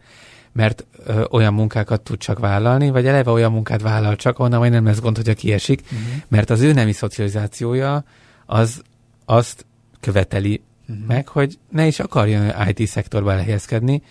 mert 0.52 0.86
ö, 1.06 1.24
olyan 1.32 1.54
munkákat 1.54 2.02
tud 2.02 2.18
csak 2.18 2.40
vállalni, 2.40 2.90
vagy 2.90 3.08
eleve 3.08 3.32
olyan 3.32 3.52
munkát 3.52 3.82
vállal 3.82 4.16
csak, 4.16 4.40
onnan 4.40 4.60
majd 4.60 4.72
nem 4.72 4.86
lesz 4.86 5.00
gond, 5.00 5.16
hogyha 5.16 5.34
kiesik, 5.34 5.82
uh-huh. 5.84 6.00
mert 6.28 6.50
az 6.50 6.62
ő 6.62 6.74
nemi 6.74 6.92
szocializációja 6.92 8.04
az 8.46 8.82
azt 9.26 9.66
követeli 10.00 10.62
uh-huh. 10.88 11.06
meg, 11.08 11.28
hogy 11.28 11.58
ne 11.70 11.86
is 11.88 12.00
akarjon 12.00 12.52
IT 12.68 12.88
szektorba 12.88 13.32
elhelyezkedni, 13.32 14.02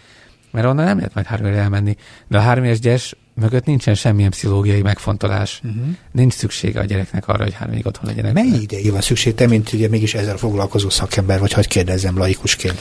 mert 0.50 0.66
onnan 0.66 0.84
nem 0.84 0.96
lehet 0.96 1.14
majd 1.14 1.26
három 1.26 1.46
elmenni. 1.46 1.96
De 2.28 2.38
a 2.38 2.40
három 2.40 2.64
éves 2.64 2.78
gyes 2.78 3.16
mögött 3.40 3.64
nincsen 3.64 3.94
semmilyen 3.94 4.30
pszichológiai 4.30 4.82
megfontolás. 4.82 5.60
Uh-huh. 5.64 5.82
Nincs 6.12 6.32
szüksége 6.32 6.80
a 6.80 6.84
gyereknek 6.84 7.28
arra, 7.28 7.42
hogy 7.42 7.52
három 7.52 7.72
évig 7.72 7.86
otthon 7.86 8.06
legyenek. 8.06 8.32
Mennyi 8.32 8.60
ideig 8.60 8.90
van 8.90 9.00
szükség? 9.00 9.34
Te, 9.34 9.46
mint 9.46 9.72
ugye 9.72 9.88
mégis 9.88 10.14
ezzel 10.14 10.36
foglalkozó 10.36 10.90
szakember, 10.90 11.40
vagy 11.40 11.52
hogy 11.52 11.68
kérdezzem 11.68 12.18
laikusként? 12.18 12.78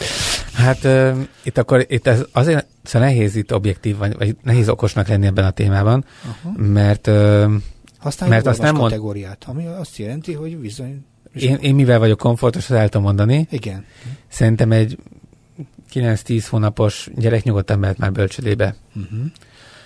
Hát 0.54 0.84
uh, 0.84 1.18
itt 1.44 1.58
akkor 1.58 1.86
itt 1.90 2.08
ez 2.08 2.26
azért 2.32 2.66
szóval 2.84 3.08
nehéz 3.08 3.36
itt 3.36 3.54
objektív, 3.54 3.98
vagy, 3.98 4.18
vagy 4.18 4.36
nehéz 4.44 4.70
okosnak 4.70 5.08
lenni 5.08 5.26
ebben 5.26 5.46
a 5.46 5.52
témában, 5.52 6.06
uh-huh. 6.26 6.68
mert 6.68 7.08
uh, 7.08 7.54
Aztán 8.06 8.30
mert 8.30 8.46
azt 8.46 8.62
nem 8.62 8.76
kategóriát, 8.76 9.44
ami 9.48 9.66
azt 9.66 9.98
jelenti, 9.98 10.34
hogy 10.34 10.58
bizony... 10.58 11.06
Én, 11.34 11.56
én 11.56 11.76
mivel 11.76 12.00
vagyok 12.00 12.18
komfortos, 12.18 12.70
azt 12.70 12.80
el 12.80 12.90
tudom 12.90 13.06
mondani. 13.06 13.48
Igen. 13.52 13.86
Szerintem 14.28 14.72
egy 14.72 14.98
9-10 15.94 16.46
hónapos 16.50 17.10
gyerek 17.16 17.44
nyugodtan 17.44 17.80
mehet 17.80 17.98
már 17.98 18.12
bölcsödébe. 18.12 18.76
Uh-huh. 18.96 19.20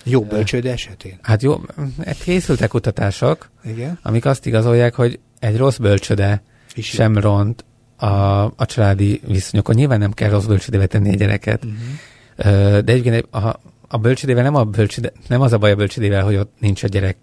Jó 0.04 0.22
bölcsőde 0.22 0.72
esetén? 0.72 1.18
Hát 1.22 1.42
jó, 1.42 1.60
hát 2.04 2.22
készültek 2.22 2.68
kutatások, 2.68 3.50
Igen? 3.64 3.98
amik 4.02 4.24
azt 4.24 4.46
igazolják, 4.46 4.94
hogy 4.94 5.18
egy 5.38 5.56
rossz 5.56 5.76
bölcsöde 5.76 6.42
És 6.74 6.86
sem 6.86 7.14
jó. 7.14 7.20
ront 7.20 7.64
a, 7.96 8.44
a 8.44 8.66
családi 8.66 9.20
viszonyokon. 9.26 9.74
Nyilván 9.74 9.98
nem 9.98 10.12
kell 10.12 10.30
rossz 10.30 10.44
bölcsödébe 10.44 10.86
tenni 10.86 11.12
a 11.12 11.14
gyereket, 11.14 11.64
uh-huh. 11.64 12.78
de 12.78 12.92
egyébként 12.92 13.34
a, 13.34 13.60
a 13.88 13.98
bölcsödével 13.98 14.42
nem, 14.42 14.54
a 14.54 14.64
bölcsöde, 14.64 15.12
nem 15.28 15.40
az 15.40 15.52
a 15.52 15.58
baj 15.58 15.70
a 15.70 15.76
bölcsödével, 15.76 16.24
hogy 16.24 16.36
ott 16.36 16.52
nincs 16.58 16.82
a 16.82 16.86
gyerek, 16.86 17.16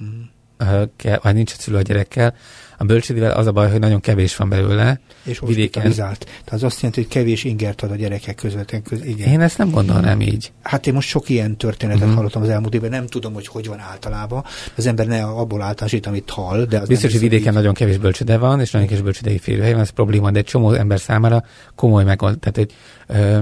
uh-huh. 0.00 0.88
kell, 0.96 1.18
vagy 1.22 1.34
nincs 1.34 1.52
a 1.52 1.56
szülő 1.58 1.76
a 1.76 1.82
gyerekkel, 1.82 2.34
a 2.80 2.84
bölcsődével 2.84 3.30
az 3.30 3.46
a 3.46 3.52
baj, 3.52 3.70
hogy 3.70 3.80
nagyon 3.80 4.00
kevés 4.00 4.36
van 4.36 4.48
belőle. 4.48 5.00
És 5.22 5.40
vidéken. 5.46 5.92
Tehát 5.92 6.26
az 6.50 6.62
azt 6.62 6.80
jelenti, 6.80 7.00
hogy 7.00 7.10
kevés 7.10 7.44
ingert 7.44 7.82
ad 7.82 7.90
a 7.90 7.94
gyerekek 7.94 8.34
közvetlen 8.34 8.82
köz. 8.82 9.04
Igen. 9.04 9.28
Én 9.28 9.40
ezt 9.40 9.58
nem 9.58 9.70
gondolnám 9.70 10.20
így. 10.20 10.52
Hát 10.62 10.86
én 10.86 10.94
most 10.94 11.08
sok 11.08 11.28
ilyen 11.28 11.56
történetet 11.56 12.00
uh-huh. 12.00 12.16
hallottam 12.16 12.42
az 12.42 12.48
elmúlt 12.48 12.74
évben, 12.74 12.90
nem 12.90 13.06
tudom, 13.06 13.32
hogy 13.32 13.46
hogy 13.46 13.66
van 13.66 13.78
általában. 13.78 14.44
Az 14.74 14.86
ember 14.86 15.06
ne 15.06 15.22
abból 15.22 15.62
általánosít, 15.62 16.06
amit 16.06 16.30
hall. 16.30 16.64
De 16.64 16.78
az 16.78 16.88
Biztos, 16.88 17.12
hogy 17.12 17.20
vidéken 17.20 17.48
így. 17.48 17.54
nagyon 17.54 17.74
kevés 17.74 17.98
bölcsöde 17.98 18.38
van, 18.38 18.60
és 18.60 18.70
nagyon 18.70 18.88
kevés 18.88 19.02
bölcsödei 19.02 19.38
férőhely 19.38 19.72
van, 19.72 19.80
ez 19.80 19.90
probléma, 19.90 20.30
de 20.30 20.38
egy 20.38 20.44
csomó 20.44 20.72
ember 20.72 21.00
számára 21.00 21.44
komoly 21.74 22.04
megold. 22.04 22.38
Tehát, 22.38 22.56
hogy 22.56 22.72
ö, 23.06 23.38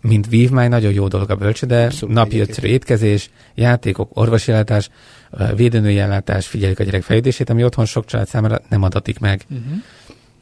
mint 0.00 0.28
vívmány 0.28 0.68
nagyon 0.68 0.92
jó 0.92 1.08
dolog 1.08 1.30
a 1.30 1.36
bölcsöde, 1.36 1.84
Abszolút 1.84 2.14
napi 2.14 2.38
ötször 2.38 2.64
étkezés, 2.64 3.30
játékok, 3.54 4.10
orvosi 4.14 4.52
védőnői 5.56 5.98
ellátás, 5.98 6.46
figyelik 6.46 6.80
a 6.80 6.84
gyerek 6.84 7.02
fejlődését, 7.02 7.50
ami 7.50 7.64
otthon 7.64 7.84
sok 7.84 8.04
család 8.04 8.28
számára 8.28 8.58
nem 8.68 8.82
adatik 8.82 9.18
meg. 9.18 9.44
Uh-huh. 9.50 9.76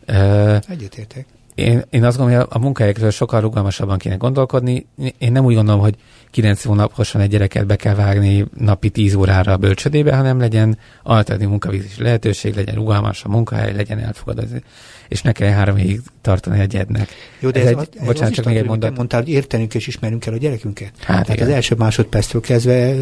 Uh, 0.08 0.58
Egyetértek. 0.68 1.26
Én, 1.54 1.84
én 1.90 2.04
azt 2.04 2.16
gondolom, 2.16 2.40
hogy 2.40 2.56
a 2.56 2.58
munkahelyekről 2.58 3.10
sokkal 3.10 3.40
rugalmasabban 3.40 3.98
kéne 3.98 4.14
gondolkodni. 4.14 4.86
Én 5.18 5.32
nem 5.32 5.44
úgy 5.44 5.54
gondolom, 5.54 5.80
hogy 5.80 5.94
9 6.30 6.64
hónaposan 6.64 7.20
egy 7.20 7.30
gyereket 7.30 7.66
be 7.66 7.76
kell 7.76 7.94
vágni 7.94 8.44
napi 8.58 8.90
10 8.90 9.14
órára 9.14 9.52
a 9.52 9.56
bölcsödébe, 9.56 10.16
hanem 10.16 10.38
legyen 10.38 10.78
alternatív 11.02 11.48
munkavégzési 11.48 12.02
lehetőség, 12.02 12.54
legyen 12.54 12.74
rugalmas 12.74 13.24
a 13.24 13.28
munkahely, 13.28 13.74
legyen 13.74 13.98
elfogadó 13.98 14.42
és 15.08 15.22
ne 15.22 15.32
kell 15.32 15.50
három 15.50 15.76
évig 15.76 16.00
tartani 16.20 16.60
egy 16.60 16.68
gyednek. 16.68 17.08
Jó, 17.40 17.50
de 17.50 17.60
ez, 17.60 17.66
ez, 17.66 17.72
egy, 17.78 17.88
ez 17.96 18.06
bocsánat, 18.06 18.34
csak 18.34 18.44
még 18.44 18.56
egy 18.56 18.66
mondat. 18.66 18.96
Mondtál, 18.96 19.20
hogy 19.20 19.30
értenünk 19.30 19.74
és 19.74 19.86
ismerünk 19.86 20.20
kell 20.20 20.32
a 20.32 20.36
gyerekünket. 20.36 20.92
Hát 20.98 21.06
Tehát 21.06 21.28
igen. 21.28 21.48
az 21.48 21.54
első 21.54 21.74
másodperctől 21.74 22.40
kezdve 22.40 22.94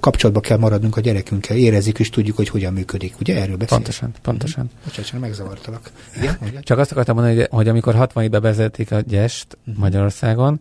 kapcsolatba 0.00 0.40
kell 0.40 0.58
maradnunk 0.58 0.96
a 0.96 1.00
gyerekünkkel, 1.00 1.56
érezzük 1.56 1.98
és 1.98 2.10
tudjuk, 2.10 2.36
hogy 2.36 2.48
hogyan 2.48 2.72
működik. 2.72 3.14
Ugye 3.20 3.34
erről 3.34 3.56
beszélünk? 3.56 3.68
Pontosan, 3.68 4.12
pontosan. 4.22 4.64
Mm-hmm. 4.64 4.84
Bocsánat, 4.84 5.10
csak 5.10 5.20
megzavartalak. 5.20 5.90
Igen? 6.16 6.38
Csak 6.62 6.78
azt 6.78 6.90
akartam 6.92 7.14
mondani, 7.14 7.36
hogy, 7.36 7.48
hogy 7.50 7.68
amikor 7.68 7.94
60 7.94 8.24
ig 8.24 8.30
bevezették 8.30 8.92
a 8.92 9.00
gyest 9.00 9.58
uh-huh. 9.60 9.82
Magyarországon, 9.82 10.60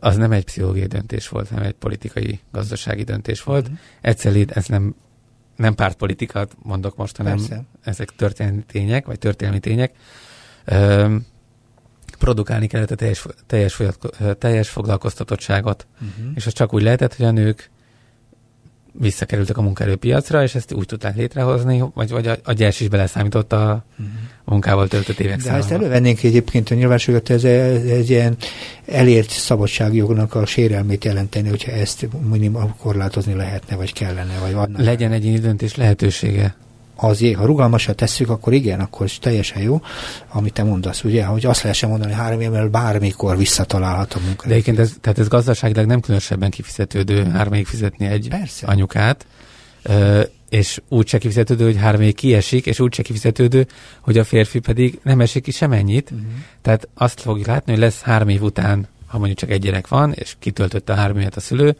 az 0.00 0.16
nem 0.16 0.32
egy 0.32 0.44
pszichológiai 0.44 0.86
döntés 0.86 1.28
volt, 1.28 1.48
hanem 1.48 1.64
egy 1.64 1.72
politikai, 1.72 2.40
gazdasági 2.52 3.02
döntés 3.02 3.42
volt. 3.42 3.62
Uh-huh. 3.62 3.78
Egyszerűen 4.00 4.48
ez 4.52 4.66
nem 4.66 4.94
nem 5.56 5.74
pártpolitikát 5.74 6.56
mondok 6.62 6.96
most, 6.96 7.16
hanem 7.16 7.36
Persze. 7.36 7.64
ezek 7.82 8.10
történelmi 8.16 8.62
tények, 8.66 9.06
vagy 9.06 9.18
történelmi 9.18 9.60
tények. 9.60 9.94
Ö, 10.64 11.16
produkálni 12.18 12.66
kellett 12.66 12.90
a 12.90 12.94
teljes, 12.94 13.26
teljes, 13.46 13.80
teljes 14.38 14.68
foglalkoztatottságot. 14.68 15.86
Uh-huh. 15.94 16.32
És 16.34 16.46
az 16.46 16.52
csak 16.52 16.74
úgy 16.74 16.82
lehetett, 16.82 17.14
hogy 17.14 17.26
a 17.26 17.30
nők 17.30 17.70
visszakerültek 18.98 19.56
a 19.56 19.62
munkaerőpiacra, 19.62 20.42
és 20.42 20.54
ezt 20.54 20.72
úgy 20.72 20.86
tudták 20.86 21.16
létrehozni, 21.16 21.84
vagy, 21.94 22.10
vagy 22.10 22.26
a, 22.26 22.36
a 22.44 22.52
gyers 22.52 22.80
is 22.80 22.88
beleszámított 22.88 23.52
a 23.52 23.84
uh-huh. 23.90 24.14
munkával 24.44 24.88
töltött 24.88 25.18
évek 25.18 25.42
De 25.42 25.50
ha 25.50 25.56
ezt 25.56 25.70
elővennénk 25.70 26.22
egyébként 26.22 26.70
a 26.70 26.74
nyilvánosságot, 26.74 27.30
ez, 27.30 27.44
egy 27.44 28.10
ilyen 28.10 28.36
elért 28.86 29.30
szabadságjognak 29.30 30.34
a 30.34 30.46
sérelmét 30.46 31.04
jelenteni, 31.04 31.48
hogyha 31.48 31.72
ezt 31.72 32.08
minimum 32.30 32.74
korlátozni 32.78 33.34
lehetne, 33.34 33.76
vagy 33.76 33.92
kellene, 33.92 34.38
vagy 34.38 34.52
van. 34.52 34.74
Legyen 34.78 35.12
egy 35.12 35.40
döntés 35.40 35.74
lehetősége 35.74 36.54
az, 36.96 37.24
ha 37.36 37.44
rugalmasra 37.44 37.92
tesszük, 37.92 38.28
akkor 38.28 38.52
igen, 38.52 38.80
akkor 38.80 39.06
is 39.06 39.18
teljesen 39.18 39.62
jó, 39.62 39.80
amit 40.32 40.52
te 40.52 40.62
mondasz, 40.62 41.04
ugye, 41.04 41.24
hogy 41.24 41.46
azt 41.46 41.62
lehessen 41.62 41.88
mondani, 41.88 42.12
három 42.12 42.40
évvel 42.40 42.68
bármikor 42.68 43.36
visszatalálhat 43.36 44.14
a 44.14 44.18
munka. 44.26 44.46
De 44.46 44.52
egyébként 44.52 44.78
ez, 44.78 44.92
tehát 45.00 45.18
ez 45.18 45.28
gazdaságilag 45.28 45.86
nem 45.86 46.00
különösebben 46.00 46.50
kifizetődő 46.50 47.24
három 47.24 47.52
évig 47.52 47.66
fizetni 47.66 48.06
egy 48.06 48.28
Persze. 48.28 48.66
anyukát, 48.66 49.26
és 50.48 50.80
úgy 50.88 51.08
se 51.08 51.18
kifizetődő, 51.18 51.64
hogy 51.64 51.76
három 51.76 52.00
évig 52.00 52.14
kiesik, 52.14 52.66
és 52.66 52.80
úgy 52.80 52.94
se 52.94 53.02
kifizetődő, 53.02 53.66
hogy 54.00 54.18
a 54.18 54.24
férfi 54.24 54.58
pedig 54.58 54.98
nem 55.02 55.20
esik 55.20 55.42
ki 55.42 55.50
semennyit. 55.50 56.10
Uh-huh. 56.10 56.26
Tehát 56.62 56.88
azt 56.94 57.20
fogjuk 57.20 57.46
látni, 57.46 57.72
hogy 57.72 57.80
lesz 57.80 58.00
három 58.00 58.28
év 58.28 58.42
után, 58.42 58.88
ha 59.06 59.18
mondjuk 59.18 59.38
csak 59.38 59.50
egy 59.50 59.60
gyerek 59.60 59.88
van, 59.88 60.12
és 60.12 60.34
kitöltötte 60.38 60.92
a 60.92 60.96
három 60.96 61.18
évet 61.18 61.36
a 61.36 61.40
szülő, 61.40 61.76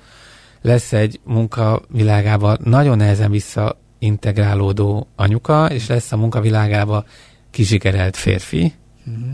lesz 0.63 0.93
egy 0.93 1.21
munkavilágában 1.25 2.59
nagyon 2.65 2.97
nehezen 2.97 3.31
vissza 3.31 3.79
integrálódó 4.05 5.07
anyuka, 5.17 5.67
és 5.71 5.87
lesz 5.87 6.13
a 6.13 6.17
munkavilágába 6.17 7.05
kizsigerelt 7.51 8.17
férfi. 8.17 8.73
Uh-huh. 9.07 9.33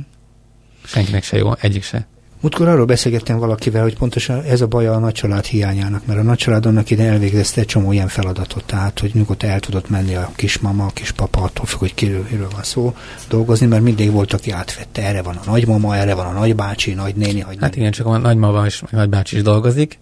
Senkinek 0.84 1.22
se 1.22 1.36
jó, 1.36 1.52
egyik 1.60 1.82
se. 1.82 2.06
Múltkor 2.40 2.68
arról 2.68 2.84
beszélgettem 2.84 3.38
valakivel, 3.38 3.82
hogy 3.82 3.96
pontosan 3.96 4.42
ez 4.42 4.60
a 4.60 4.66
baj 4.66 4.86
a 4.86 4.98
nagycsalád 4.98 5.44
hiányának, 5.44 6.06
mert 6.06 6.18
a 6.18 6.22
nagycsalád 6.22 6.66
annak 6.66 6.90
ide 6.90 7.04
elvégezte 7.04 7.60
egy 7.60 7.66
csomó 7.66 7.92
ilyen 7.92 8.08
feladatot, 8.08 8.64
tehát 8.64 8.98
hogy 8.98 9.10
nyugodtan 9.14 9.50
el 9.50 9.60
tudott 9.60 9.90
menni 9.90 10.14
a 10.14 10.32
kismama, 10.36 10.86
a 10.86 10.90
kispapa, 10.94 11.42
attól 11.42 11.66
függ, 11.66 11.78
hogy 11.78 11.94
kiről 11.94 12.48
van 12.52 12.62
szó, 12.62 12.94
dolgozni, 13.28 13.66
mert 13.66 13.82
mindig 13.82 14.10
volt, 14.10 14.32
aki 14.32 14.50
átvette. 14.50 15.02
Erre 15.02 15.22
van 15.22 15.36
a 15.36 15.50
nagymama, 15.50 15.96
erre 15.96 16.14
van 16.14 16.26
a 16.26 16.38
nagybácsi, 16.38 16.94
nagynéni. 16.94 17.44
Hát 17.60 17.76
igen, 17.76 17.90
csak 17.90 18.06
a 18.06 18.18
nagymama 18.18 18.66
és 18.66 18.82
a 18.82 18.86
nagybácsi 18.90 19.36
is 19.36 19.42
dolgozik. 19.42 19.98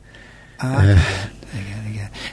Á, 0.57 0.83
igen. 0.83 0.99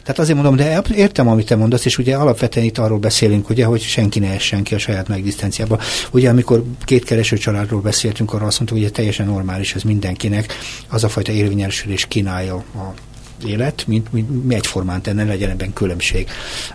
Tehát 0.05 0.19
azért 0.19 0.37
mondom, 0.37 0.55
de 0.55 0.81
értem, 0.95 1.27
amit 1.27 1.45
te 1.45 1.55
mondasz, 1.55 1.85
és 1.85 1.97
ugye 1.97 2.15
alapvetően 2.15 2.65
itt 2.65 2.77
arról 2.77 2.97
beszélünk, 2.97 3.49
ugye, 3.49 3.65
hogy 3.65 3.81
senki 3.81 4.19
ne 4.19 4.33
essen 4.33 4.63
ki 4.63 4.75
a 4.75 4.77
saját 4.77 5.07
megdisztenciába. 5.07 5.79
Ugye, 6.11 6.29
amikor 6.29 6.63
két 6.83 7.03
kereső 7.03 7.37
családról 7.37 7.81
beszéltünk, 7.81 8.33
arra 8.33 8.45
azt 8.45 8.59
mondtuk, 8.59 8.81
hogy 8.81 8.91
teljesen 8.91 9.25
normális 9.25 9.75
ez 9.75 9.81
mindenkinek, 9.81 10.53
az 10.89 11.03
a 11.03 11.09
fajta 11.09 11.31
érvényesülés 11.31 12.05
kínálja 12.05 12.55
a 12.55 12.93
élet, 13.45 13.87
mint, 13.87 14.11
mint 14.13 14.45
mi 14.45 14.55
egyformán 14.55 15.01
tenne, 15.01 15.23
legyen 15.23 15.49
ebben 15.49 15.73
különbség. 15.73 16.27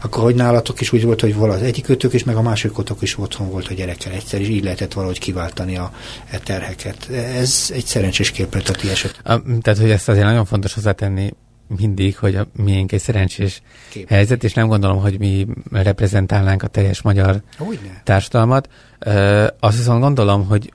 Akkor, 0.02 0.22
hogy 0.22 0.34
nálatok 0.34 0.80
is 0.80 0.92
úgy 0.92 1.04
volt, 1.04 1.20
hogy 1.20 1.34
valahogy 1.34 1.66
egyik 1.66 1.84
kötök 1.84 2.12
is, 2.12 2.24
meg 2.24 2.36
a 2.36 2.42
másikotok 2.42 3.02
is 3.02 3.18
otthon 3.18 3.50
volt 3.50 3.68
a 3.68 3.74
gyerekkel 3.74 4.12
egyszer, 4.12 4.40
és 4.40 4.48
így 4.48 4.64
lehetett 4.64 4.92
valahogy 4.92 5.18
kiváltani 5.18 5.76
a 5.76 5.92
e 6.30 6.38
terheket. 6.38 7.08
Ez 7.10 7.70
egy 7.72 7.84
szerencsés 7.84 8.30
képlet 8.30 8.68
a 8.68 8.72
ti 8.72 8.88
eset. 8.88 9.20
A, 9.24 9.42
tehát, 9.60 9.80
hogy 9.80 9.90
ezt 9.90 10.08
azért 10.08 10.24
nagyon 10.24 10.44
fontos 10.44 10.74
hozzátenni, 10.74 11.30
mindig, 11.78 12.16
hogy 12.16 12.34
a 12.34 12.46
miénk 12.56 12.92
egy 12.92 13.00
szerencsés 13.00 13.62
Kép. 13.88 14.08
helyzet, 14.08 14.44
és 14.44 14.54
nem 14.54 14.68
gondolom, 14.68 15.00
hogy 15.00 15.18
mi 15.18 15.46
reprezentálnánk 15.70 16.62
a 16.62 16.66
teljes 16.66 17.02
magyar 17.02 17.42
Hogyne. 17.58 18.00
társadalmat. 18.04 18.68
Ö, 18.98 19.46
azt 19.60 19.76
viszont 19.76 20.00
gondolom, 20.00 20.46
hogy 20.46 20.72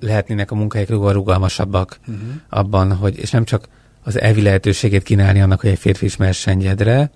lehetnének 0.00 0.50
a 0.50 0.54
munkahelyek 0.54 0.90
rugalmasabbak 0.90 1.98
uh-huh. 2.00 2.22
abban, 2.48 2.96
hogy, 2.96 3.18
és 3.18 3.30
nem 3.30 3.44
csak 3.44 3.68
az 4.02 4.20
elvi 4.20 4.42
lehetőségét 4.42 5.02
kínálni 5.02 5.40
annak, 5.40 5.60
hogy 5.60 5.70
egy 5.70 5.78
férfi 5.78 6.04
ismersen 6.04 6.58
gyedre, 6.58 7.10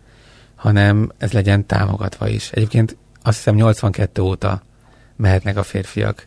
hanem 0.55 1.13
ez 1.19 1.33
legyen 1.33 1.67
támogatva 1.67 2.29
is. 2.29 2.51
Egyébként 2.51 2.97
azt 3.23 3.37
hiszem 3.37 3.55
82 3.55 4.23
óta 4.23 4.63
mehetnek 5.17 5.57
a 5.57 5.63
férfiak 5.63 6.27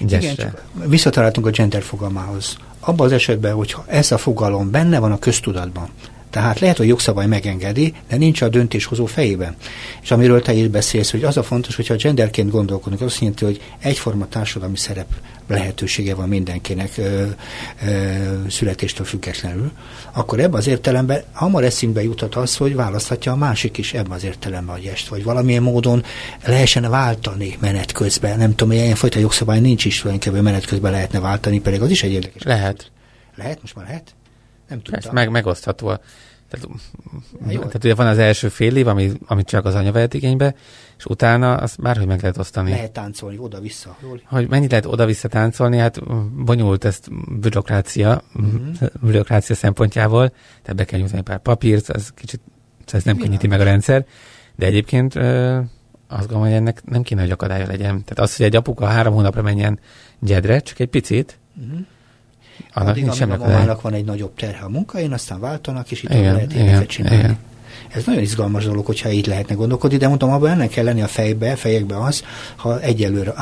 gyesre. 0.00 0.32
Igen, 0.32 0.36
csak 0.36 0.64
visszataláltunk 0.86 1.46
a 1.46 1.50
gender 1.50 1.82
fogalmához. 1.82 2.56
Abban 2.80 3.06
az 3.06 3.12
esetben, 3.12 3.54
hogyha 3.54 3.84
ez 3.86 4.12
a 4.12 4.18
fogalom 4.18 4.70
benne 4.70 4.98
van 4.98 5.12
a 5.12 5.18
köztudatban, 5.18 5.88
tehát 6.30 6.60
lehet, 6.60 6.76
hogy 6.76 6.88
jogszabály 6.88 7.26
megengedi, 7.26 7.94
de 8.08 8.16
nincs 8.16 8.42
a 8.42 8.48
döntéshozó 8.48 9.06
fejében. 9.06 9.56
És 10.02 10.10
amiről 10.10 10.42
te 10.42 10.52
is 10.52 10.68
beszélsz, 10.68 11.10
hogy 11.10 11.24
az 11.24 11.36
a 11.36 11.42
fontos, 11.42 11.76
hogyha 11.76 11.94
genderként 11.94 12.50
gondolkodunk, 12.50 13.00
azt 13.00 13.18
jelenti, 13.18 13.44
hogy 13.44 13.60
egyforma 13.78 14.28
társadalmi 14.28 14.76
szerep 14.76 15.06
lehetősége 15.46 16.14
van 16.14 16.28
mindenkinek 16.28 16.90
ö, 16.96 17.24
ö, 17.86 18.12
születéstől 18.48 19.06
függetlenül, 19.06 19.70
akkor 20.12 20.40
ebben 20.40 20.58
az 20.58 20.66
értelemben 20.66 21.22
hamar 21.32 21.64
eszünkbe 21.64 22.02
jutott 22.02 22.34
az, 22.34 22.56
hogy 22.56 22.74
választhatja 22.74 23.32
a 23.32 23.36
másik 23.36 23.78
is 23.78 23.94
ebben 23.94 24.12
az 24.12 24.24
értelemben 24.24 24.76
a 24.76 24.88
est, 24.88 25.08
vagy 25.08 25.24
valamilyen 25.24 25.62
módon 25.62 26.04
lehessen 26.44 26.90
váltani 26.90 27.56
menet 27.60 27.92
közben. 27.92 28.38
Nem 28.38 28.54
tudom, 28.54 28.72
ilyen 28.72 28.94
fajta 28.94 29.18
jogszabály 29.18 29.60
nincs 29.60 29.84
is, 29.84 30.00
tulajdonképpen 30.00 30.42
menet 30.42 30.66
közben 30.66 30.92
lehetne 30.92 31.20
váltani, 31.20 31.60
pedig 31.60 31.80
az 31.80 31.90
is 31.90 32.02
egy 32.02 32.12
érdekes. 32.12 32.42
Lehet. 32.42 32.90
Lehet? 33.36 33.58
Most 33.60 33.74
már 33.74 33.86
lehet? 33.86 34.15
Nem 34.68 34.82
tudom. 34.82 35.00
Ez 35.04 35.12
meg, 35.12 35.30
megosztható. 35.30 35.98
Tehát, 36.50 36.68
tehát 37.46 37.84
ugye 37.84 37.94
van 37.94 38.06
az 38.06 38.18
első 38.18 38.48
fél 38.48 38.76
év, 38.76 38.86
ami, 38.86 39.12
amit 39.26 39.46
csak 39.46 39.64
az 39.64 39.74
anya 39.74 39.92
vehet 39.92 40.14
igénybe, 40.14 40.54
és 40.98 41.04
utána 41.04 41.54
azt 41.54 41.80
bárhogy 41.80 42.06
meg 42.06 42.20
lehet 42.20 42.38
osztani. 42.38 42.70
Lehet 42.70 42.92
táncolni 42.92 43.38
oda-vissza. 43.38 43.96
Jól? 44.02 44.20
Hogy 44.24 44.48
mennyit 44.48 44.70
lehet 44.70 44.86
oda-vissza 44.86 45.28
táncolni, 45.28 45.78
hát 45.78 46.00
bonyolult 46.44 46.84
ezt 46.84 47.08
bürokrácia, 47.40 48.22
uh-huh. 48.34 48.88
bürokrácia 49.00 49.54
szempontjából, 49.54 50.28
tehát 50.62 50.76
be 50.76 50.84
kell 50.84 50.98
nyújtani 50.98 51.22
pár 51.22 51.38
papírt, 51.38 51.90
ez 51.90 52.10
kicsit 52.14 52.40
ez 52.92 53.04
nem 53.04 53.16
könnyíti 53.16 53.46
meg 53.46 53.60
a 53.60 53.64
rendszer, 53.64 54.06
de 54.56 54.66
egyébként 54.66 55.14
ö, 55.14 55.58
azt 56.08 56.20
gondolom, 56.20 56.42
hogy 56.42 56.52
ennek 56.52 56.84
nem 56.84 57.02
kéne, 57.02 57.20
hogy 57.20 57.30
akadálya 57.30 57.66
legyen. 57.66 58.04
Tehát 58.04 58.18
az, 58.18 58.36
hogy 58.36 58.46
egy 58.46 58.56
apuka 58.56 58.86
három 58.86 59.14
hónapra 59.14 59.42
menjen 59.42 59.78
gyedre, 60.18 60.60
csak 60.60 60.78
egy 60.78 60.88
picit, 60.88 61.38
uh-huh 61.56 61.86
annak 62.72 62.88
Addig, 62.88 63.04
nincs 63.04 63.20
a 63.20 63.26
mamának 63.26 63.80
van 63.80 63.92
egy 63.92 64.04
nagyobb 64.04 64.34
terhe 64.34 64.64
a 64.64 64.68
munkain, 64.68 65.12
aztán 65.12 65.40
váltanak, 65.40 65.90
és 65.90 66.02
itt 66.02 66.10
igen, 66.10 66.34
lehet 66.34 66.52
igen, 66.52 66.86
csinálni. 66.86 67.18
Igen. 67.18 67.38
Ez 67.88 68.04
nagyon 68.04 68.22
izgalmas 68.22 68.64
dolog, 68.64 68.86
hogyha 68.86 69.10
így 69.10 69.26
lehetne 69.26 69.54
gondolkodni, 69.54 69.96
de 69.96 70.08
mondtam, 70.08 70.30
abban 70.30 70.50
ennek 70.50 70.68
kell 70.68 70.84
lenni 70.84 71.02
a 71.02 71.06
fejbe, 71.06 71.56
fejekbe 71.56 71.98
az, 72.02 72.24
ha 72.56 72.80
egyelőre, 72.80 73.32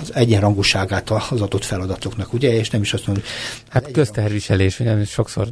az 0.00 0.14
egyenrangúságát 0.14 1.10
az 1.10 1.40
adott 1.40 1.64
feladatoknak, 1.64 2.32
ugye, 2.32 2.52
és 2.52 2.70
nem 2.70 2.80
is 2.80 2.92
azt 2.92 3.06
mondom, 3.06 3.24
Hát 3.68 3.90
közterviselés, 3.90 4.80
ugye 4.80 5.04
sokszor 5.04 5.48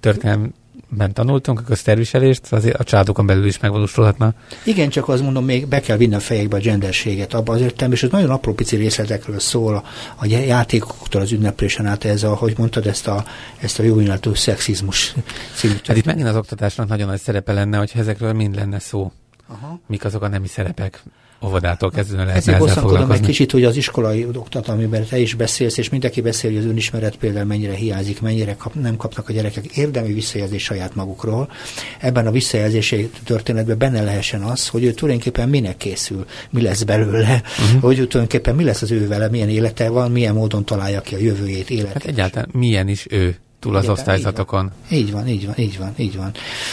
történelmi 0.00 0.48
ben 0.90 1.12
tanultunk, 1.12 1.58
a 1.58 1.62
közterviselést, 1.62 2.52
azért 2.52 2.76
a 2.76 2.84
családokon 2.84 3.26
belül 3.26 3.46
is 3.46 3.58
megvalósulhatna. 3.58 4.32
Igen, 4.64 4.88
csak 4.88 5.08
azt 5.08 5.22
mondom, 5.22 5.44
még 5.44 5.66
be 5.66 5.80
kell 5.80 5.96
vinni 5.96 6.14
a 6.14 6.20
fejekbe 6.20 6.56
a 6.56 6.60
genderséget 6.60 7.34
abban 7.34 7.54
az 7.54 7.60
értelemben, 7.60 7.98
és 7.98 8.02
ez 8.02 8.10
nagyon 8.10 8.30
apró 8.30 8.52
pici 8.52 8.76
részletekről 8.76 9.38
szól, 9.38 9.74
a, 9.74 9.84
a 10.16 10.26
játékoktól 10.26 11.20
az 11.20 11.32
ünneplésen 11.32 11.86
át 11.86 12.04
ez, 12.04 12.22
a, 12.22 12.34
hogy 12.34 12.54
mondtad, 12.58 12.86
ezt 12.86 13.06
a, 13.06 13.24
ezt 13.60 13.78
a 13.78 13.82
jó 13.82 14.00
illető 14.00 14.34
szexizmus 14.34 15.14
című. 15.54 15.74
Hát 15.84 15.96
itt 15.96 16.04
megint 16.04 16.28
az 16.28 16.36
oktatásnak 16.36 16.88
nagyon 16.88 17.08
nagy 17.08 17.20
szerepe 17.20 17.52
lenne, 17.52 17.78
hogy 17.78 17.92
ezekről 17.94 18.32
mind 18.32 18.54
lenne 18.54 18.78
szó. 18.78 19.12
Aha. 19.48 19.80
Mik 19.86 20.04
azok 20.04 20.22
a 20.22 20.28
nemi 20.28 20.46
szerepek? 20.46 21.02
Óvodától 21.44 21.90
kezdően 21.90 22.26
lehet 22.26 22.48
ezzel 22.48 22.58
foglalkozni. 22.58 23.14
egy 23.14 23.20
kicsit, 23.20 23.50
hogy 23.50 23.64
az 23.64 23.76
iskolai 23.76 24.26
oktat, 24.34 24.68
amiben 24.68 25.06
te 25.06 25.18
is 25.18 25.34
beszélsz, 25.34 25.76
és 25.76 25.88
mindenki 25.88 26.20
beszél, 26.20 26.50
hogy 26.50 26.58
az 26.58 26.64
önismeret 26.64 27.16
például 27.16 27.44
mennyire 27.44 27.74
hiányzik, 27.74 28.20
mennyire 28.20 28.56
kap, 28.56 28.74
nem 28.74 28.96
kapnak 28.96 29.28
a 29.28 29.32
gyerekek 29.32 29.64
érdemi 29.76 30.12
visszajelzés 30.12 30.62
saját 30.62 30.94
magukról. 30.94 31.50
Ebben 31.98 32.26
a 32.26 32.30
visszajelzési 32.30 33.10
történetben 33.24 33.78
benne 33.78 34.02
lehessen 34.02 34.42
az, 34.42 34.68
hogy 34.68 34.84
ő 34.84 34.92
tulajdonképpen 34.92 35.48
minek 35.48 35.76
készül, 35.76 36.24
mi 36.50 36.62
lesz 36.62 36.82
belőle, 36.82 37.42
uh-huh. 37.58 37.80
hogy 37.80 37.98
ő 37.98 38.06
tulajdonképpen 38.06 38.54
mi 38.54 38.64
lesz 38.64 38.82
az 38.82 38.90
ő 38.90 39.08
vele, 39.08 39.28
milyen 39.28 39.48
élete 39.48 39.88
van, 39.88 40.10
milyen 40.10 40.34
módon 40.34 40.64
találja 40.64 41.00
ki 41.00 41.14
a 41.14 41.18
jövőjét, 41.18 41.70
életét. 41.70 41.92
Hát 41.92 42.04
egyáltalán 42.04 42.48
milyen 42.52 42.88
is 42.88 43.06
ő 43.10 43.36
túl 43.60 43.76
az 43.76 43.88
osztályzatokon. 43.88 44.70
Így 44.90 45.12
van, 45.12 45.28
így 45.28 45.46
van, 45.46 45.54
így 45.58 45.78
van, 45.78 45.92
így 45.96 46.16
van. 46.16 46.32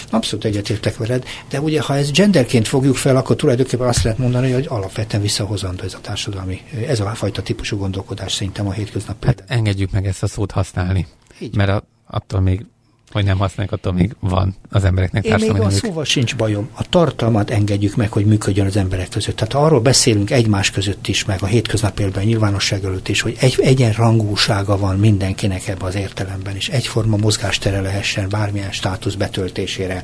Abszolút 0.10 0.46
egyetértek 0.46 0.98
veled, 0.98 1.26
de 1.50 1.62
ugye 1.62 1.82
ha 1.82 1.96
ez 1.96 2.12
genderként 2.12 2.68
fogjuk 2.68 2.96
fel, 2.96 3.18
akkor 3.18 3.36
tulajdonképpen 3.36 3.88
azt 3.88 4.04
lehet 4.04 4.20
mondani, 4.20 4.52
hogy 4.52 4.66
alapvetően 4.70 5.22
visszahozandó 5.22 5.84
ez 5.84 5.94
a 5.94 6.02
társadalmi, 6.02 6.62
ez 6.88 7.00
a 7.00 7.06
fajta 7.06 7.42
típusú 7.42 7.78
gondolkodás 7.78 8.34
szerintem 8.34 8.68
a 8.68 8.72
hétköznap. 8.72 9.26
Hát 9.26 9.44
engedjük 9.48 9.92
meg 9.92 10.06
ezt 10.06 10.24
a 10.24 10.28
szót 10.28 10.52
használni, 10.52 11.08
így 11.40 11.56
mert 11.56 11.70
a, 11.70 11.84
attól 12.08 12.40
még 12.40 12.66
hogy 13.12 13.26
nem 13.26 13.38
használják, 13.38 13.74
attól 13.74 13.94
még 13.94 14.16
van 14.20 14.56
az 14.70 14.84
embereknek 14.84 15.26
Én 15.26 15.36
még 15.40 15.60
a 15.60 15.70
szóval 15.70 16.04
sincs 16.04 16.36
bajom. 16.36 16.70
A 16.74 16.90
tartalmat 16.90 17.50
engedjük 17.50 17.96
meg, 17.96 18.12
hogy 18.12 18.26
működjön 18.26 18.66
az 18.66 18.78
emberek 18.78 19.10
között. 19.10 19.36
Tehát 19.36 19.54
arról 19.54 19.80
beszélünk 19.80 20.32
egymás 20.32 20.72
között 20.72 21.08
is, 21.08 21.26
meg 21.26 21.42
a 21.42 21.46
hétköznap 21.46 22.00
életben, 22.00 22.24
nyilvánosság 22.24 22.84
előtt 22.84 23.08
is, 23.08 23.22
hogy 23.22 23.38
egy 23.40 23.60
egyenrangúsága 23.62 24.78
van 24.78 24.98
mindenkinek 24.98 25.68
ebben 25.68 25.88
az 25.88 25.96
értelemben, 25.96 26.56
és 26.56 26.70
egyforma 26.70 27.18
mozgástere 27.18 27.82
lehessen 27.82 28.30
bármilyen 28.30 28.72
státusz 28.72 29.16
betöltésére 29.16 30.04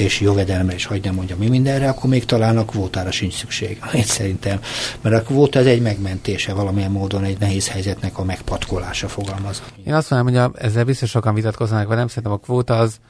és 0.00 0.20
jövedelme, 0.20 0.72
és 0.72 0.84
hagyd 0.84 1.04
nem 1.04 1.14
mondja 1.14 1.36
mi 1.36 1.48
mindenre, 1.48 1.88
akkor 1.88 2.10
még 2.10 2.24
talán 2.24 2.56
a 2.56 2.64
kvótára 2.64 3.10
sincs 3.10 3.34
szükség. 3.34 3.78
Én 3.92 4.02
szerintem. 4.02 4.60
Mert 5.00 5.16
a 5.16 5.22
kvóta 5.22 5.58
ez 5.58 5.66
egy 5.66 5.82
megmentése 5.82 6.52
valamilyen 6.52 6.90
módon 6.90 7.24
egy 7.24 7.38
nehéz 7.38 7.68
helyzetnek 7.68 8.18
a 8.18 8.24
megpatkolása 8.24 9.08
fogalmaz. 9.08 9.62
Én 9.86 9.94
azt 9.94 10.10
mondom, 10.10 10.28
hogy 10.28 10.36
a, 10.36 10.64
ezzel 10.64 10.84
biztos 10.84 11.10
sokan 11.10 11.34
vitatkoznak, 11.34 11.88
nem 11.88 12.08
szerintem 12.08 12.32
a 12.32 12.39
kvóta 12.40 12.78
az 12.78 13.00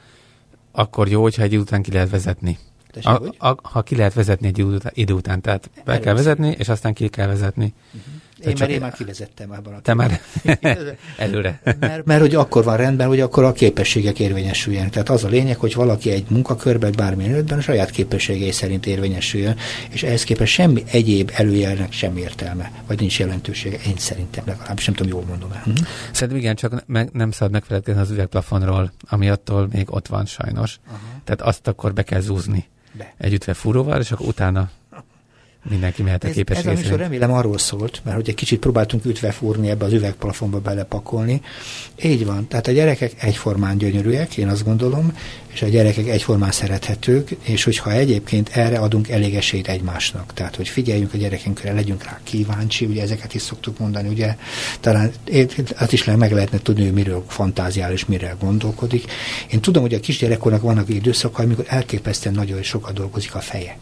akkor 0.71 1.07
jó, 1.07 1.21
hogyha 1.21 1.41
egy 1.43 1.53
idő 1.53 1.61
után 1.61 1.81
ki 1.81 1.91
lehet 1.91 2.09
vezetni. 2.09 2.57
a, 3.01 3.47
a, 3.47 3.55
ha 3.63 3.81
ki 3.81 3.95
lehet 3.95 4.13
vezetni 4.13 4.47
egy 4.47 4.65
idő 4.93 5.13
után, 5.13 5.41
tehát 5.41 5.69
be 5.85 5.99
kell 5.99 6.13
vezetni, 6.13 6.55
és 6.57 6.69
aztán 6.69 6.93
ki 6.93 7.07
kell 7.07 7.27
vezetni. 7.27 7.73
Uh-huh. 7.93 8.20
Én, 8.45 8.53
mert 8.59 8.71
én 8.71 8.79
már 8.79 8.93
kivezettem 8.93 9.51
ebben 9.51 9.73
a 9.73 9.81
Te 9.81 9.93
már 9.93 10.21
előre. 11.17 11.61
mert, 11.79 12.05
mert 12.05 12.21
hogy 12.21 12.35
akkor 12.35 12.63
van 12.63 12.77
rendben, 12.77 13.07
hogy 13.07 13.19
akkor 13.19 13.43
a 13.43 13.51
képességek 13.51 14.19
érvényesüljenek. 14.19 14.89
Tehát 14.89 15.09
az 15.09 15.23
a 15.23 15.27
lényeg, 15.27 15.57
hogy 15.57 15.73
valaki 15.73 16.11
egy 16.11 16.25
munkakörben, 16.29 16.93
bármilyen 16.97 17.33
ötben 17.33 17.57
a 17.57 17.61
saját 17.61 17.89
képességei 17.89 18.51
szerint 18.51 18.85
érvényesüljön, 18.85 19.55
és 19.89 20.03
ehhez 20.03 20.23
képest 20.23 20.53
semmi 20.53 20.83
egyéb 20.91 21.31
előjelnek 21.33 21.91
sem 21.91 22.17
értelme, 22.17 22.71
vagy 22.87 22.99
nincs 22.99 23.19
jelentősége. 23.19 23.77
Én 23.87 23.97
szerintem 23.97 24.43
legalábbis 24.47 24.85
nem 24.85 24.95
tudom, 24.95 25.11
jól 25.11 25.23
mondom 25.27 25.51
el. 25.51 25.61
Hm? 25.63 25.71
Szerintem 26.11 26.37
igen, 26.37 26.55
csak 26.55 26.83
meg, 26.85 27.09
nem 27.11 27.31
szabad 27.31 27.51
megfelelkezni 27.51 28.01
az 28.01 28.11
üvegplafonról, 28.11 28.91
ami 29.09 29.29
attól 29.29 29.67
még 29.71 29.93
ott 29.93 30.07
van 30.07 30.25
sajnos. 30.25 30.79
Aha. 30.87 30.97
Tehát 31.23 31.41
azt 31.41 31.67
akkor 31.67 31.93
be 31.93 32.03
kell 32.03 32.19
zúzni. 32.19 32.69
Be. 32.97 33.13
Egy 33.17 33.33
ütvegfúróval, 33.33 33.99
és 33.99 34.11
akkor 34.11 34.25
utána 34.27 34.69
Mindenki 35.69 36.03
mehet 36.03 36.23
a 36.23 36.27
ez, 36.27 36.33
képesség 36.33 36.65
Ez 36.65 36.77
a 36.77 36.81
műsor 36.81 36.97
remélem 36.97 37.31
arról 37.31 37.57
szólt, 37.57 38.01
mert 38.03 38.15
hogy 38.15 38.29
egy 38.29 38.35
kicsit 38.35 38.59
próbáltunk 38.59 39.05
ütve 39.05 39.31
fúrni 39.31 39.69
ebbe 39.69 39.85
az 39.85 39.93
üvegplafonba 39.93 40.59
belepakolni. 40.59 41.41
Így 42.03 42.25
van. 42.25 42.47
Tehát 42.47 42.67
a 42.67 42.71
gyerekek 42.71 43.11
egyformán 43.19 43.77
gyönyörűek, 43.77 44.37
én 44.37 44.47
azt 44.47 44.63
gondolom, 44.63 45.17
és 45.53 45.61
a 45.61 45.67
gyerekek 45.67 46.07
egyformán 46.07 46.51
szerethetők, 46.51 47.29
és 47.41 47.63
hogyha 47.63 47.91
egyébként 47.91 48.49
erre 48.49 48.77
adunk 48.77 49.09
elég 49.09 49.35
esélyt 49.35 49.67
egymásnak. 49.67 50.33
Tehát, 50.33 50.55
hogy 50.55 50.67
figyeljünk 50.67 51.13
a 51.13 51.17
gyerekünkre, 51.17 51.73
legyünk 51.73 52.03
rá 52.03 52.19
kíváncsi, 52.23 52.85
ugye 52.85 53.01
ezeket 53.01 53.33
is 53.33 53.41
szoktuk 53.41 53.79
mondani, 53.79 54.07
ugye 54.07 54.35
talán 54.79 55.11
azt 55.77 55.93
is 55.93 56.03
meg 56.03 56.31
lehetne 56.31 56.59
tudni, 56.59 56.83
hogy 56.83 56.93
miről 56.93 57.23
fantáziál 57.27 57.91
és 57.91 58.05
mire 58.05 58.35
gondolkodik. 58.39 59.11
Én 59.51 59.59
tudom, 59.59 59.81
hogy 59.81 59.93
a 59.93 59.99
kisgyerekkornak 59.99 60.61
vannak 60.61 60.89
időszakai, 60.89 61.45
amikor 61.45 61.65
elképesztően 61.67 62.35
nagyon 62.35 62.63
sokat 62.63 62.93
dolgozik 62.93 63.35
a 63.35 63.39
feje 63.39 63.77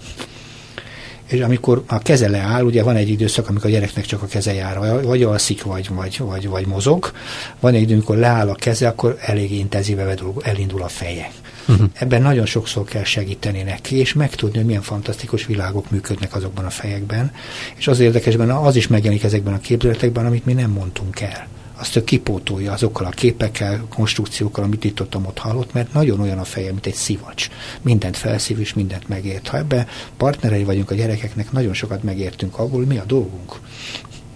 és 1.29 1.41
amikor 1.41 1.83
a 1.87 1.99
keze 1.99 2.29
leáll, 2.29 2.63
ugye 2.63 2.83
van 2.83 2.95
egy 2.95 3.09
időszak, 3.09 3.49
amikor 3.49 3.65
a 3.65 3.73
gyereknek 3.73 4.05
csak 4.05 4.21
a 4.21 4.25
keze 4.25 4.53
jár, 4.53 5.03
vagy 5.03 5.23
alszik, 5.23 5.63
vagy, 5.63 5.89
vagy, 5.89 6.17
vagy, 6.17 6.47
vagy 6.47 6.65
mozog, 6.65 7.11
van 7.59 7.73
egy 7.73 7.81
idő, 7.81 7.93
amikor 7.93 8.17
leáll 8.17 8.49
a 8.49 8.55
keze, 8.55 8.87
akkor 8.87 9.17
elég 9.21 9.51
intenzíve 9.51 10.15
elindul 10.41 10.81
a 10.81 10.87
feje. 10.87 11.31
Uh-huh. 11.67 11.89
Ebben 11.93 12.21
nagyon 12.21 12.45
sokszor 12.45 12.83
kell 12.83 13.03
segíteni 13.03 13.61
neki, 13.61 13.95
és 13.95 14.13
megtudni, 14.13 14.57
hogy 14.57 14.65
milyen 14.65 14.81
fantasztikus 14.81 15.45
világok 15.45 15.91
működnek 15.91 16.35
azokban 16.35 16.65
a 16.65 16.69
fejekben, 16.69 17.31
és 17.75 17.87
az 17.87 17.99
érdekesben 17.99 18.49
az 18.49 18.75
is 18.75 18.87
megjelenik 18.87 19.23
ezekben 19.23 19.53
a 19.53 19.59
képzeletekben, 19.59 20.25
amit 20.25 20.45
mi 20.45 20.53
nem 20.53 20.71
mondtunk 20.71 21.19
el 21.19 21.47
azt 21.79 21.95
ő 21.95 22.03
kipótolja 22.03 22.71
azokkal 22.71 23.05
a 23.05 23.09
képekkel, 23.09 23.85
konstrukciókkal, 23.89 24.63
amit 24.63 24.83
itt 24.83 25.01
ott, 25.01 25.15
ott 25.15 25.37
hallott, 25.37 25.73
mert 25.73 25.93
nagyon 25.93 26.19
olyan 26.19 26.39
a 26.39 26.43
feje, 26.43 26.71
mint 26.71 26.85
egy 26.85 26.93
szivacs. 26.93 27.49
Mindent 27.81 28.17
felszív 28.17 28.59
és 28.59 28.73
mindent 28.73 29.07
megért. 29.07 29.47
Ha 29.47 29.57
ebbe 29.57 29.87
partnerei 30.17 30.63
vagyunk 30.63 30.91
a 30.91 30.95
gyerekeknek, 30.95 31.51
nagyon 31.51 31.73
sokat 31.73 32.03
megértünk 32.03 32.57
abból, 32.57 32.85
mi 32.85 32.97
a 32.97 33.05
dolgunk. 33.05 33.59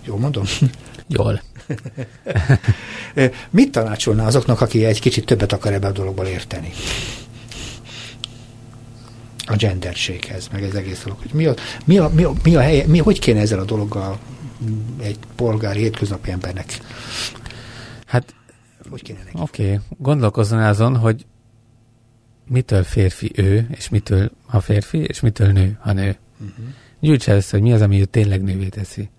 Jól 0.06 0.20
mondom? 0.20 0.44
Jól. 1.08 1.42
Mit 3.50 3.72
tanácsolna 3.72 4.26
azoknak, 4.26 4.62
aki 4.62 4.86
egy 4.86 5.00
kicsit 5.00 5.26
többet 5.26 5.54
akar 5.54 5.74
ebbe 5.74 5.88
a 5.88 5.92
dologból 5.92 6.26
érteni? 6.26 6.72
a 9.46 9.56
genderséghez, 9.56 10.48
meg 10.52 10.64
ez 10.64 10.74
egész 10.74 11.04
dolog. 11.04 11.20
Hogy 11.22 11.34
mi 11.34 11.46
a, 11.46 11.54
mi 11.86 11.98
a, 11.98 12.10
mi 12.14 12.24
a, 12.24 12.34
mi 12.44 12.56
a 12.56 12.62
helye, 12.62 12.88
mi, 12.88 12.98
hogy 12.98 13.20
kéne 13.20 13.40
ezzel 13.40 13.60
a 13.60 13.64
dologgal 13.64 14.20
egy 15.00 15.20
polgári 15.36 15.80
hétköznapi 15.80 16.32
embernek? 16.32 16.80
Hát, 18.06 18.36
Oké, 19.34 19.64
okay. 19.64 19.80
gondolkozzon 19.98 20.60
azon, 20.60 20.98
hogy 20.98 21.26
mitől 22.48 22.84
férfi 22.84 23.32
ő, 23.36 23.68
és 23.72 23.90
mitől 23.90 24.32
a 24.46 24.60
férfi, 24.60 24.98
és 24.98 25.20
mitől 25.20 25.52
nő, 25.52 25.78
ha 25.82 25.94
nő. 25.94 26.18
Uh-huh. 26.40 26.66
Gyűjts 27.00 27.30
el 27.30 27.42
hogy 27.50 27.62
mi 27.62 27.74
az, 27.74 27.82
ami 27.82 28.00
őt 28.00 28.10
tényleg 28.10 28.44
nővé 28.44 28.68
teszi. 28.68 29.10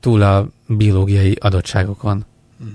Túl 0.00 0.22
a 0.22 0.48
biológiai 0.66 1.32
adottságokon. 1.40 2.24
Uh-huh. 2.60 2.74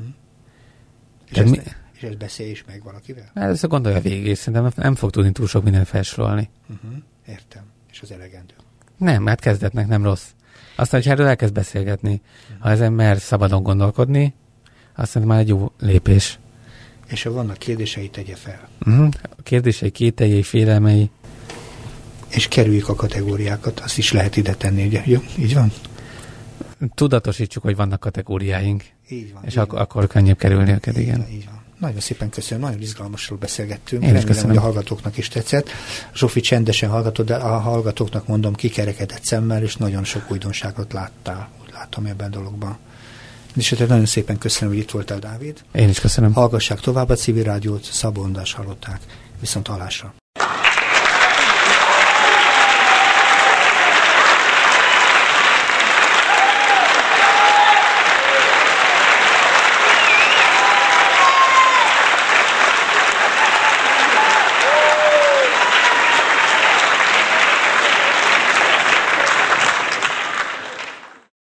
És, 1.30 1.38
ezt, 1.38 1.49
mi... 1.49 1.58
és 1.93 2.04
ezt 2.04 2.18
beszélj 2.18 2.49
is 2.49 2.64
meg 2.68 2.84
valakivel? 2.84 3.32
Először 3.34 3.70
gondolja 3.70 3.99
végig, 3.99 4.26
és 4.26 4.38
szerintem 4.38 4.72
nem 4.76 4.95
fog 4.95 5.10
tudni 5.10 5.32
túl 5.32 5.47
sok 5.47 5.64
mindent 5.64 5.88
felsorolni. 5.88 6.49
Uh-huh. 6.70 6.91
Értem. 7.28 7.64
És 7.91 8.01
az 8.01 8.12
elegendő. 8.12 8.54
Nem, 8.97 9.26
hát 9.26 9.39
kezdetnek 9.39 9.88
nem 9.88 10.04
rossz. 10.04 10.28
Aztán, 10.76 11.01
hogy 11.01 11.11
erről 11.11 11.28
elkezd 11.28 11.53
beszélgetni, 11.53 12.21
ha 12.59 12.69
ezen 12.69 12.93
mer 12.93 13.17
szabadon 13.17 13.63
gondolkodni, 13.63 14.34
azt 14.95 15.07
szerintem 15.11 15.38
már 15.38 15.39
egy 15.39 15.47
jó 15.47 15.71
lépés. 15.80 16.39
És 17.07 17.24
ha 17.24 17.32
vannak 17.32 17.57
kérdései, 17.57 18.09
tegye 18.09 18.36
fel. 18.36 18.67
Uh-huh. 18.86 19.09
A 19.38 19.41
kérdései, 19.43 19.89
kételjei, 19.89 20.41
félelmei. 20.43 21.09
És 22.30 22.47
kerüljük 22.47 22.89
a 22.89 22.95
kategóriákat, 22.95 23.80
azt 23.80 23.97
is 23.97 24.11
lehet 24.11 24.36
ide 24.36 24.53
tenni, 24.53 24.86
ugye? 24.86 25.01
Jó, 25.05 25.19
így 25.39 25.53
van? 25.53 25.71
Tudatosítsuk, 26.95 27.63
hogy 27.63 27.76
vannak 27.76 27.99
kategóriáink. 27.99 28.84
Így 29.09 29.34
van. 29.34 29.43
És 29.45 29.51
így 29.51 29.57
ak- 29.59 29.71
van. 29.71 29.82
akkor 29.82 30.07
könnyebb 30.07 30.38
kerülni 30.38 30.71
őket, 30.71 30.97
igen. 30.97 31.15
Így 31.19 31.26
van, 31.26 31.32
így 31.32 31.45
van. 31.45 31.62
Nagyon 31.84 32.00
szépen 32.00 32.30
köszönöm, 32.30 32.64
nagyon 32.64 32.82
izgalmasról 32.82 33.38
beszélgettünk. 33.38 34.02
Én 34.02 34.08
Remélem, 34.08 34.28
köszönöm. 34.28 34.50
hogy 34.50 34.58
a 34.58 34.62
hallgatóknak 34.62 35.18
is 35.18 35.28
tetszett. 35.28 35.70
Zsófi 36.16 36.40
csendesen 36.40 36.90
hallgatod, 36.90 37.26
de 37.26 37.36
a 37.36 37.60
hallgatóknak 37.60 38.28
mondom, 38.28 38.54
kikerekedett 38.54 39.24
szemmel, 39.24 39.64
és 39.64 39.76
nagyon 39.76 40.04
sok 40.04 40.32
újdonságot 40.32 40.94
láttál. 40.94 41.50
Úgy 41.64 41.72
látom 41.74 42.06
ebben 42.06 42.28
a 42.28 42.30
dologban. 42.30 42.78
És 43.56 43.74
hát 43.74 43.88
nagyon 43.88 44.06
szépen 44.06 44.38
köszönöm, 44.38 44.74
hogy 44.74 44.84
itt 44.84 44.92
voltál, 44.92 45.20
Dávid. 45.20 45.64
Én 45.72 45.90
is 45.90 46.00
köszönöm. 46.00 46.34
Hallgassák 46.34 46.80
tovább 46.80 47.10
a 47.10 47.16
civil 47.16 47.44
rádiót, 47.44 47.84
Szabondás 47.84 48.54
hallották. 48.54 49.00
Viszont 49.40 49.68
hallásra. 49.68 50.14